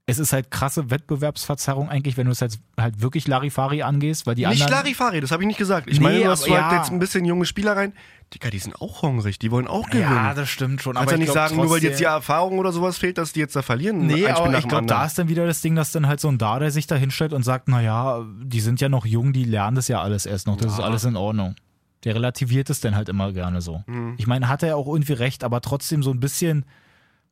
es 0.09 0.21
ist 0.21 0.33
halt 0.33 0.53
krasse 0.53 0.89
Wettbewerbsverzerrung 0.91 1.89
eigentlich, 1.89 2.17
wenn 2.17 2.27
du 2.27 2.33
es 2.33 2.41
halt, 2.41 2.59
halt 2.79 3.01
wirklich 3.03 3.27
Larifari 3.27 3.83
angehst, 3.83 4.25
weil 4.27 4.37
die 4.37 4.47
nicht 4.47 4.63
anderen... 4.63 4.85
Larifari, 4.85 5.21
das 5.21 5.33
habe 5.33 5.43
ich 5.43 5.49
nicht 5.49 5.59
gesagt. 5.59 5.89
Ich 5.91 5.99
Nee, 5.99 6.05
meine, 6.05 6.21
du 6.21 6.29
hast 6.31 6.45
aber 6.47 6.63
halt 6.63 6.73
ja. 6.73 6.79
jetzt 6.79 6.93
ein 6.93 7.01
bisschen 7.01 7.25
junge 7.25 7.45
Spieler 7.45 7.77
rein. 7.77 7.93
Digga, 8.33 8.51
die 8.51 8.59
sind 8.61 8.81
auch 8.81 9.03
hungrig, 9.03 9.39
die 9.41 9.51
wollen 9.51 9.67
auch 9.67 9.89
gewinnen. 9.89 10.13
ja, 10.13 10.33
das 10.35 10.49
stimmt 10.49 10.81
schon. 10.81 10.95
Kannst 10.95 11.09
aber 11.09 11.13
ja 11.13 11.17
ich 11.17 11.21
nicht 11.29 11.33
glaub 11.33 11.49
sagen, 11.49 11.57
nur 11.57 11.65
weil 11.65 11.71
trotzdem- 11.73 11.91
jetzt 11.91 12.01
die 12.01 12.05
Erfahrung 12.05 12.59
oder 12.59 12.71
sowas 12.73 12.99
fehlt, 12.99 13.19
dass 13.19 13.33
die 13.33 13.41
jetzt 13.41 13.57
da 13.57 13.63
verlieren. 13.63 14.07
Nee, 14.07 14.29
aber 14.29 14.57
ich 14.59 14.69
glaube, 14.69 14.87
da 14.87 15.05
ist 15.05 15.19
dann 15.19 15.29
wieder 15.29 15.45
das 15.45 15.61
Ding, 15.61 15.75
dass 15.75 15.91
dann 15.91 16.07
halt 16.07 16.21
so 16.21 16.29
ein 16.29 16.39
Dada 16.39 16.71
sich 16.71 16.87
da 16.87 16.95
hinstellt 16.95 17.33
und 17.33 17.43
sagt, 17.43 17.67
naja, 17.69 18.25
die 18.45 18.61
sind 18.61 18.81
ja 18.81 18.89
noch 18.89 19.07
jung, 19.07 19.33
die 19.33 19.45
lernen 19.45 19.75
das 19.75 19.89
ja 19.89 20.03
alles 20.03 20.25
erst 20.27 20.47
noch, 20.47 20.57
das 20.57 20.73
ist 20.75 20.79
Ja. 20.79 20.85
alles 20.85 21.03
in 21.05 21.17
Ordnung. 21.17 21.57
Der 22.05 22.15
relativiert 22.15 22.71
es 22.71 22.79
dann 22.81 22.95
halt 22.95 23.09
immer 23.09 23.33
gerne 23.33 23.61
so. 23.61 23.83
Hm. 23.87 24.15
Ich 24.19 24.29
meine, 24.29 24.49
hat 24.49 24.63
er 24.63 24.69
ja 24.71 24.75
auch 24.77 24.87
irgendwie 24.87 25.15
recht, 25.15 25.43
aber 25.43 25.61
trotzdem 25.61 26.05
so 26.05 26.13
ein 26.13 26.21
bisschen, 26.21 26.65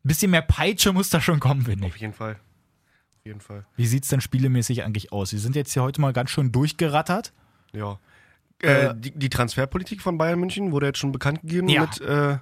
bisschen 0.02 0.32
mehr 0.32 0.42
Peitsche 0.42 0.92
muss 0.92 1.10
da 1.10 1.20
schon 1.20 1.38
kommen, 1.38 1.62
finde 1.62 1.86
ich. 1.86 1.92
Auf 1.92 2.00
jeden 2.00 2.12
Fall. 2.14 2.36
Auf 3.24 3.28
jeden 3.28 3.40
Fall. 3.40 3.64
Wie 3.74 3.86
sieht 3.86 4.02
es 4.04 4.10
denn 4.10 4.20
spielemäßig 4.20 4.84
eigentlich 4.84 5.10
aus? 5.10 5.30
Sie 5.30 5.38
sind 5.38 5.56
jetzt 5.56 5.72
hier 5.72 5.82
heute 5.82 5.98
mal 5.98 6.12
ganz 6.12 6.28
schön 6.28 6.52
durchgerattert. 6.52 7.32
Ja. 7.72 7.98
Äh, 8.62 8.88
Äh, 8.88 8.94
die, 8.98 9.12
die 9.12 9.30
Transferpolitik 9.30 10.02
von 10.02 10.18
Bayern 10.18 10.38
München 10.38 10.72
wurde 10.72 10.88
jetzt 10.88 10.98
schon 10.98 11.10
bekannt 11.10 11.40
gegeben 11.40 11.70
Ja. 11.70 11.80
mit 11.80 12.02
äh, 12.02 12.36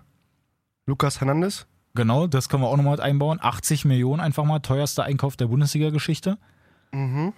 Lukas 0.87 1.21
Hernandez. 1.21 1.69
Genau, 1.95 2.27
das 2.27 2.49
können 2.49 2.65
wir 2.65 2.67
auch 2.69 2.77
nochmal 2.77 2.95
mit 2.95 3.01
einbauen. 3.01 3.39
80 3.41 3.85
Millionen 3.85 4.19
einfach 4.21 4.43
mal, 4.45 4.59
teuerster 4.59 5.05
Einkauf 5.05 5.37
der 5.37 5.47
Bundesliga-Geschichte. 5.47 6.37
Mhm. 6.91 7.33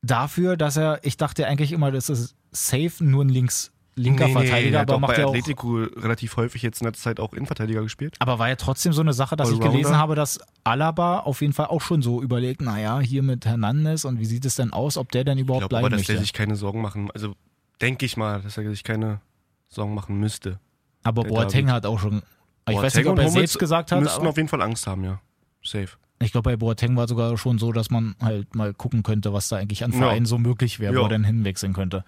Dafür, 0.00 0.56
dass 0.56 0.78
er, 0.78 1.00
ich 1.04 1.18
dachte 1.18 1.46
eigentlich 1.46 1.72
immer, 1.72 1.90
das 1.92 2.08
ist 2.08 2.34
safe, 2.52 3.04
nur 3.04 3.22
ein 3.22 3.28
links, 3.28 3.70
linker 3.94 4.28
Verteidiger, 4.28 4.70
der 4.70 4.80
hat 4.80 4.88
aber 4.90 4.96
auch 4.96 5.00
macht 5.00 5.16
bei 5.16 5.22
ja 5.22 5.28
Atletico 5.28 5.82
relativ 5.96 6.36
häufig 6.36 6.62
jetzt 6.62 6.80
in 6.80 6.84
der 6.86 6.94
Zeit 6.94 7.20
auch 7.20 7.32
Innenverteidiger 7.34 7.82
gespielt. 7.82 8.16
Aber 8.20 8.38
war 8.38 8.48
ja 8.48 8.56
trotzdem 8.56 8.92
so 8.92 9.00
eine 9.02 9.12
Sache, 9.12 9.36
dass 9.36 9.48
ich 9.48 9.54
Allrounder. 9.56 9.72
gelesen 9.78 9.96
habe, 9.98 10.14
dass 10.14 10.40
Alaba 10.64 11.20
auf 11.20 11.40
jeden 11.42 11.52
Fall 11.52 11.66
auch 11.66 11.80
schon 11.82 12.00
so 12.02 12.22
überlegt, 12.22 12.62
naja, 12.62 13.00
hier 13.00 13.22
mit 13.22 13.44
Hernandez 13.44 14.04
und 14.04 14.18
wie 14.18 14.24
sieht 14.24 14.44
es 14.44 14.54
denn 14.54 14.72
aus, 14.72 14.96
ob 14.96 15.12
der 15.12 15.24
denn 15.24 15.36
Ich 15.38 15.42
überhaupt 15.44 15.68
glaube 15.68 15.76
aber, 15.76 15.88
bleiben 15.88 15.98
dass 15.98 16.06
der 16.06 16.14
möchte. 16.14 16.24
sich 16.24 16.32
keine 16.32 16.56
Sorgen 16.56 16.80
machen, 16.80 17.10
also 17.12 17.34
denke 17.80 18.06
ich 18.06 18.16
mal, 18.16 18.40
dass 18.40 18.56
er 18.56 18.68
sich 18.70 18.82
keine 18.84 19.20
Sorgen 19.68 19.94
machen 19.94 20.18
müsste. 20.18 20.58
Aber 21.02 21.24
Boateng 21.24 21.66
David. 21.66 21.70
hat 21.74 21.86
auch 21.86 21.98
schon, 21.98 22.22
ich 22.68 22.76
weiß 22.76 22.94
Boateng 22.94 23.02
nicht, 23.02 23.10
ob 23.12 23.18
er 23.18 23.28
selbst 23.28 23.58
gesagt 23.58 23.92
hat, 23.92 24.00
Müssten 24.00 24.26
auf 24.26 24.36
jeden 24.36 24.48
Fall 24.48 24.62
Angst 24.62 24.86
haben, 24.86 25.04
ja. 25.04 25.20
Safe. 25.64 25.88
ich 26.20 26.32
glaube, 26.32 26.50
bei 26.50 26.56
Boateng 26.56 26.96
war 26.96 27.08
sogar 27.08 27.36
schon 27.36 27.58
so, 27.58 27.72
dass 27.72 27.90
man 27.90 28.14
halt 28.22 28.54
mal 28.54 28.72
gucken 28.72 29.02
könnte, 29.02 29.32
was 29.32 29.48
da 29.48 29.56
eigentlich 29.56 29.84
an 29.84 29.92
Ja. 29.92 29.98
Vereinen 29.98 30.24
so 30.26 30.38
möglich 30.38 30.78
wäre, 30.80 30.94
wo 30.94 30.98
Ja. 31.00 31.02
er 31.06 31.08
denn 31.10 31.24
hinwechseln 31.24 31.72
könnte. 31.72 32.04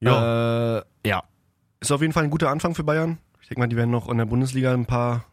Ja. 0.00 0.78
Äh, 0.78 0.82
ja. 1.06 1.22
Ist 1.80 1.92
auf 1.92 2.00
jeden 2.00 2.12
Fall 2.12 2.24
ein 2.24 2.30
guter 2.30 2.50
Anfang 2.50 2.74
für 2.74 2.84
Bayern. 2.84 3.18
Ich 3.42 3.48
denke 3.48 3.60
mal, 3.60 3.66
die 3.68 3.76
werden 3.76 3.90
noch 3.90 4.08
in 4.08 4.18
der 4.18 4.26
Bundesliga 4.26 4.72
ein 4.72 4.86
paar, 4.86 5.24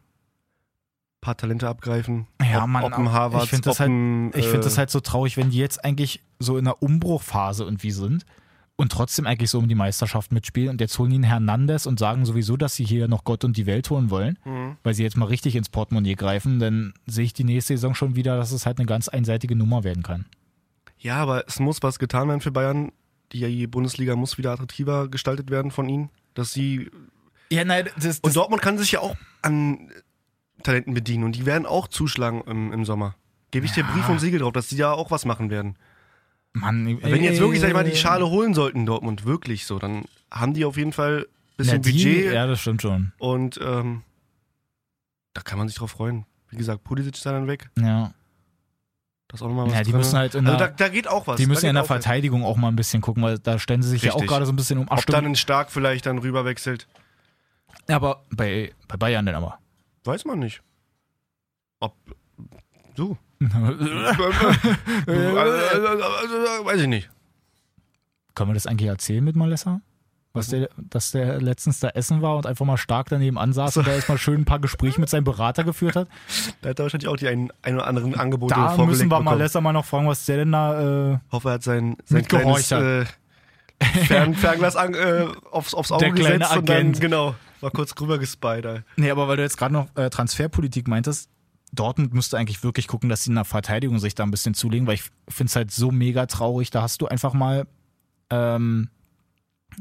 paar 1.20 1.36
Talente 1.36 1.68
abgreifen. 1.68 2.26
Ja, 2.42 2.62
ob, 2.64 2.68
Mann, 2.68 2.84
ob 2.84 2.92
ein 2.98 3.12
Harvard, 3.12 3.44
ich 3.44 3.50
finde 3.50 3.64
das, 3.64 3.80
halt, 3.80 3.90
äh, 3.90 4.42
find 4.42 4.64
das 4.64 4.78
halt 4.78 4.90
so 4.90 5.00
traurig, 5.00 5.36
wenn 5.36 5.50
die 5.50 5.58
jetzt 5.58 5.84
eigentlich 5.84 6.22
so 6.38 6.56
in 6.56 6.66
einer 6.66 6.82
Umbruchphase 6.82 7.64
irgendwie 7.64 7.90
sind 7.90 8.24
und 8.76 8.92
trotzdem 8.92 9.26
eigentlich 9.26 9.50
so 9.50 9.58
um 9.58 9.68
die 9.68 9.74
Meisterschaft 9.74 10.32
mitspielen. 10.32 10.70
Und 10.70 10.80
jetzt 10.80 10.98
holen 10.98 11.10
ihn 11.10 11.22
Hernandez 11.24 11.86
und 11.86 11.98
sagen 11.98 12.24
sowieso, 12.24 12.56
dass 12.56 12.74
sie 12.76 12.84
hier 12.84 13.08
noch 13.08 13.24
Gott 13.24 13.44
und 13.44 13.56
die 13.56 13.66
Welt 13.66 13.90
holen 13.90 14.10
wollen, 14.10 14.38
Mhm. 14.44 14.76
weil 14.84 14.94
sie 14.94 15.02
jetzt 15.02 15.16
mal 15.16 15.26
richtig 15.26 15.56
ins 15.56 15.68
Portemonnaie 15.68 16.14
greifen. 16.14 16.60
Dann 16.60 16.94
sehe 17.06 17.24
ich 17.24 17.32
die 17.34 17.44
nächste 17.44 17.74
Saison 17.74 17.94
schon 17.94 18.14
wieder, 18.16 18.36
dass 18.36 18.52
es 18.52 18.66
halt 18.66 18.78
eine 18.78 18.86
ganz 18.86 19.08
einseitige 19.08 19.56
Nummer 19.56 19.82
werden 19.84 20.02
kann. 20.02 20.24
Ja, 20.98 21.16
aber 21.16 21.46
es 21.46 21.60
muss 21.60 21.82
was 21.82 21.98
getan 21.98 22.28
werden 22.28 22.40
für 22.40 22.50
Bayern. 22.52 22.90
Die 23.32 23.66
Bundesliga 23.66 24.16
muss 24.16 24.38
wieder 24.38 24.52
attraktiver 24.52 25.08
gestaltet 25.08 25.50
werden 25.50 25.70
von 25.70 25.88
ihnen. 25.88 26.10
Dass 26.34 26.52
sie. 26.52 26.90
Ja, 27.50 27.64
nein, 27.64 27.88
das, 28.00 28.20
Und 28.20 28.34
Dortmund 28.36 28.62
kann 28.62 28.78
sich 28.78 28.92
ja 28.92 29.00
auch 29.00 29.16
an 29.42 29.90
Talenten 30.62 30.94
bedienen 30.94 31.24
und 31.24 31.32
die 31.36 31.46
werden 31.46 31.66
auch 31.66 31.88
zuschlagen 31.88 32.42
im, 32.46 32.72
im 32.72 32.84
Sommer. 32.84 33.14
Gebe 33.50 33.64
ich 33.66 33.72
dir 33.72 33.80
Ja. 33.84 33.90
Brief 33.92 34.08
und 34.08 34.18
Siegel 34.18 34.40
drauf, 34.40 34.52
dass 34.52 34.68
die 34.68 34.76
ja 34.76 34.92
auch 34.92 35.10
was 35.10 35.24
machen 35.24 35.48
werden. 35.50 35.76
Mann, 36.52 36.98
Wenn 37.02 37.22
jetzt 37.22 37.40
wirklich, 37.40 37.60
sag 37.60 37.68
ich 37.68 37.74
mal, 37.74 37.84
die 37.84 37.96
Schale 37.96 38.28
holen 38.28 38.52
sollten, 38.54 38.84
Dortmund, 38.86 39.24
wirklich 39.24 39.64
so, 39.66 39.78
dann 39.78 40.04
haben 40.30 40.54
die 40.54 40.64
auf 40.64 40.76
jeden 40.76 40.92
Fall 40.92 41.20
ein 41.20 41.56
bisschen 41.56 41.82
die- 41.82 41.92
Budget 41.92 42.32
Ja, 42.32 42.46
das 42.46 42.60
stimmt 42.60 42.82
schon. 42.82 43.12
und 43.18 43.58
ähm, 43.62 44.02
da 45.34 45.42
kann 45.42 45.58
man 45.58 45.68
sich 45.68 45.76
drauf 45.76 45.90
freuen. 45.92 46.24
Wie 46.50 46.56
gesagt, 46.56 46.84
Pulisic 46.84 47.14
ist 47.14 47.24
dann 47.26 47.46
weg. 47.46 47.70
Ja. 47.78 48.12
Das 49.28 49.40
ist 49.40 49.44
auch 49.44 49.48
nochmal 49.48 49.66
was 49.66 49.74
Ja, 49.74 49.82
die 49.82 49.90
drin. 49.90 49.98
müssen 49.98 50.16
halt 50.18 50.34
in 50.34 50.46
also 50.46 50.58
der- 50.58 50.68
da, 50.68 50.74
da 50.74 50.88
geht 50.88 51.06
auch 51.06 51.26
was. 51.26 51.36
Die 51.36 51.46
müssen 51.46 51.66
ja 51.66 51.70
in 51.70 51.74
der 51.74 51.84
auch 51.84 51.90
was. 51.90 52.02
Verteidigung 52.02 52.44
auch 52.44 52.56
mal 52.56 52.68
ein 52.68 52.76
bisschen 52.76 53.02
gucken, 53.02 53.22
weil 53.22 53.38
da 53.38 53.58
stellen 53.58 53.82
sie 53.82 53.90
sich 53.90 54.02
ja 54.02 54.12
auch 54.12 54.16
Richtig. 54.16 54.28
gerade 54.30 54.46
so 54.46 54.52
ein 54.52 54.56
bisschen 54.56 54.78
um 54.78 54.86
Ob 54.86 54.92
Abstimmung. 54.92 55.22
dann 55.22 55.32
ein 55.32 55.36
Stark 55.36 55.70
vielleicht 55.70 56.06
dann 56.06 56.18
rüber 56.18 56.44
wechselt, 56.46 56.88
Ja, 57.88 57.96
aber 57.96 58.24
bei, 58.30 58.72
bei 58.88 58.96
Bayern 58.96 59.26
denn 59.26 59.34
aber. 59.34 59.58
weiß 60.04 60.24
man 60.24 60.38
nicht. 60.38 60.62
Ob. 61.80 61.94
Du. 62.96 63.16
Weiß 66.64 66.80
ich 66.80 66.86
nicht. 66.88 67.08
Können 68.34 68.50
wir 68.50 68.54
das 68.54 68.66
eigentlich 68.66 68.88
erzählen 68.88 69.22
mit 69.24 69.36
Malessa? 69.36 69.80
Was 70.34 70.48
der, 70.48 70.68
dass 70.76 71.10
der 71.10 71.40
letztens 71.40 71.80
da 71.80 71.88
essen 71.88 72.22
war 72.22 72.36
und 72.36 72.46
einfach 72.46 72.64
mal 72.66 72.76
stark 72.76 73.08
daneben 73.08 73.38
ansaß 73.38 73.78
und 73.78 73.86
da 73.86 73.92
erstmal 73.92 74.18
schön 74.18 74.42
ein 74.42 74.44
paar 74.44 74.58
Gespräche 74.60 75.00
mit 75.00 75.08
seinem 75.08 75.24
Berater 75.24 75.64
geführt 75.64 75.96
hat. 75.96 76.08
Da 76.60 76.70
hat 76.70 76.78
er 76.78 76.84
wahrscheinlich 76.84 77.08
auch 77.08 77.16
die 77.16 77.28
ein, 77.28 77.50
ein 77.62 77.76
oder 77.76 77.86
anderen 77.86 78.14
Angebote 78.14 78.54
Da 78.54 78.68
vorgelegt 78.68 78.88
müssen 78.88 79.00
wir 79.10 79.18
bekommen. 79.18 79.24
Malessa 79.24 79.60
mal 79.60 79.72
noch 79.72 79.86
fragen, 79.86 80.06
was 80.06 80.24
der 80.26 80.36
denn 80.36 80.52
da. 80.52 81.12
Äh, 81.14 81.18
hoffe, 81.32 81.48
er 81.48 81.54
hat 81.54 81.62
sein, 81.62 81.96
sein 82.04 82.24
kleines 82.26 82.70
äh, 82.70 83.06
Fern, 84.06 84.34
Fernglas 84.34 84.76
an, 84.76 84.94
äh, 84.94 85.26
aufs, 85.50 85.72
aufs 85.74 85.90
Auge 85.92 86.10
gesetzt 86.12 86.56
und 86.56 86.68
dann, 86.68 86.92
genau, 86.92 87.34
mal 87.60 87.70
kurz 87.70 87.94
rüber 88.00 88.18
gespied. 88.18 88.44
Alter. 88.44 88.84
nee, 88.96 89.10
aber 89.10 89.28
weil 89.28 89.36
du 89.36 89.42
jetzt 89.42 89.56
gerade 89.56 89.72
noch 89.72 89.88
äh, 89.96 90.10
Transferpolitik 90.10 90.88
meintest, 90.88 91.30
Dortmund 91.72 92.14
müsste 92.14 92.38
eigentlich 92.38 92.62
wirklich 92.62 92.86
gucken, 92.86 93.08
dass 93.08 93.24
sie 93.24 93.30
in 93.30 93.36
der 93.36 93.44
Verteidigung 93.44 93.98
sich 93.98 94.14
da 94.14 94.24
ein 94.24 94.30
bisschen 94.30 94.54
zulegen, 94.54 94.86
weil 94.86 94.94
ich 94.94 95.04
finde 95.28 95.50
es 95.50 95.56
halt 95.56 95.70
so 95.70 95.90
mega 95.90 96.26
traurig. 96.26 96.70
Da 96.70 96.82
hast 96.82 97.00
du 97.00 97.06
einfach 97.06 97.32
mal. 97.32 97.66
Ähm, 98.30 98.90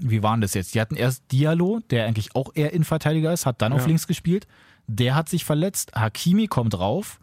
wie 0.01 0.23
waren 0.23 0.41
das 0.41 0.53
jetzt? 0.53 0.73
Die 0.75 0.81
hatten 0.81 0.95
erst 0.95 1.31
Diallo, 1.31 1.79
der 1.89 2.05
eigentlich 2.05 2.36
auch 2.36 2.51
eher 2.55 2.73
Innenverteidiger 2.73 3.31
ist, 3.33 3.45
hat 3.45 3.62
dann 3.62 3.73
auf 3.73 3.81
Ja. 3.81 3.88
links 3.88 4.07
gespielt. 4.07 4.47
Der 4.88 5.15
hat 5.15 5.29
sich 5.29 5.43
verletzt. 5.45 5.93
Hakimi 5.95 6.47
kommt 6.47 6.77
rauf. 6.79 7.19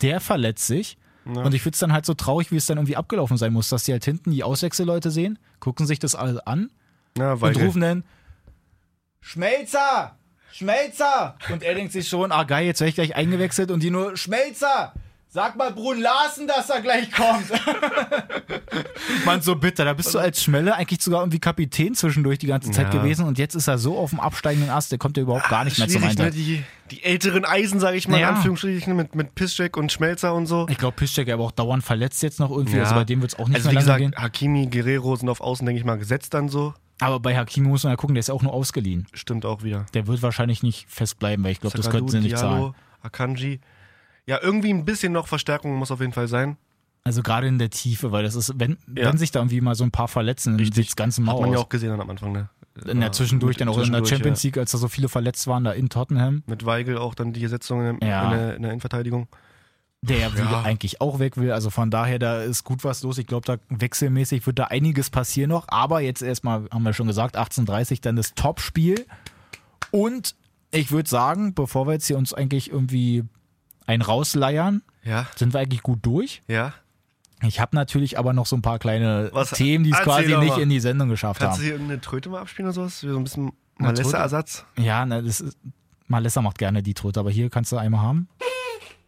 Der 0.00 0.20
verletzt 0.20 0.66
sich. 0.66 0.96
Ja. 1.24 1.42
Und 1.42 1.54
ich 1.54 1.62
finde 1.62 1.74
es 1.74 1.80
dann 1.80 1.92
halt 1.92 2.04
so 2.06 2.14
traurig, 2.14 2.50
wie 2.50 2.56
es 2.56 2.66
dann 2.66 2.78
irgendwie 2.78 2.96
abgelaufen 2.96 3.36
sein 3.36 3.52
muss, 3.52 3.68
dass 3.68 3.84
die 3.84 3.92
halt 3.92 4.04
hinten 4.04 4.30
die 4.32 4.42
Auswechselleute 4.42 5.10
sehen, 5.10 5.38
gucken 5.60 5.86
sich 5.86 5.98
das 6.00 6.14
alles 6.16 6.38
an 6.38 6.70
Ja, 7.16 7.34
und 7.34 7.56
rufen 7.60 7.80
dann 7.80 8.04
Schmelzer! 9.20 10.16
Schmelzer! 10.52 11.36
Und 11.50 11.62
er 11.62 11.74
denkt 11.74 11.92
sich 11.92 12.08
schon, 12.08 12.32
ah 12.32 12.42
geil, 12.44 12.66
jetzt 12.66 12.80
werde 12.80 12.88
ich 12.90 12.94
gleich 12.96 13.14
eingewechselt 13.16 13.70
und 13.70 13.82
die 13.82 13.90
nur 13.90 14.16
Schmelzer! 14.16 14.92
Sag 15.34 15.56
mal 15.56 15.72
Brun 15.72 15.98
Larsen, 15.98 16.46
dass 16.46 16.68
er 16.68 16.82
gleich 16.82 17.10
kommt. 17.10 17.46
Mann, 19.24 19.40
so 19.40 19.56
bitter. 19.56 19.86
Da 19.86 19.94
bist 19.94 20.12
du 20.14 20.18
als 20.18 20.42
Schmelle 20.44 20.74
eigentlich 20.76 21.00
sogar 21.02 21.22
irgendwie 21.22 21.38
Kapitän 21.38 21.94
zwischendurch 21.94 22.38
die 22.38 22.48
ganze 22.48 22.70
Zeit 22.70 22.92
Ja. 22.92 23.00
gewesen 23.00 23.24
und 23.24 23.38
jetzt 23.38 23.54
ist 23.54 23.66
er 23.66 23.78
so 23.78 23.96
auf 23.96 24.10
dem 24.10 24.20
absteigenden 24.20 24.68
Ast, 24.68 24.92
der 24.92 24.98
kommt 24.98 25.16
ja 25.16 25.22
überhaupt 25.22 25.48
gar 25.48 25.64
nicht 25.64 25.78
mehr 25.78 25.88
zum 25.88 26.02
ne? 26.02 26.08
Einsatz. 26.08 26.34
die, 26.34 26.62
die 26.90 27.02
älteren 27.02 27.46
Eisen, 27.46 27.80
sage 27.80 27.96
ich 27.96 28.08
mal, 28.08 28.20
Ja. 28.20 28.28
in 28.28 28.34
Anführungsstrichen, 28.34 28.94
mit, 28.94 29.14
mit 29.14 29.34
Piszczek 29.34 29.78
und 29.78 29.90
Schmelzer 29.90 30.34
und 30.34 30.44
so. 30.44 30.66
Ich 30.68 30.76
glaube, 30.76 30.96
Piszczek 30.96 31.30
aber 31.30 31.44
auch 31.44 31.52
dauernd 31.52 31.82
verletzt 31.82 32.22
jetzt 32.22 32.38
noch 32.38 32.50
irgendwie, 32.50 32.76
Ja. 32.76 32.82
also 32.82 32.94
bei 32.94 33.04
dem 33.04 33.22
wird 33.22 33.32
es 33.32 33.38
auch 33.38 33.48
nicht 33.48 33.56
Also 33.56 33.70
mehr 33.70 33.80
wie 33.82 33.86
lange 33.86 34.00
gesagt, 34.04 34.16
gehen. 34.16 34.22
Hakimi, 34.22 34.66
Guerrero 34.66 35.16
sind 35.16 35.30
auf 35.30 35.40
Außen, 35.40 35.64
denke 35.64 35.78
ich 35.80 35.86
mal, 35.86 35.96
gesetzt 35.96 36.34
dann 36.34 36.50
so. 36.50 36.74
Aber 37.00 37.20
bei 37.20 37.34
Hakimi 37.34 37.68
muss 37.68 37.84
man 37.84 37.92
ja 37.94 37.96
gucken, 37.96 38.14
der 38.14 38.20
ist 38.20 38.28
ja 38.28 38.34
auch 38.34 38.42
nur 38.42 38.52
ausgeliehen. 38.52 39.06
Stimmt 39.14 39.46
auch 39.46 39.62
wieder. 39.62 39.86
Der 39.94 40.06
wird 40.06 40.20
wahrscheinlich 40.20 40.62
nicht 40.62 40.90
fest 40.90 41.18
bleiben, 41.18 41.42
weil 41.42 41.52
ich 41.52 41.60
glaube, 41.60 41.74
das 41.78 41.88
könnten 41.88 42.10
sie 42.10 42.20
nicht 42.20 42.36
zahlen. 42.36 42.58
Diallo, 42.58 42.74
Akanji. 43.00 43.60
Ja, 44.26 44.38
irgendwie 44.42 44.70
ein 44.72 44.84
bisschen 44.84 45.12
noch 45.12 45.26
Verstärkung 45.28 45.74
muss 45.76 45.90
auf 45.90 46.00
jeden 46.00 46.12
Fall 46.12 46.28
sein. 46.28 46.56
Also 47.04 47.22
gerade 47.22 47.48
in 47.48 47.58
der 47.58 47.70
Tiefe, 47.70 48.12
weil 48.12 48.22
das 48.22 48.36
ist, 48.36 48.52
wenn, 48.58 48.78
Ja. 48.96 49.08
wenn 49.08 49.18
sich 49.18 49.32
da 49.32 49.40
irgendwie 49.40 49.60
mal 49.60 49.74
so 49.74 49.82
ein 49.82 49.90
paar 49.90 50.06
verletzen, 50.08 50.56
dann 50.56 50.72
sieht 50.72 50.86
das 50.86 50.94
Ganze 50.96 51.20
mal 51.20 51.32
Hat 51.32 51.40
man 51.40 51.50
ja 51.50 51.58
aus. 51.58 51.64
auch 51.64 51.68
gesehen 51.68 51.90
dann 51.90 52.00
am 52.00 52.10
Anfang, 52.10 52.32
ne? 52.32 52.48
in 52.86 53.00
der 53.00 53.12
Zwischendurch, 53.12 53.56
dann 53.58 53.68
auch 53.68 53.76
in 53.78 53.92
der 53.92 54.04
Champions 54.06 54.42
ja. 54.42 54.48
League, 54.48 54.56
als 54.58 54.70
da 54.70 54.78
so 54.78 54.88
viele 54.88 55.08
verletzt 55.10 55.46
waren, 55.46 55.64
da 55.64 55.72
in 55.72 55.88
Tottenham, 55.90 56.42
Mit 56.46 56.64
Weigel 56.64 56.96
auch 56.96 57.14
dann 57.14 57.32
die 57.34 57.46
Setzung 57.46 57.80
in, 57.86 57.98
Ja. 58.08 58.24
in, 58.24 58.30
der, 58.38 58.56
in 58.56 58.62
der 58.62 58.70
Innenverteidigung. 58.70 59.28
der 60.04 60.18
ja, 60.18 60.32
wieder 60.32 60.44
Ja. 60.50 60.62
eigentlich 60.62 61.00
auch 61.00 61.18
weg 61.18 61.36
will. 61.36 61.52
Also 61.52 61.68
von 61.70 61.90
daher, 61.90 62.18
da 62.18 62.42
ist 62.42 62.64
gut 62.64 62.82
was 62.82 63.02
los. 63.02 63.18
Ich 63.18 63.26
glaube, 63.26 63.44
da 63.46 63.56
wechselmäßig 63.68 64.46
wird 64.46 64.58
da 64.58 64.64
einiges 64.64 65.10
passieren 65.10 65.50
noch. 65.50 65.66
Aber 65.68 66.00
jetzt 66.00 66.22
erstmal, 66.22 66.64
haben 66.72 66.82
wir 66.82 66.92
schon 66.92 67.06
gesagt, 67.08 67.36
18.30 67.38 68.00
dann 68.00 68.16
das 68.16 68.34
Topspiel. 68.34 69.04
Und 69.90 70.34
ich 70.70 70.90
würde 70.92 71.08
sagen, 71.08 71.54
bevor 71.54 71.86
wir 71.86 71.92
jetzt 71.92 72.06
hier 72.06 72.16
uns 72.18 72.32
eigentlich 72.34 72.70
irgendwie 72.72 73.24
ein 73.86 74.02
rausleiern, 74.02 74.82
Ja, 75.04 75.26
sind 75.36 75.52
wir 75.54 75.60
eigentlich 75.60 75.82
gut 75.82 76.00
durch. 76.02 76.42
ja. 76.48 76.72
Ich 77.44 77.58
habe 77.58 77.74
natürlich 77.74 78.20
aber 78.20 78.32
noch 78.32 78.46
so 78.46 78.54
ein 78.54 78.62
paar 78.62 78.78
kleine 78.78 79.30
Was- 79.32 79.50
Themen, 79.50 79.82
die 79.82 79.90
es 79.90 79.98
quasi 79.98 80.36
nicht 80.36 80.58
in 80.58 80.68
die 80.68 80.78
Sendung 80.78 81.08
geschafft 81.08 81.40
Kannst 81.40 81.58
du 81.58 81.64
haben. 81.64 81.76
hier 81.78 81.80
eine 81.90 82.00
Tröte 82.00 82.28
mal 82.28 82.40
abspielen 82.40 82.68
oder 82.68 82.74
sowas? 82.74 83.00
So 83.00 83.16
ein 83.16 83.24
bisschen? 83.24 83.50
Malessa-Ersatz? 83.78 84.64
Ja, 84.78 85.04
ne, 85.04 85.24
das 85.24 85.40
ist, 85.40 85.56
Malessa 86.06 86.40
macht 86.40 86.58
gerne 86.58 86.84
die 86.84 86.94
Tröte, 86.94 87.18
aber 87.18 87.32
hier 87.32 87.50
kannst 87.50 87.72
du 87.72 87.78
einmal 87.78 88.00
haben. 88.00 88.28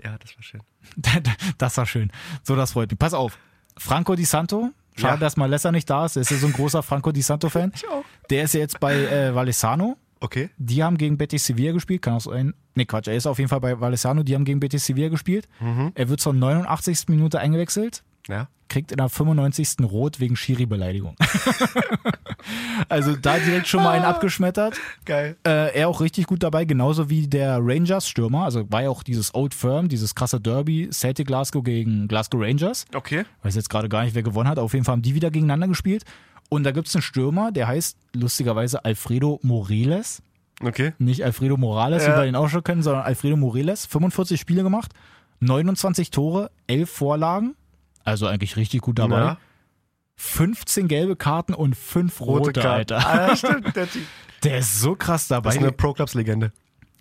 Ja, 0.03 0.17
das 0.19 0.35
war 0.37 0.43
schön. 0.43 0.61
Das 1.59 1.77
war 1.77 1.87
schön. 1.87 2.11
So, 2.43 2.57
das 2.57 2.73
freut 2.73 2.91
mich. 2.91 2.99
Pass 2.99 3.15
auf. 3.15 3.39
Franco 3.77 4.17
Di 4.17 4.25
Santo. 4.25 4.71
Schade, 4.97 5.15
Ja. 5.15 5.17
dass 5.21 5.37
Malessa 5.37 5.71
nicht 5.71 5.89
da 5.89 6.07
ist. 6.07 6.17
Der 6.17 6.23
ist 6.23 6.31
ja 6.33 6.37
so 6.37 6.47
ein 6.49 6.53
großer 6.53 6.83
Franco 6.83 7.13
Di 7.13 7.23
Santo-Fan. 7.23 7.71
Ich 7.77 7.89
auch. 7.89 8.05
Der 8.31 8.43
ist 8.43 8.55
ja 8.55 8.61
jetzt 8.61 8.81
bei 8.81 8.95
äh, 8.97 9.33
Valesano. 9.33 9.97
Okay. 10.19 10.51
Die 10.57 10.83
haben 10.83 10.99
gegen 10.99 11.17
Betis 11.19 11.47
Sevilla 11.47 11.71
gespielt. 11.73 12.03
Kann 12.03 12.15
auch 12.15 12.21
sein. 12.21 12.53
Nee, 12.75 12.85
Quatsch. 12.85 13.09
Er 13.09 13.15
ist 13.15 13.27
auf 13.27 13.39
jeden 13.39 13.49
Fall 13.49 13.61
bei 13.61 13.81
Valesano. 13.81 14.23
Die 14.23 14.35
haben 14.35 14.45
gegen 14.45 14.61
Betis 14.61 14.87
Sevilla 14.87 15.09
gespielt. 15.09 15.49
Mhm. 15.61 15.93
Er 15.95 16.09
wird 16.09 16.21
zur 16.21 16.33
89. 16.33 17.09
Minute 17.09 17.39
eingewechselt. 17.39 18.03
Ja. 18.29 18.49
Kriegt 18.69 18.91
in 18.91 18.97
der 18.97 19.09
95. 19.09 19.77
Rot 19.83 20.19
wegen 20.19 20.35
Schiri-Beleidigung. 20.35 21.15
also 22.89 23.15
da 23.15 23.39
direkt 23.39 23.69
schon 23.69 23.83
mal 23.83 23.91
einen 23.91 24.05
abgeschmettert. 24.05 24.77
Geil. 25.05 25.37
Äh, 25.47 25.79
er 25.79 25.89
auch 25.89 26.01
richtig 26.01 26.27
gut 26.27 26.43
dabei, 26.43 26.65
genauso 26.65 27.11
wie 27.11 27.29
der 27.29 27.59
Rangers-Stürmer. 27.61 28.45
Also 28.45 28.71
war 28.73 28.83
ja 28.83 28.89
auch 28.89 29.03
dieses 29.03 29.35
Old 29.35 29.55
Firm, 29.55 29.89
dieses 29.89 30.15
krasse 30.15 30.41
Derby, 30.41 30.89
Celtic 30.91 31.27
Glasgow 31.27 31.63
gegen 31.63 32.09
Glasgow 32.09 32.41
Rangers. 32.41 32.87
Okay. 32.95 33.25
Weiß 33.43 33.55
jetzt 33.55 33.71
gerade 33.71 33.89
gar 33.89 34.05
nicht, 34.05 34.15
wer 34.15 34.23
gewonnen 34.23 34.49
hat. 34.49 34.59
Auf 34.59 34.73
jeden 34.73 34.85
Fall 34.85 34.95
haben 34.95 35.03
die 35.03 35.15
wieder 35.15 35.31
gegeneinander 35.31 35.69
gespielt. 35.69 36.05
Und 36.49 36.65
da 36.65 36.73
gibt 36.73 36.89
es 36.89 36.97
einen 36.97 37.03
Stürmer, 37.03 37.53
der 37.53 37.69
heißt 37.69 37.97
lustigerweise 38.15 38.85
Alfredo 38.85 39.41
Moreles. 39.43 40.23
Okay. 40.63 40.93
Nicht 40.99 41.25
Alfredo 41.25 41.57
Morales, 41.57 42.07
Ja. 42.07 42.13
wie 42.15 42.21
wir 42.21 42.27
ihn 42.27 42.37
auch 42.37 42.49
schon 42.49 42.63
kennen, 42.65 42.83
sondern 42.83 43.03
Alfredo 43.05 43.37
Moreles. 43.37 43.87
45 43.87 44.41
Spiele 44.41 44.63
gemacht, 44.63 44.93
29 45.41 46.11
Tore, 46.11 46.51
11 46.67 46.91
Vorlagen. 46.91 47.55
Also 48.05 48.27
eigentlich 48.27 48.57
richtig 48.57 48.83
gut 48.83 48.99
dabei. 48.99 49.19
Ja. 49.19 49.39
15 50.17 50.89
gelbe 50.89 51.17
Karten 51.17 51.55
und 51.55 51.75
5 51.77 52.21
rote, 52.21 52.53
Karte. 52.61 52.97
Alter. 52.97 53.31
Ah, 53.33 53.37
stimmt. 53.37 53.75
Der 53.77 53.91
Typ. 53.91 54.03
Der 54.45 54.59
ist 54.59 54.81
so 54.81 54.95
krass 54.95 55.27
dabei. 55.29 55.49
Das 55.49 55.57
ist 55.57 55.63
eine 55.63 55.73
Pro-Clubs-Legende. 55.73 56.53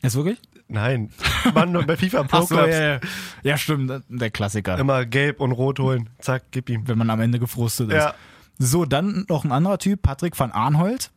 ist 0.02 0.16
wirklich? 0.16 0.40
Nein. 0.68 1.12
Mann, 1.54 1.72
nur 1.74 1.84
bei 1.84 1.98
FIFA 1.98 2.22
Ach 2.22 2.24
so, 2.42 2.56
Pro-Clubs. 2.56 2.74
ja, 2.74 2.94
ja. 2.96 3.00
ja, 3.44 3.58
stimmt, 3.58 3.92
der 4.08 4.32
Klassiker. 4.32 4.78
Immer 4.80 5.06
gelb 5.06 5.42
und 5.42 5.52
rot 5.52 5.80
holen. 5.80 6.10
Zack, 6.20 6.46
gib 6.52 6.70
ihm. 6.70 6.88
Wenn 6.88 6.98
man 6.98 7.10
am 7.10 7.20
Ende 7.20 7.38
gefrustet 7.38 7.90
ist. 7.90 7.96
Ja. 7.96 8.16
So, 8.58 8.86
dann 8.86 9.26
noch 9.30 9.44
ein 9.44 9.52
anderer 9.52 9.78
Typ, 9.78 10.02
Patrick 10.02 10.40
van 10.40 10.52
Arnholt. 10.52 11.12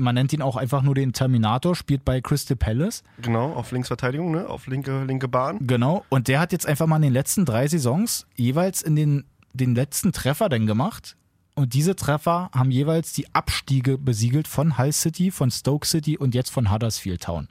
Man 0.00 0.14
nennt 0.14 0.32
ihn 0.32 0.42
auch 0.42 0.56
einfach 0.56 0.82
nur 0.82 0.94
den 0.94 1.12
Terminator, 1.12 1.76
spielt 1.76 2.04
bei 2.04 2.20
Crystal 2.20 2.56
Palace. 2.56 3.02
Genau, 3.20 3.52
auf 3.52 3.70
Linksverteidigung, 3.72 4.30
ne? 4.32 4.48
Auf 4.48 4.66
linke, 4.66 5.04
linke 5.04 5.28
Bahn. 5.28 5.58
Genau. 5.66 6.04
Und 6.08 6.28
der 6.28 6.40
hat 6.40 6.52
jetzt 6.52 6.66
einfach 6.66 6.86
mal 6.86 6.96
in 6.96 7.02
den 7.02 7.12
letzten 7.12 7.44
drei 7.44 7.68
Saisons 7.68 8.26
jeweils 8.34 8.82
in 8.82 8.96
den, 8.96 9.24
den 9.52 9.74
letzten 9.74 10.12
Treffer 10.12 10.48
dann 10.48 10.66
gemacht. 10.66 11.16
Und 11.54 11.74
diese 11.74 11.94
Treffer 11.96 12.50
haben 12.54 12.70
jeweils 12.70 13.12
die 13.12 13.32
Abstiege 13.34 13.98
besiegelt 13.98 14.48
von 14.48 14.78
Hull 14.78 14.92
City, 14.92 15.30
von 15.30 15.50
Stoke 15.50 15.86
City 15.86 16.16
und 16.16 16.34
jetzt 16.34 16.50
von 16.50 16.70
Huddersfield 16.72 17.22
Town. 17.24 17.48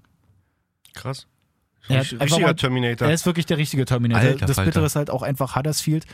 Krass. 0.93 1.27
Er 1.87 2.01
Richtiger 2.01 2.47
mal- 2.47 2.53
Terminator. 2.55 3.07
Er 3.07 3.13
ist 3.13 3.25
wirklich 3.25 3.45
der 3.45 3.57
richtige 3.57 3.85
Terminator. 3.85 4.29
Alter 4.31 4.45
das 4.45 4.55
Falter. 4.55 4.69
Bittere 4.69 4.85
ist 4.85 4.95
halt 4.95 5.09
auch 5.09 5.21
einfach 5.21 5.55
Huddersfield. 5.55 6.05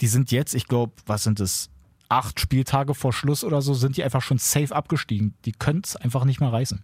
Die 0.00 0.06
sind 0.06 0.30
jetzt, 0.32 0.54
ich 0.54 0.66
glaube, 0.66 0.92
was 1.06 1.24
sind 1.24 1.40
das? 1.40 1.70
Acht 2.10 2.40
Spieltage 2.40 2.94
vor 2.94 3.12
Schluss 3.12 3.44
oder 3.44 3.62
so, 3.62 3.72
sind 3.72 3.96
die 3.96 4.04
einfach 4.04 4.20
schon 4.20 4.36
safe 4.36 4.74
abgestiegen. 4.74 5.34
Die 5.44 5.52
können 5.52 5.80
es 5.84 5.96
einfach 5.96 6.24
nicht 6.24 6.40
mehr 6.40 6.52
reißen. 6.52 6.82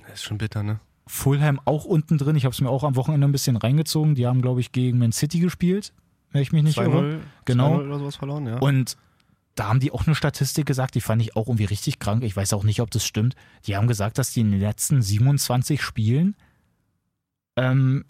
Das 0.00 0.14
ist 0.14 0.22
schon 0.24 0.38
bitter, 0.38 0.62
ne? 0.62 0.80
Fulham 1.06 1.60
auch 1.66 1.84
unten 1.84 2.16
drin. 2.18 2.34
Ich 2.34 2.44
habe 2.46 2.54
es 2.54 2.60
mir 2.60 2.70
auch 2.70 2.82
am 2.84 2.96
Wochenende 2.96 3.28
ein 3.28 3.32
bisschen 3.32 3.56
reingezogen. 3.56 4.14
Die 4.14 4.26
haben, 4.26 4.40
glaube 4.42 4.60
ich, 4.60 4.72
gegen 4.72 4.98
Man 4.98 5.12
City 5.12 5.38
gespielt, 5.38 5.92
wenn 6.32 6.40
ich 6.42 6.50
mich 6.52 6.62
nicht 6.62 6.78
irre. 6.78 7.18
2-0 7.18 7.18
Genau. 7.44 7.76
2-0 7.76 7.86
oder 7.86 7.98
sowas 7.98 8.16
verloren, 8.16 8.46
ja. 8.46 8.56
Und 8.58 8.96
da 9.54 9.68
haben 9.68 9.78
die 9.80 9.92
auch 9.92 10.06
eine 10.06 10.14
Statistik 10.16 10.66
gesagt, 10.66 10.94
die 10.94 11.00
fand 11.02 11.20
ich 11.22 11.36
auch 11.36 11.46
irgendwie 11.46 11.66
richtig 11.66 11.98
krank. 11.98 12.24
Ich 12.24 12.34
weiß 12.34 12.54
auch 12.54 12.64
nicht, 12.64 12.80
ob 12.80 12.90
das 12.90 13.04
stimmt. 13.04 13.36
Die 13.66 13.76
haben 13.76 13.86
gesagt, 13.86 14.16
dass 14.18 14.32
die 14.32 14.40
in 14.40 14.50
den 14.50 14.60
letzten 14.60 15.02
27 15.02 15.80
Spielen, 15.82 16.34
ähm, 17.56 18.04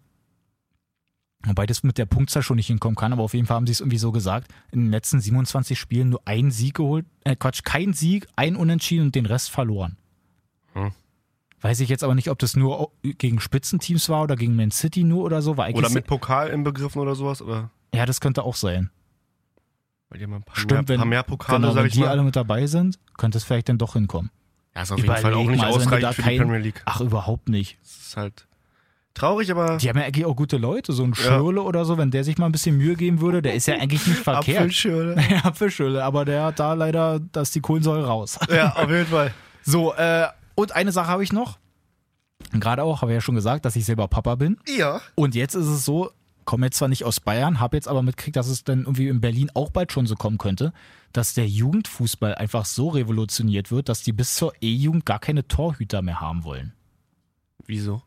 wobei 1.44 1.66
das 1.66 1.82
mit 1.82 1.98
der 1.98 2.06
Punktzahl 2.06 2.42
schon 2.42 2.56
nicht 2.56 2.66
hinkommen 2.68 2.96
kann, 2.96 3.12
aber 3.12 3.22
auf 3.22 3.34
jeden 3.34 3.46
Fall 3.46 3.56
haben 3.56 3.66
sie 3.66 3.72
es 3.72 3.80
irgendwie 3.80 3.98
so 3.98 4.12
gesagt, 4.12 4.50
in 4.72 4.80
den 4.80 4.90
letzten 4.90 5.20
27 5.20 5.78
Spielen 5.78 6.10
nur 6.10 6.22
einen 6.26 6.50
Sieg 6.50 6.74
geholt, 6.74 7.06
äh 7.24 7.36
Quatsch, 7.36 7.62
kein 7.64 7.92
Sieg, 7.92 8.26
ein 8.36 8.56
Unentschieden 8.56 9.06
und 9.06 9.14
den 9.14 9.26
Rest 9.26 9.50
verloren. 9.50 9.96
Hm. 10.74 10.92
Weiß 11.60 11.80
ich 11.80 11.88
jetzt 11.88 12.04
aber 12.04 12.14
nicht, 12.14 12.28
ob 12.30 12.38
das 12.38 12.56
nur 12.56 12.90
gegen 13.02 13.40
Spitzenteams 13.40 14.08
war 14.10 14.22
oder 14.24 14.36
gegen 14.36 14.54
Man 14.54 14.70
City 14.70 15.02
nur 15.02 15.24
oder 15.24 15.40
so. 15.40 15.52
Oder 15.52 15.90
mit 15.90 16.06
Pokal 16.06 16.48
inbegriffen 16.50 17.00
oder 17.00 17.14
sowas? 17.14 17.40
Oder? 17.40 17.70
ja, 17.94 18.04
das 18.06 18.20
könnte 18.20 18.42
auch 18.42 18.56
sein. 18.56 18.90
Weil 20.10 20.18
die 20.18 20.24
haben 20.24 20.34
ein 20.34 20.42
paar, 20.42 20.56
Stimmt, 20.56 20.88
mehr, 20.88 21.00
wenn, 21.00 21.08
mehr 21.08 21.22
Pokale, 21.22 21.60
genau, 21.60 21.74
wenn 21.74 21.88
die 21.88 22.00
mal. 22.00 22.08
alle 22.08 22.22
mit 22.22 22.36
dabei 22.36 22.66
sind, 22.66 22.98
könnte 23.16 23.38
es 23.38 23.44
vielleicht 23.44 23.68
dann 23.68 23.78
doch 23.78 23.94
hinkommen. 23.94 24.30
ja, 24.74 24.82
ist 24.82 24.92
auf 24.92 24.98
jeden 24.98 25.08
Fall 25.10 25.24
auch 25.32 25.40
Überleg 25.42 25.48
nicht 25.50 25.60
mal, 25.60 25.66
also 25.68 25.78
ausreichend 25.80 26.14
für 26.14 26.22
die 26.22 26.28
kein- 26.28 26.38
Premier 26.38 26.58
League. 26.58 26.82
Ach, 26.84 27.00
überhaupt 27.00 27.48
nicht. 27.48 27.78
Das 27.82 27.96
ist 27.96 28.16
halt 28.18 28.46
traurig, 29.14 29.50
aber 29.50 29.78
Die 29.78 29.88
haben 29.88 29.98
ja 29.98 30.04
eigentlich 30.04 30.24
auch 30.26 30.36
gute 30.36 30.56
Leute, 30.56 30.92
so 30.92 31.04
ein 31.04 31.14
Schirle 31.14 31.62
oder 31.62 31.84
so, 31.84 31.96
wenn 31.98 32.10
der 32.10 32.24
sich 32.24 32.36
mal 32.38 32.46
ein 32.46 32.52
bisschen 32.52 32.76
Mühe 32.76 32.94
geben 32.96 33.20
würde, 33.20 33.42
der 33.42 33.54
ist 33.54 33.66
ja 33.66 33.74
eigentlich 33.74 34.06
nicht 34.06 34.18
verkehrt. 34.22 34.58
Apfelschirle. 34.58 35.16
Ja, 35.30 35.44
Apfelschirle, 35.44 36.02
aber 36.04 36.24
der 36.24 36.44
hat 36.44 36.58
da 36.58 36.74
leider, 36.74 37.20
dass 37.20 37.50
die 37.52 37.60
Kohlensäure 37.60 38.06
raus. 38.06 38.38
Ja, 38.50 38.74
auf 38.76 38.90
jeden 38.90 39.06
Fall. 39.06 39.32
So, 39.66 39.94
äh, 39.94 40.26
und 40.56 40.72
eine 40.76 40.92
Sache 40.92 41.06
habe 41.08 41.24
ich 41.24 41.32
noch. 41.32 41.56
Gerade 42.52 42.82
auch, 42.82 43.00
habe 43.00 43.12
ich 43.12 43.14
ja 43.14 43.20
schon 43.22 43.34
gesagt, 43.34 43.64
dass 43.64 43.76
ich 43.76 43.86
selber 43.86 44.08
Papa 44.08 44.34
bin. 44.34 44.58
Ja. 44.68 45.00
Und 45.14 45.34
jetzt 45.34 45.54
ist 45.54 45.66
es 45.68 45.86
so, 45.86 46.10
komme 46.44 46.66
jetzt 46.66 46.76
zwar 46.76 46.88
nicht 46.88 47.04
aus 47.04 47.18
Bayern, 47.18 47.60
habe 47.60 47.78
jetzt 47.78 47.88
aber 47.88 48.02
mitgekriegt, 48.02 48.36
dass 48.36 48.48
es 48.48 48.64
dann 48.64 48.80
irgendwie 48.80 49.08
in 49.08 49.22
Berlin 49.22 49.50
auch 49.54 49.70
bald 49.70 49.90
schon 49.90 50.06
so 50.06 50.16
kommen 50.16 50.36
könnte, 50.36 50.74
dass 51.14 51.32
der 51.32 51.48
Jugendfußball 51.48 52.34
einfach 52.34 52.66
so 52.66 52.88
revolutioniert 52.90 53.70
wird, 53.70 53.88
dass 53.88 54.02
die 54.02 54.12
bis 54.12 54.34
zur 54.34 54.52
E-Jugend 54.60 55.06
gar 55.06 55.18
keine 55.18 55.48
Torhüter 55.48 56.02
mehr 56.02 56.20
haben 56.20 56.44
wollen. 56.44 56.74
Wieso? 57.66 58.02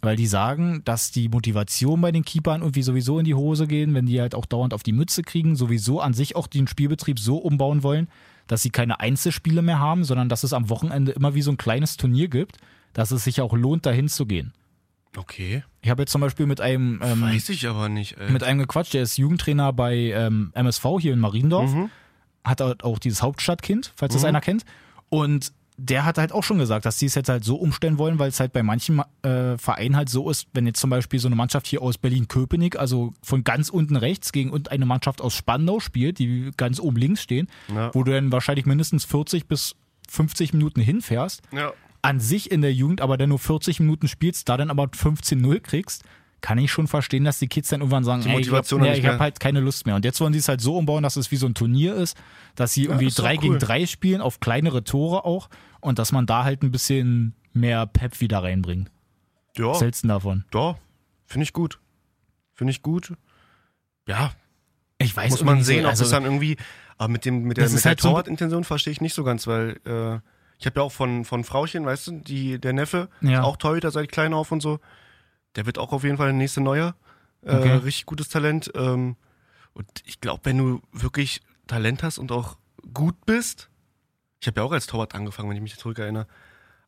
Weil 0.00 0.14
die 0.16 0.26
sagen, 0.28 0.82
dass 0.84 1.10
die 1.10 1.28
Motivation 1.28 2.00
bei 2.00 2.12
den 2.12 2.24
Keepern 2.24 2.60
irgendwie 2.62 2.82
sowieso 2.82 3.18
in 3.18 3.24
die 3.24 3.34
Hose 3.34 3.66
gehen, 3.66 3.94
wenn 3.94 4.06
die 4.06 4.20
halt 4.20 4.34
auch 4.36 4.46
dauernd 4.46 4.72
auf 4.72 4.84
die 4.84 4.92
Mütze 4.92 5.22
kriegen, 5.22 5.56
sowieso 5.56 6.00
an 6.00 6.14
sich 6.14 6.36
auch 6.36 6.46
den 6.46 6.68
Spielbetrieb 6.68 7.18
so 7.18 7.36
umbauen 7.38 7.82
wollen, 7.82 8.08
dass 8.46 8.62
sie 8.62 8.70
keine 8.70 9.00
Einzelspiele 9.00 9.60
mehr 9.60 9.80
haben, 9.80 10.04
sondern 10.04 10.28
dass 10.28 10.44
es 10.44 10.52
am 10.52 10.70
Wochenende 10.70 11.10
immer 11.12 11.34
wie 11.34 11.42
so 11.42 11.50
ein 11.50 11.56
kleines 11.56 11.96
Turnier 11.96 12.28
gibt, 12.28 12.58
dass 12.92 13.10
es 13.10 13.24
sich 13.24 13.40
auch 13.40 13.52
lohnt, 13.54 13.86
dahin 13.86 14.08
zu 14.08 14.24
gehen. 14.24 14.52
Okay. 15.16 15.64
Ich 15.82 15.90
habe 15.90 16.02
jetzt 16.02 16.12
zum 16.12 16.20
Beispiel 16.20 16.46
mit 16.46 16.60
einem 16.60 17.00
ähm, 17.02 17.22
Weiß 17.22 17.48
ich 17.48 17.66
aber 17.66 17.88
nicht, 17.88 18.16
ey. 18.18 18.30
mit 18.30 18.44
einem 18.44 18.60
gequatscht, 18.60 18.94
der 18.94 19.02
ist 19.02 19.16
Jugendtrainer 19.18 19.72
bei 19.72 19.94
ähm, 19.96 20.52
MSV 20.54 20.84
hier 21.00 21.12
in 21.12 21.18
Mariendorf, 21.18 21.72
Mhm. 21.72 21.90
hat 22.44 22.62
auch 22.84 22.98
dieses 23.00 23.20
Hauptstadtkind, 23.22 23.92
falls 23.96 24.12
das 24.14 24.22
Mhm. 24.22 24.28
einer 24.28 24.40
kennt. 24.40 24.64
Und 25.08 25.52
der 25.80 26.04
hat 26.04 26.18
halt 26.18 26.32
auch 26.32 26.42
schon 26.42 26.58
gesagt, 26.58 26.84
dass 26.86 26.98
die 26.98 27.06
es 27.06 27.14
jetzt 27.14 27.28
halt 27.28 27.44
so 27.44 27.54
umstellen 27.56 27.98
wollen, 27.98 28.18
weil 28.18 28.28
es 28.30 28.40
halt 28.40 28.52
bei 28.52 28.64
manchen 28.64 29.00
äh, 29.22 29.56
Vereinen 29.56 29.94
halt 29.96 30.08
so 30.08 30.28
ist, 30.28 30.48
wenn 30.52 30.66
jetzt 30.66 30.80
zum 30.80 30.90
Beispiel 30.90 31.20
so 31.20 31.28
eine 31.28 31.36
Mannschaft 31.36 31.68
hier 31.68 31.80
aus 31.82 31.98
Berlin-Köpenick, 31.98 32.76
also 32.76 33.14
von 33.22 33.44
ganz 33.44 33.68
unten 33.70 33.94
rechts 33.94 34.32
gegen 34.32 34.50
und 34.50 34.72
eine 34.72 34.86
Mannschaft 34.86 35.20
aus 35.20 35.34
Spandau 35.36 35.78
spielt, 35.78 36.18
die 36.18 36.50
ganz 36.56 36.80
oben 36.80 36.96
links 36.96 37.22
stehen, 37.22 37.46
Ja. 37.72 37.94
wo 37.94 38.02
du 38.02 38.10
dann 38.12 38.32
wahrscheinlich 38.32 38.66
mindestens 38.66 39.04
40 39.04 39.46
bis 39.46 39.76
50 40.10 40.52
Minuten 40.52 40.80
hinfährst, 40.80 41.42
ja. 41.52 41.72
an 42.02 42.18
sich 42.18 42.50
in 42.50 42.60
der 42.60 42.72
Jugend 42.74 43.00
aber 43.00 43.16
dann 43.16 43.28
nur 43.28 43.38
40 43.38 43.78
Minuten 43.78 44.08
spielst, 44.08 44.48
da 44.48 44.56
dann 44.56 44.70
aber 44.70 44.84
15-0 44.84 45.60
kriegst, 45.60 46.02
kann 46.40 46.58
ich 46.58 46.70
schon 46.70 46.86
verstehen, 46.86 47.24
dass 47.24 47.38
die 47.38 47.48
Kids 47.48 47.68
dann 47.68 47.80
irgendwann 47.80 48.04
sagen, 48.04 48.22
Die 48.22 48.28
ey, 48.28 48.34
ich 48.34 48.38
Motivation 48.46 48.80
habe 48.82 48.96
ja, 48.96 49.12
hab 49.12 49.20
halt 49.20 49.40
keine 49.40 49.60
Lust 49.60 49.86
mehr. 49.86 49.96
Und 49.96 50.04
jetzt 50.04 50.20
wollen 50.20 50.32
sie 50.32 50.38
es 50.38 50.48
halt 50.48 50.60
so 50.60 50.76
umbauen, 50.76 51.02
dass 51.02 51.16
es 51.16 51.30
wie 51.30 51.36
so 51.36 51.46
ein 51.46 51.54
Turnier 51.54 51.94
ist, 51.94 52.16
dass 52.54 52.72
sie 52.72 52.84
irgendwie 52.84 53.08
doch 53.08 53.16
drei 53.16 53.36
gegen 53.36 53.54
cool. 53.54 53.58
drei 53.58 53.86
spielen, 53.86 54.20
auf 54.20 54.38
kleinere 54.40 54.84
Tore 54.84 55.24
auch 55.24 55.48
und 55.80 55.98
dass 55.98 56.12
man 56.12 56.26
da 56.26 56.44
halt 56.44 56.62
ein 56.62 56.70
bisschen 56.70 57.34
mehr 57.52 57.86
Pep 57.86 58.20
wieder 58.20 58.42
reinbringt. 58.42 58.90
Ja, 59.56 59.66
Was 59.68 59.80
hältst 59.80 60.04
du 60.04 60.06
denn 60.08 60.14
davon? 60.14 60.44
ja. 60.54 60.76
Finde 61.26 61.42
ich 61.44 61.52
gut. 61.52 61.78
Finde 62.54 62.70
ich 62.70 62.80
gut. 62.82 63.12
Ja, 64.06 64.32
Ich 64.98 65.14
weiß 65.14 65.30
muss 65.30 65.44
man 65.44 65.62
sehen, 65.62 65.84
ob 65.84 65.90
also, 65.90 66.04
das 66.04 66.10
dann 66.10 66.24
irgendwie, 66.24 66.56
aber 66.96 67.08
mit 67.12 67.24
dem, 67.26 67.42
mit 67.42 67.58
der, 67.58 67.68
mit 67.68 67.84
der 67.84 67.90
halt 67.90 68.00
Torwartintention 68.00 68.64
verstehe 68.64 68.92
ich 68.92 69.00
nicht 69.02 69.12
so 69.14 69.24
ganz, 69.24 69.46
weil 69.46 69.78
äh, 69.84 70.20
ich 70.58 70.66
habe 70.66 70.80
ja 70.80 70.82
auch 70.82 70.92
von, 70.92 71.24
von 71.26 71.44
Frauchen, 71.44 71.84
weißt 71.84 72.06
du, 72.06 72.12
die, 72.20 72.58
der 72.58 72.72
Neffe, 72.72 73.08
Ja. 73.20 73.42
auch 73.42 73.56
Torhüter 73.58 73.90
seit 73.90 74.10
klein 74.10 74.32
auf 74.32 74.50
und 74.52 74.60
so. 74.62 74.80
Der 75.56 75.66
wird 75.66 75.78
auch 75.78 75.92
auf 75.92 76.04
jeden 76.04 76.16
Fall 76.16 76.26
der 76.28 76.34
nächste 76.34 76.60
Neuer. 76.60 76.94
Äh, 77.42 77.56
Okay. 77.56 77.74
Richtig 77.76 78.06
gutes 78.06 78.28
Talent. 78.28 78.70
Ähm, 78.74 79.16
und 79.74 79.86
ich 80.04 80.20
glaube, 80.20 80.40
wenn 80.44 80.58
du 80.58 80.80
wirklich 80.92 81.40
Talent 81.66 82.02
hast 82.02 82.18
und 82.18 82.32
auch 82.32 82.56
gut 82.92 83.14
bist, 83.26 83.68
ich 84.40 84.46
habe 84.46 84.60
ja 84.60 84.66
auch 84.66 84.72
als 84.72 84.86
Torwart 84.86 85.14
angefangen, 85.14 85.48
wenn 85.48 85.56
ich 85.56 85.62
mich 85.62 85.76
zurückerinnere. 85.76 86.26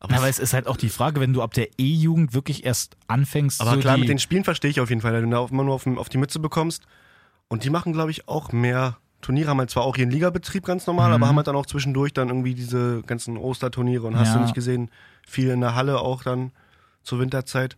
Aber, 0.03 0.17
aber 0.17 0.29
es 0.29 0.39
ist 0.39 0.55
halt 0.55 0.67
auch 0.67 0.77
die 0.79 0.89
Frage, 0.89 1.21
wenn 1.21 1.33
du 1.35 1.43
ab 1.43 1.53
der 1.53 1.69
E-Jugend 1.79 2.33
wirklich 2.33 2.65
erst 2.65 2.97
anfängst, 3.07 3.61
aber 3.61 3.73
so 3.73 3.79
klar, 3.81 3.99
mit 3.99 4.09
den 4.09 4.19
Spielen 4.19 4.45
verstehe 4.45 4.71
ich 4.71 4.81
auf 4.81 4.89
jeden 4.89 5.03
Fall, 5.03 5.13
wenn 5.13 5.25
du 5.29 5.37
da 5.37 5.45
immer 5.47 5.63
nur 5.63 5.75
auf, 5.75 5.87
auf 5.87 6.09
die 6.09 6.17
Mütze 6.17 6.39
bekommst. 6.39 6.85
Und 7.49 7.65
die 7.65 7.71
machen, 7.71 7.93
glaube 7.93 8.11
ich, 8.11 8.27
auch 8.27 8.51
mehr 8.53 8.97
Turniere, 9.21 9.51
haben 9.51 9.59
halt 9.59 9.69
zwar 9.69 9.83
auch 9.83 9.99
ihren 9.99 10.11
Ligabetrieb 10.11 10.65
ganz 10.65 10.87
normal, 10.87 11.09
Mhm. 11.09 11.15
aber 11.17 11.29
haben 11.29 11.37
halt 11.37 11.49
dann 11.49 11.57
auch 11.57 11.67
zwischendurch 11.67 12.15
dann 12.15 12.29
irgendwie 12.29 12.55
diese 12.55 13.03
ganzen 13.03 13.37
Osterturniere 13.37 14.07
und 14.07 14.17
hast 14.17 14.29
Ja. 14.29 14.35
du 14.37 14.41
nicht 14.41 14.55
gesehen, 14.55 14.91
viel 15.27 15.51
in 15.51 15.61
der 15.61 15.75
Halle 15.75 16.01
auch 16.01 16.23
dann 16.23 16.53
zur 17.03 17.19
Winterzeit. 17.21 17.77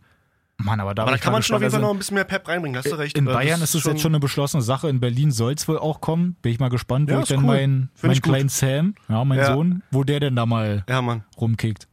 Mann, 0.59 0.79
aber 0.81 0.95
da, 0.95 1.03
Aber 1.03 1.13
da 1.13 1.19
kann 1.19 1.33
man 1.33 1.43
schon 1.43 1.57
auf 1.57 1.63
jeden. 1.63 1.71
Fall 1.73 1.79
Also 1.81 1.87
noch 1.89 1.95
ein 1.95 1.99
bisschen 1.99 2.15
mehr 2.15 2.25
Pep 2.25 2.47
reinbringen, 2.47 2.77
hast 2.79 2.91
du 2.91 2.95
recht. 2.95 3.17
In 3.19 3.27
Äh, 3.27 3.33
Bayern 3.33 3.61
ist 3.63 3.75
es 3.75 3.83
jetzt 3.85 4.01
schon 4.01 4.13
eine 4.13 4.21
beschlossene 4.21 4.63
Sache. 4.63 4.89
In 4.89 5.01
Berlin 5.01 5.33
soll 5.33 5.55
es 5.55 5.67
wohl 5.67 5.79
auch 5.79 6.01
kommen. 6.01 6.37
Bin 6.43 6.53
ich 6.53 6.61
mal 6.61 6.69
gespannt, 6.69 7.11
wo 7.11 7.15
Ja, 7.15 7.21
ich 7.23 7.29
dann 7.29 7.41
cool. 7.41 7.47
meinen 7.47 7.91
mein 8.03 8.21
kleinen 8.21 8.49
Sam, 8.49 8.95
ja, 9.09 9.25
mein 9.25 9.39
Ja. 9.39 9.53
Sohn, 9.55 9.83
wo 9.91 10.05
der 10.05 10.21
denn 10.21 10.37
da 10.37 10.47
mal 10.47 10.85
Ja, 10.89 11.03
Mann. 11.03 11.25
rumkickt. 11.41 11.89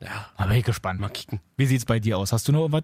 Ja, 0.00 0.44
bin 0.46 0.56
ich 0.56 0.64
gespannt. 0.64 1.00
mal 1.00 1.08
kicken. 1.10 1.40
Wie 1.56 1.66
sieht's 1.66 1.84
bei 1.84 2.00
dir 2.00 2.18
aus? 2.18 2.32
Hast 2.32 2.48
du 2.48 2.52
noch 2.52 2.60
irgendwas? 2.60 2.82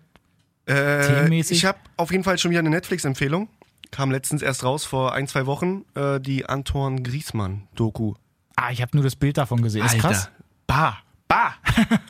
Äh, 0.66 1.06
Themenmäßig? 1.06 1.58
ich 1.58 1.64
habe 1.64 1.78
auf 1.96 2.10
jeden 2.10 2.24
Fall 2.24 2.38
schon 2.38 2.50
wieder 2.50 2.60
eine 2.60 2.70
Netflix-Empfehlung. 2.70 3.48
Kam 3.90 4.10
letztens 4.10 4.42
erst 4.42 4.64
raus, 4.64 4.84
vor 4.84 5.12
ein, 5.14 5.26
zwei 5.28 5.46
Wochen, 5.46 5.84
äh, 5.94 6.20
die 6.20 6.46
Antoine 6.46 7.02
Griezmann-Doku. 7.02 8.14
Ah, 8.56 8.70
ich 8.70 8.80
habe 8.82 8.96
nur 8.96 9.04
das 9.04 9.14
Bild 9.16 9.36
davon 9.36 9.62
gesehen. 9.62 9.84
Ist 9.84 9.98
krass. 9.98 10.30
Bah, 10.66 10.98
bah. 11.28 11.54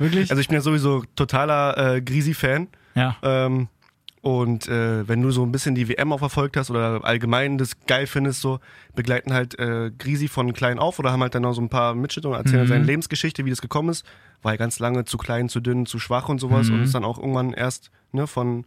Wirklich? 0.00 0.30
Also 0.30 0.40
ich 0.40 0.48
bin 0.48 0.56
ja 0.56 0.60
sowieso 0.62 1.04
totaler 1.14 1.94
äh, 1.96 2.00
Grisi-Fan. 2.02 2.66
ja. 2.96 3.16
Ähm, 3.22 3.68
und 4.22 4.68
äh, 4.68 5.08
wenn 5.08 5.22
du 5.22 5.30
so 5.30 5.42
ein 5.46 5.50
bisschen 5.50 5.74
die 5.74 5.88
WM 5.88 6.12
auch 6.12 6.18
verfolgt 6.18 6.58
hast 6.58 6.70
oder 6.70 7.02
allgemein 7.04 7.56
das 7.56 7.80
geil 7.86 8.06
findest, 8.06 8.42
so 8.42 8.60
begleiten 8.94 9.32
halt 9.32 9.58
äh, 9.58 9.90
Grisi 9.96 10.28
von 10.28 10.52
klein 10.52 10.78
auf 10.78 10.98
oder 10.98 11.10
haben 11.10 11.22
halt 11.22 11.34
dann 11.34 11.40
noch 11.40 11.54
so 11.54 11.62
ein 11.62 11.70
paar 11.70 11.94
Mitschnitte 11.94 12.28
und 12.28 12.34
erzählen 12.34 12.64
Mhm. 12.64 12.68
seine 12.68 12.84
Lebensgeschichte, 12.84 13.46
wie 13.46 13.50
das 13.50 13.62
gekommen 13.62 13.88
ist. 13.88 14.04
War 14.42 14.52
ja 14.52 14.56
ganz 14.58 14.78
lange 14.78 15.06
zu 15.06 15.16
klein, 15.16 15.48
zu 15.48 15.60
dünn, 15.60 15.86
zu 15.86 15.98
schwach 15.98 16.28
und 16.28 16.38
sowas 16.38 16.68
Mhm. 16.68 16.74
und 16.74 16.82
ist 16.82 16.94
dann 16.94 17.04
auch 17.04 17.16
irgendwann 17.18 17.54
erst 17.54 17.90
ne, 18.12 18.26
von 18.26 18.66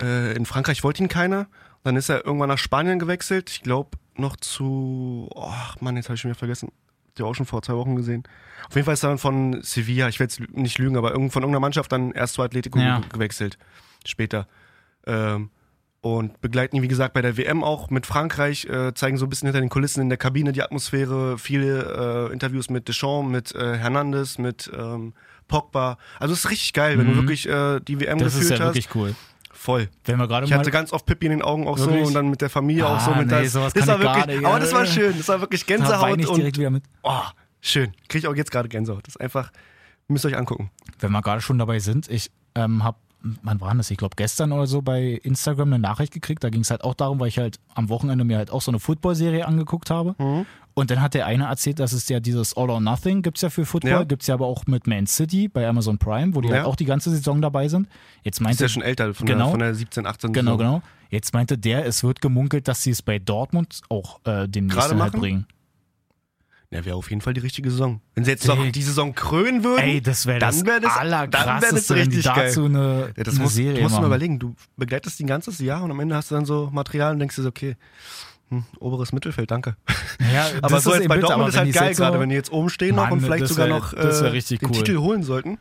äh, 0.00 0.32
in 0.36 0.46
Frankreich 0.46 0.84
wollte 0.84 1.02
ihn 1.02 1.08
keiner. 1.08 1.48
Dann 1.82 1.96
ist 1.96 2.08
er 2.08 2.24
irgendwann 2.24 2.48
nach 2.50 2.58
Spanien 2.58 3.00
gewechselt. 3.00 3.50
Ich 3.50 3.62
glaube 3.62 3.90
noch 4.16 4.36
zu, 4.36 5.28
oh 5.34 5.50
Mann, 5.80 5.96
jetzt 5.96 6.06
habe 6.06 6.14
ich 6.14 6.20
schon 6.20 6.30
wieder 6.30 6.38
vergessen. 6.38 6.70
Die 7.18 7.22
auch 7.22 7.34
schon 7.34 7.46
vor 7.46 7.62
zwei 7.62 7.74
Wochen 7.74 7.96
gesehen. 7.96 8.22
Auf 8.68 8.74
jeden 8.74 8.84
Fall 8.84 8.94
ist 8.94 9.02
er 9.02 9.08
dann 9.10 9.18
von 9.18 9.60
Sevilla, 9.62 10.08
ich 10.08 10.18
will 10.20 10.24
jetzt 10.26 10.38
lü- 10.40 10.48
nicht 10.52 10.78
lügen, 10.78 10.96
aber 10.96 11.10
von 11.12 11.20
irgendeiner 11.22 11.60
Mannschaft 11.60 11.90
dann 11.92 12.12
erst 12.12 12.34
zu 12.34 12.42
Atletico 12.42 12.78
Ja. 12.78 13.00
ge- 13.00 13.08
gewechselt. 13.12 13.58
Später. 14.06 14.46
Ähm, 15.06 15.50
und 16.02 16.40
begleiten 16.40 16.76
ihn, 16.76 16.82
wie 16.82 16.88
gesagt, 16.88 17.12
bei 17.12 17.20
der 17.20 17.36
WM 17.36 17.62
auch 17.62 17.90
mit 17.90 18.06
Frankreich, 18.06 18.64
äh, 18.66 18.94
zeigen 18.94 19.18
so 19.18 19.26
ein 19.26 19.28
bisschen 19.28 19.46
hinter 19.48 19.60
den 19.60 19.68
Kulissen 19.68 20.00
in 20.00 20.08
der 20.08 20.16
Kabine 20.18 20.52
die 20.52 20.62
Atmosphäre, 20.62 21.36
viele 21.36 22.28
äh, 22.30 22.32
Interviews 22.32 22.70
mit 22.70 22.88
Deschamps, 22.88 23.30
mit 23.30 23.54
äh, 23.54 23.76
Hernandez, 23.76 24.38
mit 24.38 24.70
ähm, 24.74 25.12
Pogba. 25.46 25.98
Also 26.18 26.32
es 26.32 26.44
ist 26.44 26.50
richtig 26.50 26.72
geil, 26.72 26.96
wenn 26.98 27.06
du 27.06 27.12
Mhm. 27.12 27.16
wirklich 27.16 27.46
äh, 27.48 27.80
die 27.80 28.00
WM 28.00 28.18
Das 28.18 28.32
ist 28.34 28.40
gefühlt 28.40 28.60
ja 28.60 28.66
hast. 28.66 28.74
wirklich 28.76 28.94
cool. 28.94 29.14
Voll. 29.62 29.90
Wenn 30.06 30.16
wir 30.18 30.26
gerade 30.26 30.46
Ich 30.46 30.54
hatte 30.54 30.70
ganz 30.70 30.90
oft 30.90 31.04
Pippi 31.04 31.26
in 31.26 31.32
den 31.32 31.42
Augen 31.42 31.68
auch 31.68 31.76
Wirklich? 31.78 32.00
so 32.00 32.06
und 32.08 32.14
dann 32.14 32.30
mit 32.30 32.40
der 32.40 32.48
Familie 32.48 32.86
auch 32.88 32.98
so 32.98 33.10
Ah, 33.10 33.16
mit 33.18 33.26
nee, 33.26 33.42
das. 33.42 33.52
sowas 33.52 33.74
das 33.74 33.86
war 33.86 34.00
wirklich, 34.00 34.24
nicht. 34.38 34.46
aber 34.46 34.58
das 34.58 34.72
war 34.72 34.84
Äh. 34.84 34.86
schön, 34.86 35.14
das 35.18 35.28
war 35.28 35.38
wirklich 35.42 35.66
da 35.66 35.76
Gänsehaut 35.76 36.18
ich 36.18 36.28
und 36.28 36.36
direkt 36.38 36.56
wieder 36.56 36.70
mit. 36.70 36.82
oh, 37.02 37.20
schön. 37.60 37.92
Kriege 38.08 38.20
ich 38.20 38.26
auch 38.26 38.34
jetzt 38.34 38.50
gerade 38.50 38.70
Gänsehaut. 38.70 39.06
Das 39.06 39.16
ist 39.16 39.20
einfach, 39.20 39.52
müsst 40.08 40.24
ihr 40.24 40.28
euch 40.28 40.38
angucken. 40.38 40.70
Wenn 40.98 41.12
wir 41.12 41.20
gerade 41.20 41.42
schon 41.42 41.58
dabei 41.58 41.78
sind, 41.78 42.08
ich 42.08 42.30
ähm, 42.54 42.82
habe, 42.84 42.96
wann 43.42 43.60
war 43.60 43.74
das? 43.74 43.90
Ich 43.90 43.98
glaube 43.98 44.16
gestern 44.16 44.50
oder 44.52 44.66
so 44.66 44.80
bei 44.80 45.20
Instagram 45.22 45.68
eine 45.68 45.78
Nachricht 45.78 46.14
gekriegt. 46.14 46.42
Da 46.42 46.48
ging 46.48 46.62
es 46.62 46.70
halt 46.70 46.82
auch 46.82 46.94
darum, 46.94 47.20
weil 47.20 47.28
ich 47.28 47.38
halt 47.38 47.60
am 47.74 47.90
Wochenende 47.90 48.24
mir 48.24 48.38
halt 48.38 48.50
auch 48.50 48.62
so 48.62 48.70
eine 48.70 48.80
Football-Serie 48.80 49.46
angeguckt 49.46 49.90
habe. 49.90 50.14
Mhm. 50.16 50.46
Und 50.80 50.90
dann 50.90 51.02
hat 51.02 51.12
der 51.12 51.26
eine 51.26 51.44
erzählt, 51.44 51.78
dass 51.78 51.92
es 51.92 52.08
ja 52.08 52.20
dieses 52.20 52.56
All 52.56 52.70
or 52.70 52.80
Nothing 52.80 53.20
gibt's 53.20 53.42
ja 53.42 53.50
für 53.50 53.66
Football, 53.66 53.90
Ja. 53.90 54.04
gibt's 54.04 54.26
ja 54.28 54.34
aber 54.34 54.46
auch 54.46 54.66
mit 54.66 54.86
Man 54.86 55.06
City 55.06 55.46
bei 55.46 55.68
Amazon 55.68 55.98
Prime, 55.98 56.34
wo 56.34 56.40
die 56.40 56.48
Ja. 56.48 56.54
halt 56.56 56.64
auch 56.66 56.76
die 56.76 56.86
ganze 56.86 57.10
Saison 57.10 57.42
dabei 57.42 57.68
sind. 57.68 57.86
Jetzt 58.22 58.36
Ist 58.36 58.40
meinte 58.40 58.64
ja 58.64 58.68
schon 58.70 58.82
älter, 58.82 59.12
von, 59.12 59.26
Genau. 59.26 59.44
der, 59.44 59.50
von 59.50 59.58
der 59.60 59.74
17, 59.74 60.06
18 60.06 60.32
genau, 60.32 60.56
Saison. 60.56 60.58
genau. 60.80 60.82
Jetzt 61.10 61.34
meinte 61.34 61.58
der, 61.58 61.84
es 61.84 62.02
wird 62.02 62.22
gemunkelt, 62.22 62.66
dass 62.66 62.82
sie 62.82 62.90
es 62.92 63.02
bei 63.02 63.18
Dortmund 63.18 63.82
auch 63.90 64.20
äh, 64.24 64.48
demnächst 64.48 64.78
Gerade 64.88 65.02
halt 65.02 65.12
bringen. 65.12 65.46
Ja, 66.70 66.84
wäre 66.84 66.94
auf 66.96 67.10
jeden 67.10 67.20
Fall 67.20 67.34
die 67.34 67.40
richtige 67.40 67.68
Saison. 67.70 68.00
Wenn 68.14 68.24
sie 68.24 68.30
jetzt 68.30 68.46
noch 68.46 68.64
die 68.64 68.82
Saison 68.82 69.12
krönen 69.14 69.64
würden, 69.64 69.82
Ey, 69.82 70.00
das 70.00 70.24
wäre 70.26 70.38
das, 70.38 70.58
dann 70.58 70.66
wär 70.66 70.80
das- 70.80 70.94
dann 70.94 71.10
wär 71.62 71.72
das 71.72 71.90
wenn 71.90 71.96
richtig 71.98 72.22
dazu 72.22 72.64
eine, 72.66 73.12
ja, 73.16 73.24
das 73.24 73.34
eine 73.34 73.42
musst, 73.42 73.56
Serie 73.56 73.74
du 73.74 73.80
musst 73.82 73.92
machen. 73.96 74.02
mal 74.02 74.06
überlegen. 74.06 74.38
Du 74.38 74.54
begleitest 74.76 75.18
die 75.18 75.24
ein 75.24 75.26
ganzes 75.26 75.58
Jahr 75.58 75.82
und 75.82 75.90
am 75.90 75.98
Ende 75.98 76.14
hast 76.14 76.30
du 76.30 76.36
dann 76.36 76.44
so 76.46 76.70
Material 76.72 77.12
und 77.12 77.18
denkst 77.18 77.34
dir 77.36 77.42
so, 77.42 77.48
okay, 77.48 77.76
hm, 78.50 78.64
oberes 78.78 79.12
Mittelfeld, 79.12 79.50
danke. 79.50 79.76
Ja, 80.32 80.46
Aber 80.62 80.76
das 80.76 80.84
so 80.84 80.90
ist 80.92 80.98
jetzt 81.00 81.08
bei 81.08 81.16
bitter, 81.16 81.28
Dortmund 81.28 81.48
ist 81.50 81.56
halt 81.56 81.72
geil 81.72 81.94
so- 81.94 82.02
gerade, 82.02 82.20
wenn 82.20 82.28
die 82.28 82.34
jetzt 82.34 82.52
oben 82.52 82.68
stehen 82.68 82.94
noch 82.96 83.04
Mann, 83.04 83.12
und 83.14 83.20
vielleicht 83.22 83.46
sogar 83.46 83.68
wär- 83.68 83.78
noch 83.78 83.92
äh, 83.94 84.40
den 84.40 84.58
cool. 84.62 84.72
Titel 84.72 84.98
holen 84.98 85.22
sollten. 85.22 85.58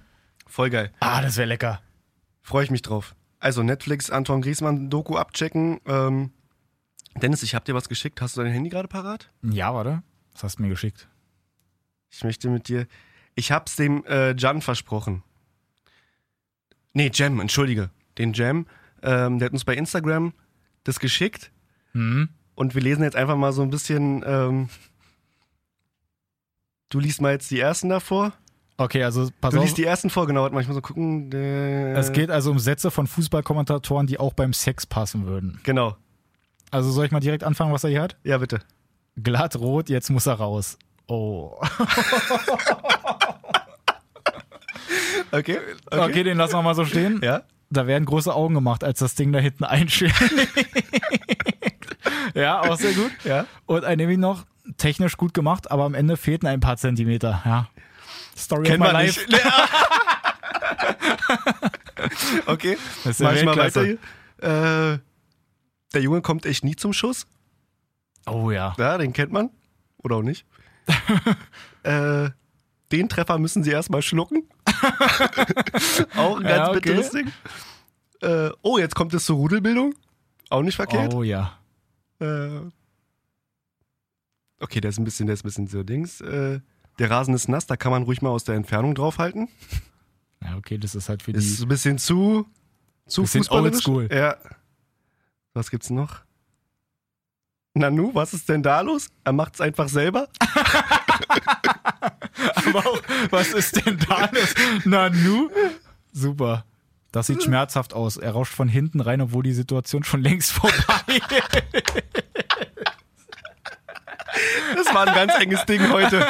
Voll 0.47 0.69
geil. 0.69 0.91
Ah, 0.99 1.21
das 1.21 1.37
wäre 1.37 1.47
lecker. 1.47 1.81
Freue 2.41 2.63
ich 2.63 2.71
mich 2.71 2.81
drauf. 2.81 3.15
Also 3.39 3.63
Netflix, 3.63 4.09
Anton 4.09 4.41
Griesmann, 4.41 4.89
Doku 4.89 5.15
abchecken. 5.15 5.79
Ähm, 5.85 6.31
Dennis, 7.21 7.43
ich 7.43 7.55
habe 7.55 7.63
dir 7.65 7.73
was 7.75 7.87
geschickt. 7.89 8.21
Hast 8.21 8.35
du 8.37 8.41
dein 8.43 8.51
Handy 8.51 8.69
gerade 8.69 8.87
parat? 8.87 9.29
Ja, 9.43 9.73
warte. 9.73 10.03
Was 10.33 10.43
hast 10.43 10.59
du 10.59 10.63
mir 10.63 10.69
geschickt? 10.69 11.07
Ich 12.11 12.23
möchte 12.23 12.49
mit 12.49 12.67
dir. 12.67 12.87
Ich 13.35 13.51
hab's 13.51 13.75
dem 13.75 14.03
äh, 14.05 14.35
Jan 14.35 14.61
versprochen. 14.61 15.23
Nee, 16.93 17.11
Jam, 17.13 17.39
entschuldige. 17.39 17.91
Den 18.17 18.33
Jam. 18.33 18.65
Ähm, 19.03 19.39
der 19.39 19.45
hat 19.47 19.53
uns 19.53 19.63
bei 19.63 19.75
Instagram 19.75 20.33
das 20.83 20.99
geschickt. 20.99 21.51
Hm? 21.93 22.29
Und 22.59 22.75
wir 22.75 22.81
lesen 22.81 23.03
jetzt 23.03 23.15
einfach 23.15 23.37
mal 23.37 23.53
so 23.53 23.61
ein 23.61 23.69
bisschen. 23.69 24.21
Ähm, 24.27 24.67
du 26.89 26.99
liest 26.99 27.21
mal 27.21 27.31
jetzt 27.31 27.49
die 27.51 27.59
ersten 27.61 27.87
davor. 27.87 28.33
Okay, 28.75 29.01
also 29.01 29.29
pass 29.39 29.51
Du 29.53 29.59
auf. 29.59 29.63
liest 29.63 29.77
die 29.77 29.85
ersten 29.85 30.09
vor, 30.09 30.27
genau. 30.27 30.41
Warte 30.41 30.53
mal, 30.53 30.59
ich 30.59 30.67
muss 30.67 30.75
mal 30.75 30.81
gucken. 30.81 31.31
Es 31.31 32.11
geht 32.11 32.29
also 32.29 32.51
um 32.51 32.59
Sätze 32.59 32.91
von 32.91 33.07
Fußballkommentatoren, 33.07 34.07
die 34.07 34.19
auch 34.19 34.33
beim 34.33 34.51
Sex 34.51 34.85
passen 34.85 35.25
würden. 35.25 35.61
Genau. 35.63 35.95
Also 36.69 36.91
soll 36.91 37.05
ich 37.05 37.13
mal 37.13 37.21
direkt 37.21 37.45
anfangen, 37.45 37.71
was 37.71 37.85
er 37.85 37.91
hier 37.91 38.01
hat? 38.01 38.17
Ja, 38.25 38.37
bitte. 38.39 38.59
Glatt 39.15 39.55
rot, 39.55 39.87
jetzt 39.87 40.09
muss 40.09 40.25
er 40.27 40.33
raus. 40.33 40.77
Oh. 41.07 41.61
Okay. 45.31 45.59
Okay, 45.91 46.23
den 46.23 46.37
lassen 46.37 46.53
wir 46.53 46.63
mal 46.63 46.73
so 46.73 46.85
stehen. 46.85 47.21
Ja? 47.23 47.43
Da 47.69 47.85
werden 47.85 48.05
große 48.05 48.33
Augen 48.33 48.55
gemacht, 48.55 48.83
als 48.83 48.97
das 48.99 49.13
Ding 49.13 49.31
da 49.31 49.37
hinten 49.37 49.63
einschlägt. 49.63 50.15
ja, 52.39 52.61
auch 52.61 52.77
sehr 52.77 52.93
gut. 52.93 53.11
Ja. 53.23 53.45
Und 53.65 53.85
ein 53.85 53.97
nämlich 53.97 54.17
noch 54.17 54.45
technisch 54.77 55.17
gut 55.17 55.33
gemacht, 55.33 55.71
aber 55.71 55.83
am 55.83 55.93
Ende 55.93 56.17
fehlten 56.17 56.47
ein 56.47 56.59
paar 56.59 56.77
Zentimeter. 56.77 57.41
Ja. 57.45 57.69
Story 58.37 58.63
Kennen 58.63 58.81
of 58.81 58.87
my 58.87 58.93
life. 58.93 59.25
okay. 62.45 62.77
Das 63.03 63.19
Mach 63.19 63.33
ich 63.33 63.43
mal 63.43 63.57
weiter 63.57 63.83
hier. 63.83 63.97
Äh, 64.41 64.99
der 65.93 66.01
Junge 66.01 66.21
kommt 66.21 66.45
echt 66.45 66.63
nie 66.63 66.75
zum 66.75 66.93
Schuss. 66.93 67.25
Oh 68.25 68.51
ja. 68.51 68.75
Ja, 68.77 68.97
den 68.97 69.13
kennt 69.13 69.31
man. 69.31 69.49
Oder 69.97 70.17
auch 70.17 70.21
nicht. 70.21 70.45
äh, 71.83 72.29
den 72.91 73.09
Treffer 73.09 73.37
müssen 73.37 73.63
sie 73.63 73.71
erstmal 73.71 74.01
schlucken. 74.01 74.43
auch 76.15 76.37
ein 76.37 76.43
ganz 76.43 76.57
Ja, 76.57 76.69
okay. 76.69 76.79
bitteres 76.79 77.11
Ding. 77.11 77.31
Äh, 78.21 78.49
oh, 78.61 78.77
jetzt 78.77 78.95
kommt 78.95 79.13
es 79.13 79.25
zur 79.25 79.37
Rudelbildung. 79.37 79.93
Auch 80.49 80.61
nicht 80.61 80.75
verkehrt. 80.75 81.13
Oh 81.13 81.23
ja. 81.23 81.58
Äh, 82.19 82.61
okay, 84.59 84.81
der 84.81 84.89
ist 84.89 84.97
ein 84.99 85.03
bisschen, 85.05 85.27
der 85.27 85.33
ist 85.35 85.43
ein 85.43 85.47
bisschen 85.47 85.67
so 85.67 85.83
Dings. 85.83 86.21
Äh, 86.21 86.59
der 86.99 87.09
Rasen 87.09 87.33
ist 87.33 87.47
nass, 87.47 87.65
da 87.65 87.77
kann 87.77 87.91
man 87.91 88.03
ruhig 88.03 88.21
mal 88.21 88.29
aus 88.29 88.43
der 88.43 88.55
Entfernung 88.55 88.93
draufhalten. 88.95 89.47
Ja, 90.43 90.57
okay, 90.57 90.77
das 90.77 90.95
ist 90.95 91.09
halt 91.09 91.23
für 91.23 91.31
Ist 91.31 91.43
die. 91.43 91.53
so 91.53 91.65
ein 91.65 91.69
bisschen 91.69 91.97
zu, 91.97 92.45
zu 93.07 93.21
Bisschen 93.23 93.47
oldschool. 93.49 94.09
Ja. 94.11 94.37
Was 95.53 95.69
gibt's 95.71 95.89
noch? 95.89 96.21
Nanu, 97.73 98.11
was 98.13 98.33
ist 98.33 98.49
denn 98.49 98.63
da 98.63 98.81
los? 98.81 99.09
Er 99.23 99.33
macht's 99.33 99.61
einfach 99.61 99.87
selber. 99.89 100.27
Aber 102.55 102.79
auch, 102.79 103.01
was 103.29 103.53
ist 103.53 103.85
denn 103.85 103.97
da 104.07 104.29
los? 104.31 104.53
Nanu? 104.85 105.49
Super. 106.11 106.65
Das 107.11 107.27
sieht 107.27 107.41
schmerzhaft 107.43 107.93
aus. 107.93 108.17
Er 108.17 108.31
rauscht 108.31 108.53
von 108.53 108.67
hinten 108.69 108.99
rein, 109.01 109.21
obwohl 109.21 109.43
die 109.43 109.53
Situation 109.53 110.03
schon 110.03 110.21
längst 110.21 110.51
vorbei 110.51 110.75
ist. 111.17 112.03
Das 114.75 114.93
war 114.93 115.07
ein 115.07 115.15
ganz 115.15 115.33
enges 115.39 115.65
Ding 115.65 115.91
heute. 115.91 116.25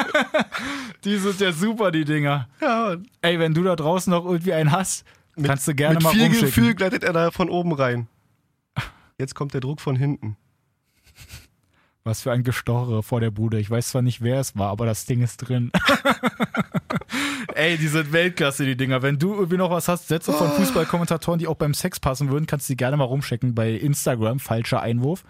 Die 1.04 1.16
sind 1.18 1.40
ja 1.40 1.52
super, 1.52 1.90
die 1.90 2.04
Dinger. 2.04 2.48
Ja, 2.60 2.96
Ey, 3.20 3.38
wenn 3.38 3.54
du 3.54 3.62
da 3.62 3.76
draußen 3.76 4.10
noch 4.10 4.24
irgendwie 4.24 4.52
einen 4.54 4.72
hast, 4.72 5.04
kannst 5.42 5.68
du 5.68 5.74
gerne 5.74 5.94
mit 5.96 6.02
mal 6.02 6.10
viel 6.10 6.22
rumschicken. 6.24 6.46
Gefühl 6.46 6.74
gleitet 6.74 7.04
er 7.04 7.12
da 7.12 7.30
von 7.30 7.50
oben 7.50 7.72
rein. 7.72 8.08
Jetzt 9.18 9.34
kommt 9.34 9.52
der 9.54 9.60
Druck 9.60 9.80
von 9.80 9.96
hinten. 9.96 10.36
Was 12.04 12.22
für 12.22 12.32
ein 12.32 12.42
Gestoche 12.44 13.02
vor 13.02 13.20
der 13.20 13.30
Bude. 13.30 13.58
Ich 13.60 13.70
weiß 13.70 13.88
zwar 13.90 14.00
nicht, 14.02 14.22
wer 14.22 14.40
es 14.40 14.56
war, 14.56 14.70
aber 14.70 14.86
das 14.86 15.04
Ding 15.04 15.20
ist 15.22 15.36
drin. 15.38 15.70
Ey, 17.54 17.76
die 17.76 17.88
sind 17.88 18.12
Weltklasse, 18.12 18.64
die 18.64 18.76
Dinger. 18.76 19.02
Wenn 19.02 19.18
du 19.18 19.34
irgendwie 19.34 19.56
noch 19.58 19.70
was 19.70 19.88
hast, 19.88 20.08
Sätze 20.08 20.32
von 20.32 20.50
Fußballkommentatoren, 20.52 21.38
die 21.38 21.46
auch 21.46 21.56
beim 21.56 21.74
Sex 21.74 22.00
passen 22.00 22.30
würden, 22.30 22.46
kannst 22.46 22.68
du 22.68 22.72
die 22.72 22.76
gerne 22.78 22.96
mal 22.96 23.04
rumschicken 23.04 23.54
bei 23.54 23.72
Instagram. 23.72 24.38
Falscher 24.40 24.80
Einwurf. 24.80 25.24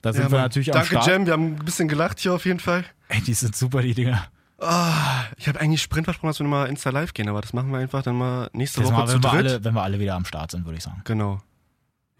Da 0.00 0.12
sind 0.12 0.22
Ja, 0.22 0.28
wir 0.30 0.36
Mann. 0.36 0.42
natürlich 0.44 0.70
am 0.72 0.74
Danke, 0.80 0.88
Start. 0.96 1.06
Jam. 1.06 1.26
Wir 1.26 1.32
haben 1.34 1.46
ein 1.56 1.64
bisschen 1.64 1.88
gelacht 1.88 2.20
hier 2.20 2.32
auf 2.34 2.44
jeden 2.46 2.60
Fall. 2.60 2.84
Ey, 3.08 3.20
die 3.20 3.34
sind 3.34 3.54
super, 3.54 3.82
die 3.82 3.94
Dinger. 3.94 4.24
Ah, 4.58 5.24
ich 5.36 5.48
habe 5.48 5.60
eigentlich 5.60 5.82
Sprint 5.82 6.04
versprochen, 6.06 6.28
dass 6.30 6.38
wir 6.40 6.46
mal 6.46 6.66
Insta 6.68 6.88
live 6.90 7.12
gehen, 7.12 7.28
aber 7.28 7.40
das 7.42 7.52
machen 7.52 7.70
wir 7.70 7.78
einfach 7.80 8.02
dann 8.02 8.16
mal 8.16 8.48
nächste 8.54 8.80
Das 8.80 8.90
Woche 8.90 8.98
mal, 9.00 9.06
zu 9.08 9.14
wenn, 9.14 9.22
wir 9.22 9.30
dritt. 9.30 9.40
alle, 9.50 9.64
wenn 9.64 9.74
wir 9.74 9.82
alle 9.82 9.98
wieder 10.00 10.14
am 10.14 10.24
Start 10.24 10.52
sind, 10.52 10.64
würde 10.64 10.78
ich 10.78 10.84
sagen. 10.84 11.02
Genau. 11.04 11.42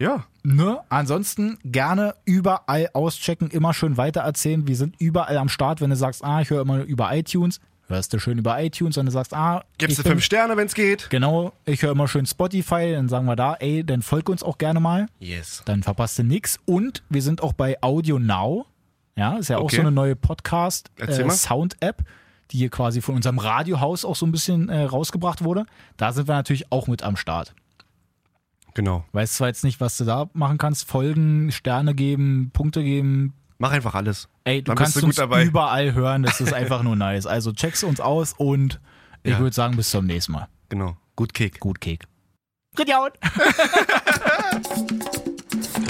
Ja, 0.01 0.25
Ne? 0.43 0.79
Ansonsten 0.89 1.57
gerne 1.63 2.13
überall 2.25 2.89
auschecken, 2.93 3.49
immer 3.49 3.73
schön 3.73 3.97
weitererzählen. 3.97 4.67
Wir 4.67 4.75
sind 4.75 4.95
überall 4.99 5.37
am 5.37 5.49
Start. 5.49 5.81
Wenn 5.81 5.89
du 5.89 5.95
sagst, 5.95 6.23
ah, 6.23 6.39
ich 6.41 6.49
höre 6.51 6.61
immer 6.61 6.83
über 6.83 7.15
iTunes, 7.15 7.59
hörst 7.87 8.13
du 8.13 8.19
schön 8.19 8.37
über 8.37 8.61
iTunes. 8.61 8.95
Wenn 8.97 9.07
du 9.07 9.11
sagst, 9.11 9.33
ah, 9.33 9.63
gibst 9.79 9.97
du 9.97 10.03
fünf 10.03 10.23
Sterne, 10.23 10.55
wenn's 10.57 10.75
geht. 10.75 11.09
Genau, 11.09 11.53
ich 11.65 11.81
höre 11.81 11.93
immer 11.93 12.07
schön 12.07 12.25
Spotify, 12.27 12.91
dann 12.93 13.09
sagen 13.09 13.25
wir 13.25 13.35
da, 13.35 13.55
ey, 13.55 13.83
dann 13.83 14.01
folg 14.03 14.29
uns 14.29 14.43
auch 14.43 14.57
gerne 14.59 14.79
mal, 14.79 15.07
Yes. 15.19 15.63
dann 15.65 15.81
verpasst 15.81 16.19
du 16.19 16.23
nix. 16.23 16.59
Und 16.65 17.01
wir 17.09 17.23
sind 17.23 17.41
auch 17.41 17.53
bei 17.53 17.81
Audio 17.81 18.19
Now. 18.19 18.67
Ja, 19.15 19.37
ist 19.37 19.47
ja 19.47 19.57
auch 19.57 19.63
Okay. 19.63 19.77
so 19.77 19.81
eine 19.81 19.91
neue. 19.91 20.15
Podcast-Sound-App, 20.15 22.03
die 22.51 22.57
hier 22.57 22.69
quasi 22.69 23.01
von 23.01 23.15
unserem 23.15 23.39
Radiohaus 23.39 24.05
auch 24.05 24.15
so 24.15 24.25
ein 24.27 24.31
bisschen 24.31 24.69
äh, 24.69 24.83
rausgebracht 24.83 25.43
wurde. 25.43 25.65
Da 25.97 26.11
sind 26.13 26.27
wir 26.27 26.35
natürlich 26.35 26.71
auch 26.71 26.87
mit 26.87 27.01
am 27.01 27.15
Start. 27.15 27.55
Genau. 28.75 29.03
Weiß 29.13 29.33
zwar 29.33 29.47
jetzt 29.47 29.63
nicht, 29.63 29.81
was 29.81 29.97
du 29.97 30.03
da 30.05 30.29
machen 30.33 30.57
kannst, 30.59 30.87
folgen, 30.87 31.51
Sterne 31.51 31.95
geben, 31.95 32.51
Punkte 32.53 32.83
geben. 32.83 33.33
Mach 33.57 33.71
einfach 33.71 33.95
alles. 33.95 34.27
Ey, 34.43 34.61
du 34.61 34.65
Dann 34.65 34.75
bist 34.75 34.83
kannst 34.83 34.95
du 34.97 34.99
gut 34.99 35.07
uns 35.07 35.15
dabei. 35.15 35.43
überall 35.45 35.93
hören, 35.93 36.21
das 36.23 36.39
ist 36.41 36.53
einfach 36.53 36.83
nur 36.83 36.95
nice. 36.95 37.25
Also 37.25 37.51
check's 37.53 37.83
uns 37.83 37.99
aus 37.99 38.33
und 38.37 38.79
ich 39.23 39.31
Ja. 39.31 39.39
würde 39.39 39.55
sagen, 39.55 39.75
bis 39.77 39.89
zum 39.89 40.05
nächsten 40.05 40.33
Mal. 40.33 40.47
Genau. 40.69 40.97
Gut 41.15 41.33
Kick. 41.33 41.59
Gut, 41.59 41.81
Kek. 41.81 42.05
Gejaut. 42.75 43.13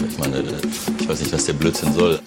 Ich 0.08 0.18
meine, 0.20 0.40
ich 1.00 1.08
weiß 1.10 1.20
nicht, 1.22 1.34
was 1.34 1.46
der 1.46 1.54
Blödsinn 1.54 1.94
soll. 1.94 2.20